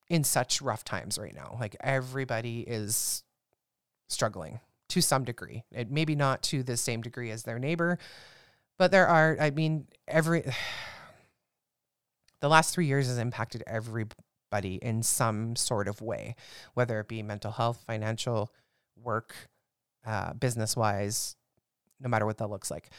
in 0.10 0.24
such 0.24 0.62
rough 0.62 0.84
times 0.84 1.18
right 1.18 1.34
now. 1.34 1.58
Like 1.60 1.76
everybody 1.80 2.62
is 2.62 3.24
struggling 4.10 4.60
to 4.89 5.01
some 5.01 5.24
degree. 5.24 5.64
It 5.72 5.89
maybe 5.89 6.16
not 6.16 6.43
to 6.43 6.64
the 6.64 6.78
same 6.78 7.01
degree 7.01 7.32
as 7.32 7.43
their 7.43 7.60
neighbor, 7.60 7.97
but 8.78 8.91
there 8.91 9.08
are 9.08 9.38
I 9.39 9.49
mean 9.49 9.88
every 10.08 10.43
the 12.41 12.49
last 12.49 12.74
three 12.74 12.86
years 12.86 13.08
has 13.08 13.18
impacted 13.18 13.64
everybody 13.66 14.76
in 14.82 15.01
some 15.01 15.56
sort 15.56 15.88
of 15.88 16.01
way, 16.01 16.36
whether 16.74 16.99
it 16.99 17.08
be 17.08 17.24
mental 17.24 17.51
health, 17.51 17.84
financial, 17.88 18.51
work, 18.95 19.34
uh, 20.06 20.34
business 20.34 20.76
wise, 20.76 21.36
no 21.99 22.10
matter 22.10 22.26
what 22.26 22.38
that 22.38 22.49
looks 22.49 22.70
like. 22.70 22.89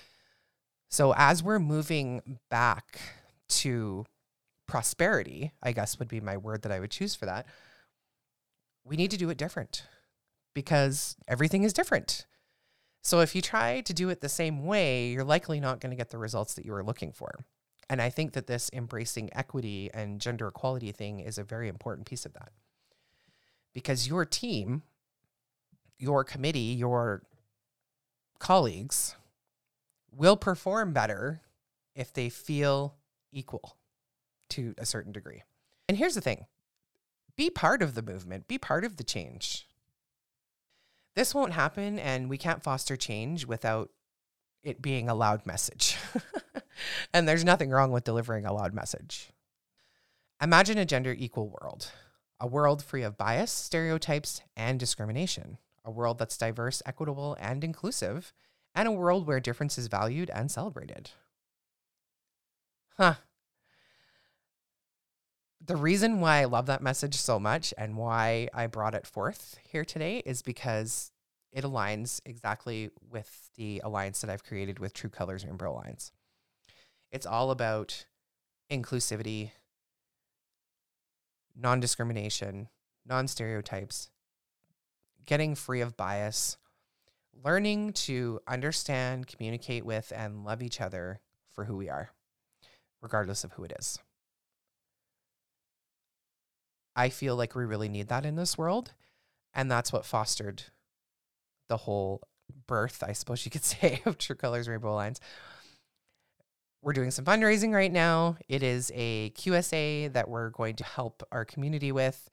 So, 0.91 1.15
as 1.17 1.43
we're 1.43 1.59
moving 1.59 2.39
back 2.51 3.01
to 3.49 4.05
prosperity, 4.67 5.53
I 5.63 5.73
guess 5.73 5.99
would 5.99 6.09
be 6.09 6.21
my 6.21 6.37
word 6.37 6.63
that 6.63 6.73
I 6.73 6.81
would 6.81 6.91
choose 6.91 7.15
for 7.15 7.27
that, 7.27 7.47
we 8.85 8.97
need 8.97 9.11
to 9.11 9.17
do 9.17 9.31
it 9.31 9.37
different 9.37 9.85
because 10.55 11.17
everything 11.29 11.65
is 11.65 11.73
different. 11.73 12.27
So, 13.03 13.21
if 13.21 13.35
you 13.35 13.43
try 13.43 13.83
to 13.83 13.93
do 13.93 14.09
it 14.09 14.21
the 14.21 14.29
same 14.29 14.65
way, 14.65 15.09
you're 15.09 15.25
likely 15.25 15.61
not 15.61 15.81
going 15.81 15.91
to 15.91 15.97
get 15.97 16.11
the 16.11 16.19
results 16.19 16.55
that 16.55 16.65
you 16.65 16.73
were 16.73 16.85
looking 16.85 17.13
for. 17.13 17.45
And 17.91 18.01
I 18.01 18.09
think 18.09 18.33
that 18.33 18.47
this 18.47 18.71
embracing 18.73 19.29
equity 19.35 19.91
and 19.93 20.21
gender 20.21 20.49
equality 20.49 20.91
thing 20.93 21.21
is 21.21 21.37
a 21.37 21.45
very 21.45 21.69
important 21.69 22.07
piece 22.07 22.25
of 22.25 22.33
that. 22.33 22.51
Because 23.75 24.09
your 24.09 24.25
team, 24.25 24.83
your 25.99 26.25
committee, 26.25 26.61
your 26.61 27.23
colleagues 28.39 29.17
will 30.11 30.37
perform 30.37 30.93
better 30.93 31.43
if 31.95 32.13
they 32.13 32.29
feel 32.29 32.95
equal 33.33 33.77
to 34.51 34.75
a 34.79 34.87
certain 34.87 35.13
degree. 35.13 35.43
And 35.89 35.99
here's 35.99 36.15
the 36.15 36.21
thing 36.21 36.47
be 37.37 37.51
part 37.51 37.83
of 37.83 37.95
the 37.95 38.03
movement, 38.03 38.49
be 38.49 38.59
part 38.59 38.85
of 38.85 38.97
the 38.97 39.05
change. 39.05 39.67
This 41.15 41.35
won't 41.35 41.53
happen, 41.53 41.99
and 41.99 42.29
we 42.29 42.39
can't 42.39 42.62
foster 42.62 42.97
change 42.97 43.47
without 43.47 43.91
it 44.62 44.83
being 44.83 45.09
a 45.09 45.15
loud 45.15 45.47
message. 45.47 45.97
and 47.15 47.29
there's 47.29 47.45
nothing 47.45 47.71
wrong 47.71 47.93
with 47.93 48.05
delivering 48.05 48.47
a 48.47 48.53
loud 48.53 48.75
message. 48.75 49.31
Imagine 50.43 50.79
a 50.79 50.85
gender 50.85 51.15
equal 51.17 51.49
world, 51.49 51.93
a 52.41 52.47
world 52.47 52.83
free 52.83 53.03
of 53.03 53.17
bias, 53.17 53.53
stereotypes, 53.53 54.43
and 54.57 54.81
discrimination, 54.81 55.59
a 55.85 55.91
world 55.91 56.19
that's 56.19 56.37
diverse, 56.37 56.83
equitable, 56.85 57.37
and 57.39 57.62
inclusive, 57.62 58.33
and 58.75 58.89
a 58.89 58.93
world 58.93 59.27
where 59.27 59.39
difference 59.39 59.79
is 59.79 59.87
valued 59.87 60.31
and 60.31 60.51
celebrated. 60.51 61.11
Huh. 62.97 63.15
The 65.67 65.77
reason 65.77 66.21
why 66.21 66.43
I 66.43 66.45
love 66.45 66.67
that 66.67 66.83
message 66.83 67.15
so 67.15 67.41
much 67.41 67.73
and 67.79 67.97
why 67.97 68.49
I 68.53 68.67
brought 68.67 68.95
it 68.95 69.07
forth 69.07 69.59
here 69.67 69.85
today 69.85 70.19
is 70.27 70.43
because 70.43 71.11
it 71.53 71.65
aligns 71.65 72.21
exactly 72.27 72.91
with 73.11 73.49
the 73.57 73.81
alliance 73.83 74.21
that 74.21 74.29
I've 74.29 74.45
created 74.45 74.79
with 74.79 74.93
True 74.93 75.09
Colors 75.09 75.47
Rainbow 75.47 75.73
Alliance. 75.73 76.12
It's 77.11 77.25
all 77.25 77.51
about 77.51 78.05
inclusivity, 78.71 79.53
non 81.57 81.81
discrimination, 81.81 82.69
non 83.07 83.27
stereotypes, 83.27 84.11
getting 85.25 85.55
free 85.55 85.81
of 85.81 85.97
bias, 85.97 86.59
learning 87.43 87.95
to 87.95 88.39
understand, 88.47 89.29
communicate 89.29 89.87
with, 89.87 90.12
and 90.15 90.45
love 90.45 90.62
each 90.62 90.83
other 90.83 91.21
for 91.53 91.65
who 91.65 91.77
we 91.79 91.89
are, 91.89 92.11
regardless 93.01 93.45
of 93.45 93.53
who 93.53 93.65
it 93.65 93.73
is. 93.79 93.99
I 96.97 97.09
feel 97.09 97.37
like 97.37 97.55
we 97.55 97.65
really 97.65 97.89
need 97.89 98.09
that 98.09 98.25
in 98.25 98.37
this 98.37 98.57
world. 98.57 98.93
And 99.55 99.71
that's 99.71 99.93
what 99.93 100.05
fostered 100.05 100.65
the 101.69 101.77
whole 101.79 102.23
birth, 102.67 103.03
I 103.07 103.13
suppose 103.13 103.45
you 103.45 103.51
could 103.51 103.65
say, 103.65 104.03
of 104.05 104.19
True 104.19 104.37
Colors 104.37 104.69
Rainbow 104.69 104.93
Alliance. 104.93 105.21
We're 106.83 106.93
doing 106.93 107.11
some 107.11 107.25
fundraising 107.25 107.73
right 107.73 107.93
now. 107.93 108.37
It 108.49 108.63
is 108.63 108.93
a 108.95 109.31
QSA 109.31 110.13
that 110.13 110.29
we're 110.29 110.51
going 110.51 110.77
to 110.77 110.85
help 110.85 111.23
our 111.33 111.45
community 111.45 111.93
with. 111.93 112.29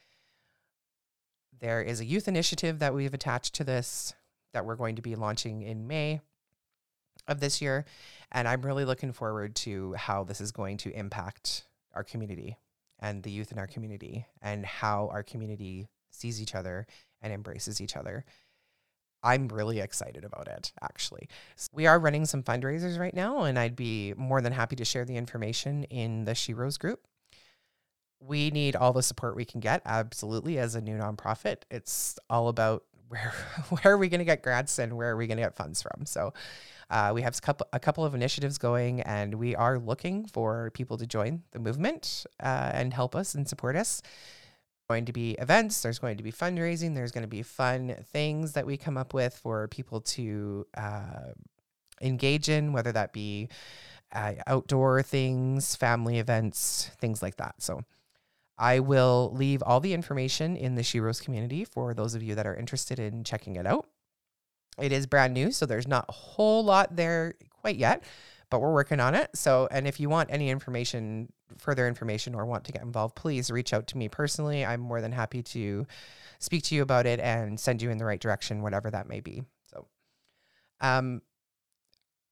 There 1.58 1.82
is 1.82 2.02
a 2.02 2.06
youth 2.06 2.28
initiative 2.28 2.80
that 2.80 2.94
we've 2.94 3.14
attached 3.14 3.56
to 3.56 3.64
this 3.64 4.14
that 4.54 4.66
we're 4.66 4.76
going 4.76 4.98
to 4.98 5.02
be 5.02 5.16
launching 5.16 5.62
in 5.62 5.88
May 5.88 6.20
of 7.28 7.40
this 7.40 7.62
year. 7.62 7.86
And 8.32 8.48
I'm 8.48 8.62
really 8.62 8.84
looking 8.84 9.14
forward 9.14 9.56
to 9.58 9.94
how 9.94 10.26
this 10.26 10.42
is 10.42 10.52
going 10.52 10.78
to 10.78 10.92
impact 10.92 11.66
our 11.94 12.04
community 12.04 12.58
and 13.02 13.24
the 13.24 13.32
youth 13.32 13.52
in 13.52 13.60
our 13.60 13.68
community 13.68 14.26
and 14.42 14.66
how 14.66 15.10
our 15.12 15.24
community 15.24 15.88
sees 16.12 16.42
each 16.42 16.56
other 16.56 16.86
and 17.22 17.34
embraces 17.34 17.82
each 17.82 17.96
other. 17.96 18.26
I'm 19.24 19.48
really 19.50 19.80
excited 19.80 20.26
about 20.26 20.48
it, 20.48 20.72
actually. 20.82 21.30
We 21.72 21.86
are 21.86 22.00
running 22.00 22.26
some 22.26 22.42
fundraisers 22.42 23.00
right 23.00 23.14
now, 23.14 23.44
and 23.44 23.58
I'd 23.58 23.76
be 23.76 24.14
more 24.18 24.42
than 24.42 24.54
happy 24.54 24.76
to 24.78 24.86
share 24.86 25.06
the 25.06 25.16
information 25.16 25.84
in 25.86 26.26
the 26.26 26.32
Sheroes 26.32 26.80
group. 26.80 27.06
We 28.20 28.50
need 28.52 28.76
all 28.76 28.94
the 28.94 29.04
support 29.04 29.36
we 29.36 29.46
can 29.46 29.60
get, 29.60 29.82
absolutely, 29.86 30.58
as 30.58 30.76
a 30.76 30.82
new 30.82 30.98
nonprofit. 30.98 31.64
It's 31.70 32.18
all 32.30 32.48
about 32.48 32.84
where 33.10 33.34
where 33.70 33.94
are 33.94 33.98
we 33.98 34.10
going 34.10 34.20
to 34.20 34.26
get 34.26 34.42
grants 34.42 34.80
and 34.80 34.96
where 34.96 35.12
are 35.12 35.18
we 35.18 35.28
going 35.28 35.38
to 35.38 35.44
get 35.44 35.56
funds 35.56 35.82
from. 35.82 36.06
So 36.06 36.34
uh, 36.92 37.12
we 37.14 37.24
have 37.24 37.36
a 37.36 37.42
couple, 37.42 37.68
a 37.74 37.80
couple 37.80 38.06
of 38.06 38.14
initiatives 38.14 38.60
going, 38.60 39.02
and 39.02 39.34
we 39.36 39.56
are 39.56 39.80
looking 39.80 40.26
for 40.28 40.70
people 40.76 40.98
to 40.98 41.08
join 41.08 41.42
the 41.52 41.60
movement 41.60 42.26
uh, 42.40 42.70
and 42.74 42.94
help 42.94 43.16
us 43.16 43.34
and 43.34 43.48
support 43.48 43.76
us 43.76 44.04
going 44.92 45.06
to 45.06 45.14
be 45.14 45.32
events, 45.40 45.82
there's 45.82 46.00
going 46.00 46.18
to 46.18 46.24
be 46.24 46.34
fundraising, 46.34 46.96
there's 46.96 47.14
going 47.14 47.22
to 47.22 47.28
be 47.28 47.44
fun 47.44 47.96
things 48.12 48.52
that 48.52 48.66
we 48.66 48.76
come 48.76 48.98
up 48.98 49.14
with 49.14 49.34
for 49.34 49.70
people 49.70 50.02
to 50.02 50.68
uh, 50.76 51.32
engage 52.02 52.50
in, 52.50 52.74
whether 52.74 52.92
that 52.92 53.14
be 53.14 53.48
uh, 54.12 54.34
outdoor 54.48 55.02
things, 55.02 55.78
family 55.78 56.20
events, 56.20 56.92
things 57.00 57.22
like 57.22 57.38
that. 57.38 57.56
So 57.60 57.84
I 58.58 58.80
will 58.80 59.32
leave 59.34 59.64
all 59.64 59.80
the 59.80 59.94
information 59.94 60.58
in 60.58 60.76
the 60.76 60.82
Sheroes 60.82 61.24
community 61.24 61.64
for 61.64 61.94
those 61.94 62.14
of 62.14 62.22
you 62.22 62.36
that 62.36 62.46
are 62.46 62.56
interested 62.56 63.00
in 63.00 63.24
checking 63.24 63.56
it 63.56 63.66
out. 63.66 63.88
It 64.80 64.92
is 64.92 65.06
brand 65.06 65.34
new, 65.34 65.52
so 65.52 65.66
there's 65.66 65.88
not 65.88 66.06
a 66.08 66.12
whole 66.12 66.64
lot 66.64 66.96
there 66.96 67.34
quite 67.62 67.76
yet, 67.76 68.04
but 68.50 68.60
we're 68.62 68.74
working 68.74 69.00
on 69.00 69.16
it. 69.16 69.30
So, 69.36 69.68
and 69.72 69.88
if 69.88 70.00
you 70.00 70.10
want 70.10 70.32
any 70.32 70.50
information 70.50 71.32
further 71.58 71.88
information 71.88 72.34
or 72.34 72.46
want 72.46 72.64
to 72.66 72.72
get 72.72 72.82
involved, 72.82 73.16
please 73.16 73.52
reach 73.52 73.74
out 73.74 73.88
to 73.88 73.98
me 73.98 74.08
personally. 74.08 74.66
I'm 74.66 74.80
more 74.80 75.02
than 75.02 75.12
happy 75.12 75.44
to 75.44 75.86
speak 76.40 76.64
to 76.64 76.76
you 76.76 76.82
about 76.82 77.06
it 77.06 77.20
and 77.20 77.60
send 77.60 77.82
you 77.82 77.90
in 77.90 77.98
the 77.98 78.06
right 78.06 78.20
direction, 78.20 78.62
whatever 78.62 78.90
that 78.90 79.08
may 79.08 79.20
be. 79.20 79.44
So, 79.66 79.88
um, 80.80 81.22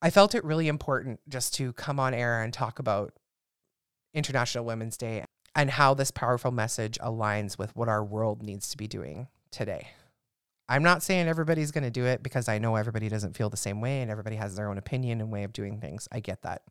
I 0.02 0.10
felt 0.10 0.34
it 0.34 0.46
really 0.46 0.68
important 0.68 1.20
just 1.28 1.54
to 1.56 1.74
come 1.74 2.00
on 2.00 2.14
air 2.14 2.42
and 2.42 2.54
talk 2.54 2.80
about 2.80 3.14
International 4.14 4.66
Women's 4.66 4.98
Day 4.98 5.26
and 5.56 5.70
how 5.70 5.94
this 5.94 6.12
powerful 6.12 6.52
message 6.52 6.98
aligns 7.00 7.58
with 7.58 7.76
what 7.76 7.90
our 7.90 8.04
world 8.04 8.42
needs 8.42 8.70
to 8.70 8.78
be 8.78 8.88
doing 8.88 9.28
today. 9.52 9.90
I'm 10.70 10.84
not 10.84 11.04
saying 11.04 11.28
everybody's 11.28 11.72
going 11.72 11.84
to 11.84 11.90
do 11.90 12.06
it 12.06 12.24
because 12.24 12.48
I 12.48 12.60
know 12.60 12.76
everybody 12.76 13.10
doesn't 13.10 13.36
feel 13.36 13.50
the 13.50 13.58
same 13.58 13.82
way 13.82 14.02
and 14.02 14.12
everybody 14.12 14.36
has 14.38 14.56
their 14.56 14.70
own 14.70 14.78
opinion 14.78 15.20
and 15.20 15.32
way 15.32 15.44
of 15.44 15.52
doing 15.52 15.82
things. 15.82 16.08
I 16.12 16.20
get 16.20 16.44
that. 16.44 16.62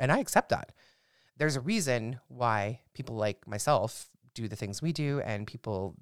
And 0.00 0.10
I 0.10 0.18
accept 0.18 0.48
that 0.48 0.72
there's 1.36 1.56
a 1.56 1.60
reason 1.60 2.20
why 2.28 2.80
people 2.94 3.16
like 3.16 3.46
myself 3.46 4.08
do 4.34 4.48
the 4.48 4.56
things 4.56 4.82
we 4.82 4.92
do 4.92 5.20
and 5.20 5.46
people 5.46 5.94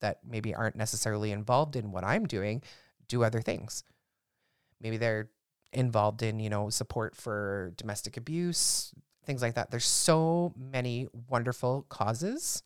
that 0.00 0.18
maybe 0.28 0.54
aren't 0.54 0.76
necessarily 0.76 1.32
involved 1.32 1.76
in 1.76 1.92
what 1.92 2.04
I'm 2.04 2.26
doing 2.26 2.62
do 3.08 3.24
other 3.24 3.40
things. 3.40 3.84
Maybe 4.80 4.96
they're 4.96 5.30
involved 5.72 6.22
in, 6.22 6.40
you 6.40 6.50
know, 6.50 6.70
support 6.70 7.16
for 7.16 7.72
domestic 7.76 8.16
abuse, 8.16 8.92
things 9.24 9.42
like 9.42 9.54
that. 9.54 9.70
There's 9.70 9.86
so 9.86 10.52
many 10.56 11.08
wonderful 11.28 11.86
causes 11.88 12.62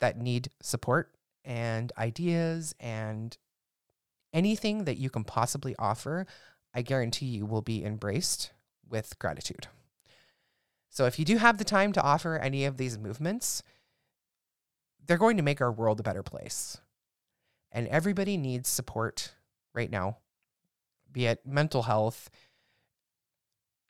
that 0.00 0.18
need 0.18 0.50
support 0.60 1.14
and 1.44 1.92
ideas 1.98 2.74
and 2.80 3.36
anything 4.32 4.84
that 4.84 4.98
you 4.98 5.10
can 5.10 5.24
possibly 5.24 5.74
offer, 5.78 6.26
I 6.74 6.82
guarantee 6.82 7.26
you 7.26 7.46
will 7.46 7.62
be 7.62 7.84
embraced 7.84 8.52
with 8.88 9.18
gratitude. 9.18 9.68
So 10.88 11.06
if 11.06 11.18
you 11.18 11.24
do 11.24 11.38
have 11.38 11.58
the 11.58 11.64
time 11.64 11.92
to 11.92 12.02
offer 12.02 12.36
any 12.36 12.64
of 12.64 12.76
these 12.76 12.98
movements, 12.98 13.62
they're 15.04 15.18
going 15.18 15.36
to 15.38 15.42
make 15.42 15.60
our 15.60 15.72
world 15.72 16.00
a 16.00 16.04
better 16.04 16.22
place. 16.22 16.78
And 17.70 17.88
everybody 17.88 18.36
needs 18.36 18.68
support 18.68 19.32
right 19.74 19.90
now, 19.90 20.18
be 21.10 21.26
it 21.26 21.40
mental 21.46 21.84
health, 21.84 22.30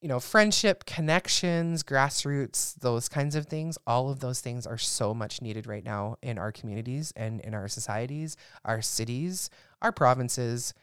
you 0.02 0.08
know, 0.08 0.18
friendship, 0.18 0.84
connections, 0.84 1.84
grassroots, 1.84 2.74
those 2.80 3.08
kinds 3.08 3.36
of 3.36 3.46
things. 3.46 3.78
All 3.86 4.10
of 4.10 4.18
those 4.18 4.40
things 4.40 4.66
are 4.66 4.76
so 4.76 5.14
much 5.14 5.40
needed 5.40 5.68
right 5.68 5.84
now 5.84 6.16
in 6.20 6.38
our 6.38 6.50
communities 6.50 7.12
and 7.14 7.40
in 7.40 7.54
our 7.54 7.68
societies, 7.68 8.36
our 8.64 8.82
cities, 8.82 9.48
our 9.80 9.92
provinces, 9.92 10.74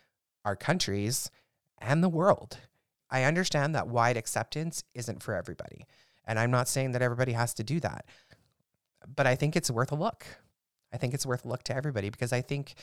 our 0.46 0.56
countries, 0.56 1.30
and 1.80 2.02
the 2.02 2.08
world. 2.08 2.60
I 3.12 3.24
understand 3.26 3.76
that 3.76 3.90
wide 3.90 4.16
acceptance 4.16 4.86
isn't 4.94 5.22
for 5.22 5.36
everybody. 5.36 5.86
And 6.26 6.40
I'm 6.40 6.52
not 6.52 6.70
saying 6.70 6.94
that 6.94 7.02
everybody 7.02 7.34
has 7.34 7.54
to 7.56 7.64
do 7.64 7.82
that, 7.82 8.06
but 9.14 9.28
I 9.28 9.36
think 9.36 9.58
it's 9.58 9.70
worth 9.70 9.92
a 9.92 9.96
look. 9.96 10.26
I 10.94 10.98
think 10.98 11.14
it's 11.14 11.26
worth 11.26 11.44
a 11.44 11.50
look 11.50 11.64
to 11.64 11.76
everybody 11.76 12.10
because 12.10 12.32
I 12.32 12.40
think 12.40 12.76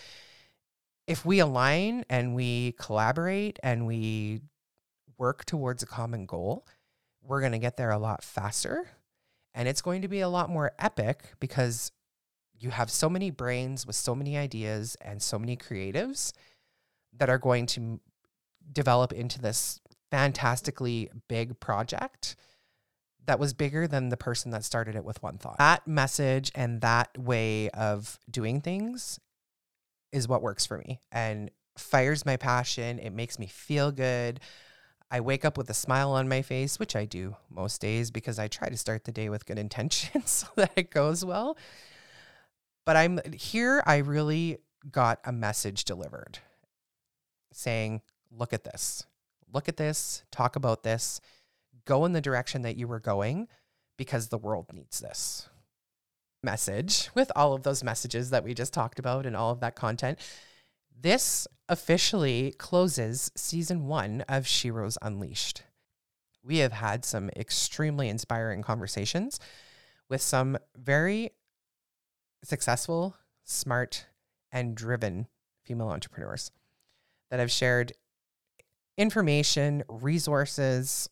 if 1.07 1.24
we 1.24 1.39
align 1.39 2.05
and 2.11 2.34
we 2.34 2.72
collaborate 2.72 3.59
and 3.62 3.87
we 3.87 4.43
work 5.19 5.45
towards 5.45 5.83
a 5.83 5.87
common 5.87 6.27
goal, 6.27 6.67
we're 7.23 7.41
going 7.41 7.53
to 7.53 7.59
get 7.59 7.77
there 7.77 7.91
a 7.91 7.99
lot 7.99 8.23
faster. 8.23 8.89
And 9.55 9.69
it's 9.69 9.83
going 9.83 10.03
to 10.03 10.09
be 10.09 10.21
a 10.21 10.29
lot 10.29 10.51
more 10.51 10.73
epic 10.79 11.33
because 11.41 11.91
you 12.59 12.71
have 12.71 12.91
so 12.91 13.09
many 13.09 13.31
brains 13.31 13.87
with 13.87 13.97
so 13.97 14.14
many 14.14 14.37
ideas 14.37 14.97
and 15.01 15.23
so 15.23 15.39
many 15.39 15.57
creatives 15.57 16.33
that 17.17 17.31
are 17.31 17.39
going 17.39 17.67
to 17.67 18.01
develop 18.73 19.12
into 19.12 19.41
this 19.41 19.81
fantastically 20.11 21.11
big 21.29 21.59
project 21.61 22.37
that 23.27 23.39
was 23.39 23.55
bigger 23.55 23.89
than 23.89 24.09
the 24.09 24.17
person 24.17 24.51
that 24.53 24.64
started 24.64 24.95
it 24.95 25.05
with 25.05 25.23
one 25.23 25.39
thought. 25.39 25.59
That 25.59 25.87
message 25.87 26.53
and 26.55 26.81
that 26.83 27.17
way 27.19 27.71
of 27.71 28.19
doing 28.31 28.61
things 28.61 29.19
is 30.12 30.29
what 30.29 30.43
works 30.43 30.64
for 30.64 30.79
me 30.79 31.01
and 31.11 31.51
fires 31.77 32.25
my 32.25 32.37
passion. 32.37 32.99
It 32.99 33.11
makes 33.11 33.39
me 33.39 33.47
feel 33.47 33.91
good. 33.91 34.41
I 35.11 35.21
wake 35.21 35.45
up 35.45 35.57
with 35.57 35.71
a 35.71 35.75
smile 35.75 36.13
on 36.13 36.29
my 36.29 36.43
face, 36.43 36.79
which 36.79 36.97
I 36.97 37.05
do 37.05 37.37
most 37.49 37.81
days 37.81 38.11
because 38.11 38.39
I 38.39 38.49
try 38.49 38.69
to 38.69 38.77
start 38.77 39.05
the 39.05 39.13
day 39.13 39.29
with 39.29 39.47
good 39.47 39.59
intentions 39.67 40.31
so 40.31 40.49
that 40.57 40.73
it 40.77 40.91
goes 40.91 41.25
well. 41.25 41.57
But 42.85 42.97
I'm 42.97 43.21
here, 43.33 43.83
I 43.87 43.97
really 43.99 44.59
got 44.91 45.21
a 45.25 45.33
message 45.33 45.85
delivered 45.85 46.39
saying, 47.53 48.03
look 48.31 48.53
at 48.53 48.65
this, 48.65 49.05
look 49.53 49.69
at 49.69 49.77
this, 49.77 50.23
talk 50.31 50.57
about 50.57 50.83
this 50.83 51.21
go 51.87 52.05
in 52.05 52.13
the 52.13 52.21
direction 52.21 52.63
that 52.63 52.77
you 52.77 52.87
were 52.87 53.01
going 53.01 53.49
because 53.97 54.29
the 54.29 54.39
world 54.39 54.67
needs 54.75 55.01
this 55.01 55.49
message 56.43 57.09
with 57.15 57.33
all 57.35 57.55
of 57.55 57.63
those 57.63 57.83
messages 57.83 58.31
that 58.31 58.45
we 58.45 58.53
just 58.53 58.75
talked 58.75 58.99
about 58.99 59.25
and 59.25 59.35
all 59.35 59.53
of 59.53 59.61
that 59.61 59.75
content. 59.75 60.19
This 61.01 61.49
officially 61.69 62.55
closes 62.59 63.31
season 63.37 63.87
one 63.87 64.23
of 64.29 64.45
Sheroes 64.45 64.97
Unleashed. 65.03 65.62
We 66.43 66.59
have 66.59 66.73
had 66.73 67.05
some 67.05 67.31
extremely 67.31 68.09
inspiring 68.09 68.62
conversations 68.62 69.41
with 70.09 70.23
some 70.23 70.57
very 70.77 71.33
successful, 72.45 73.17
smart, 73.45 74.07
and 74.53 74.77
driven 74.77 75.27
female 75.64 75.89
entrepreneurs 75.89 76.53
that 77.31 77.41
have 77.41 77.51
shared 77.51 77.93
information, 78.97 79.83
resources, 79.89 81.09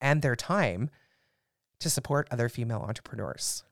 and 0.00 0.22
their 0.22 0.36
time 0.36 0.90
to 1.80 1.90
support 1.90 2.28
other 2.30 2.48
female 2.48 2.80
entrepreneurs. 2.80 3.64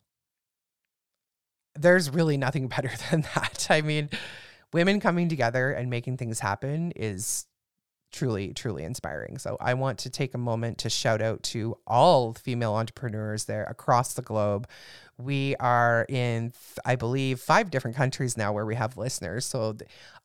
There's 1.74 2.10
really 2.10 2.36
nothing 2.36 2.68
better 2.76 2.90
than 3.10 3.22
that. 3.34 3.66
I 3.70 3.80
mean, 3.80 4.10
women 4.72 5.00
coming 5.00 5.28
together 5.28 5.72
and 5.72 5.90
making 5.90 6.16
things 6.16 6.40
happen 6.40 6.92
is 6.96 7.46
truly, 8.12 8.52
truly 8.52 8.84
inspiring. 8.84 9.38
So 9.38 9.56
I 9.60 9.74
want 9.74 9.98
to 10.00 10.10
take 10.10 10.34
a 10.34 10.38
moment 10.38 10.78
to 10.78 10.90
shout 10.90 11.22
out 11.22 11.42
to 11.44 11.78
all 11.86 12.34
female 12.34 12.74
entrepreneurs 12.74 13.46
there 13.46 13.64
across 13.64 14.14
the 14.14 14.22
globe. 14.22 14.68
We 15.18 15.56
are 15.56 16.06
in, 16.08 16.52
I 16.84 16.96
believe, 16.96 17.40
five 17.40 17.70
different 17.70 17.96
countries 17.96 18.36
now 18.36 18.52
where 18.52 18.66
we 18.66 18.74
have 18.74 18.96
listeners. 18.96 19.46
So 19.46 19.76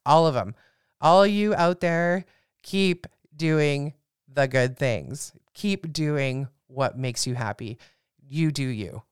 all 0.06 0.28
of 0.28 0.34
them, 0.34 0.54
all 1.00 1.26
you 1.26 1.56
out 1.56 1.80
there, 1.80 2.26
keep 2.62 3.08
doing 3.36 3.94
the 4.28 4.48
good 4.48 4.78
things. 4.78 5.34
Keep 5.54 5.94
doing 5.94 6.48
what 6.68 6.98
makes 6.98 7.26
you 7.26 7.36
happy. 7.36 7.78
You 8.28 8.52
do 8.52 8.68
you. 8.68 9.04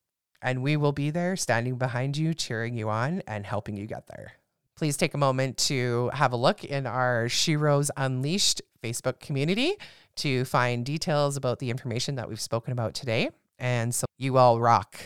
And 0.41 0.61
we 0.61 0.77
will 0.77 0.91
be 0.91 1.09
there 1.09 1.35
standing 1.37 1.77
behind 1.77 2.17
you, 2.17 2.33
cheering 2.33 2.75
you 2.75 2.89
on, 2.89 3.23
and 3.25 3.45
helping 3.45 3.77
you 3.77 3.87
get 3.87 4.07
there 4.07 4.33
please 4.75 4.97
take 4.97 5.13
a 5.13 5.17
moment 5.17 5.57
to 5.57 6.09
have 6.13 6.33
a 6.33 6.37
look 6.37 6.63
in 6.63 6.85
our 6.85 7.25
Sheroes 7.25 7.89
Unleashed 7.95 8.61
Facebook 8.83 9.19
community 9.19 9.75
to 10.17 10.45
find 10.45 10.85
details 10.85 11.37
about 11.37 11.59
the 11.59 11.69
information 11.69 12.15
that 12.15 12.29
we've 12.29 12.41
spoken 12.41 12.71
about 12.71 12.93
today. 12.93 13.29
And 13.57 13.93
so 13.95 14.05
you 14.17 14.37
all 14.37 14.59
rock. 14.59 14.99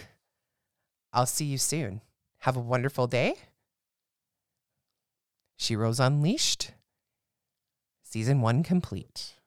I'll 1.13 1.25
see 1.25 1.45
you 1.45 1.57
soon. 1.57 2.01
Have 2.39 2.57
a 2.57 2.61
wonderful 2.61 3.07
day. 3.07 3.35
Sheroes 5.59 5.99
Unleashed, 5.99 6.71
season 8.01 8.39
one 8.41 8.63
complete. 8.63 9.38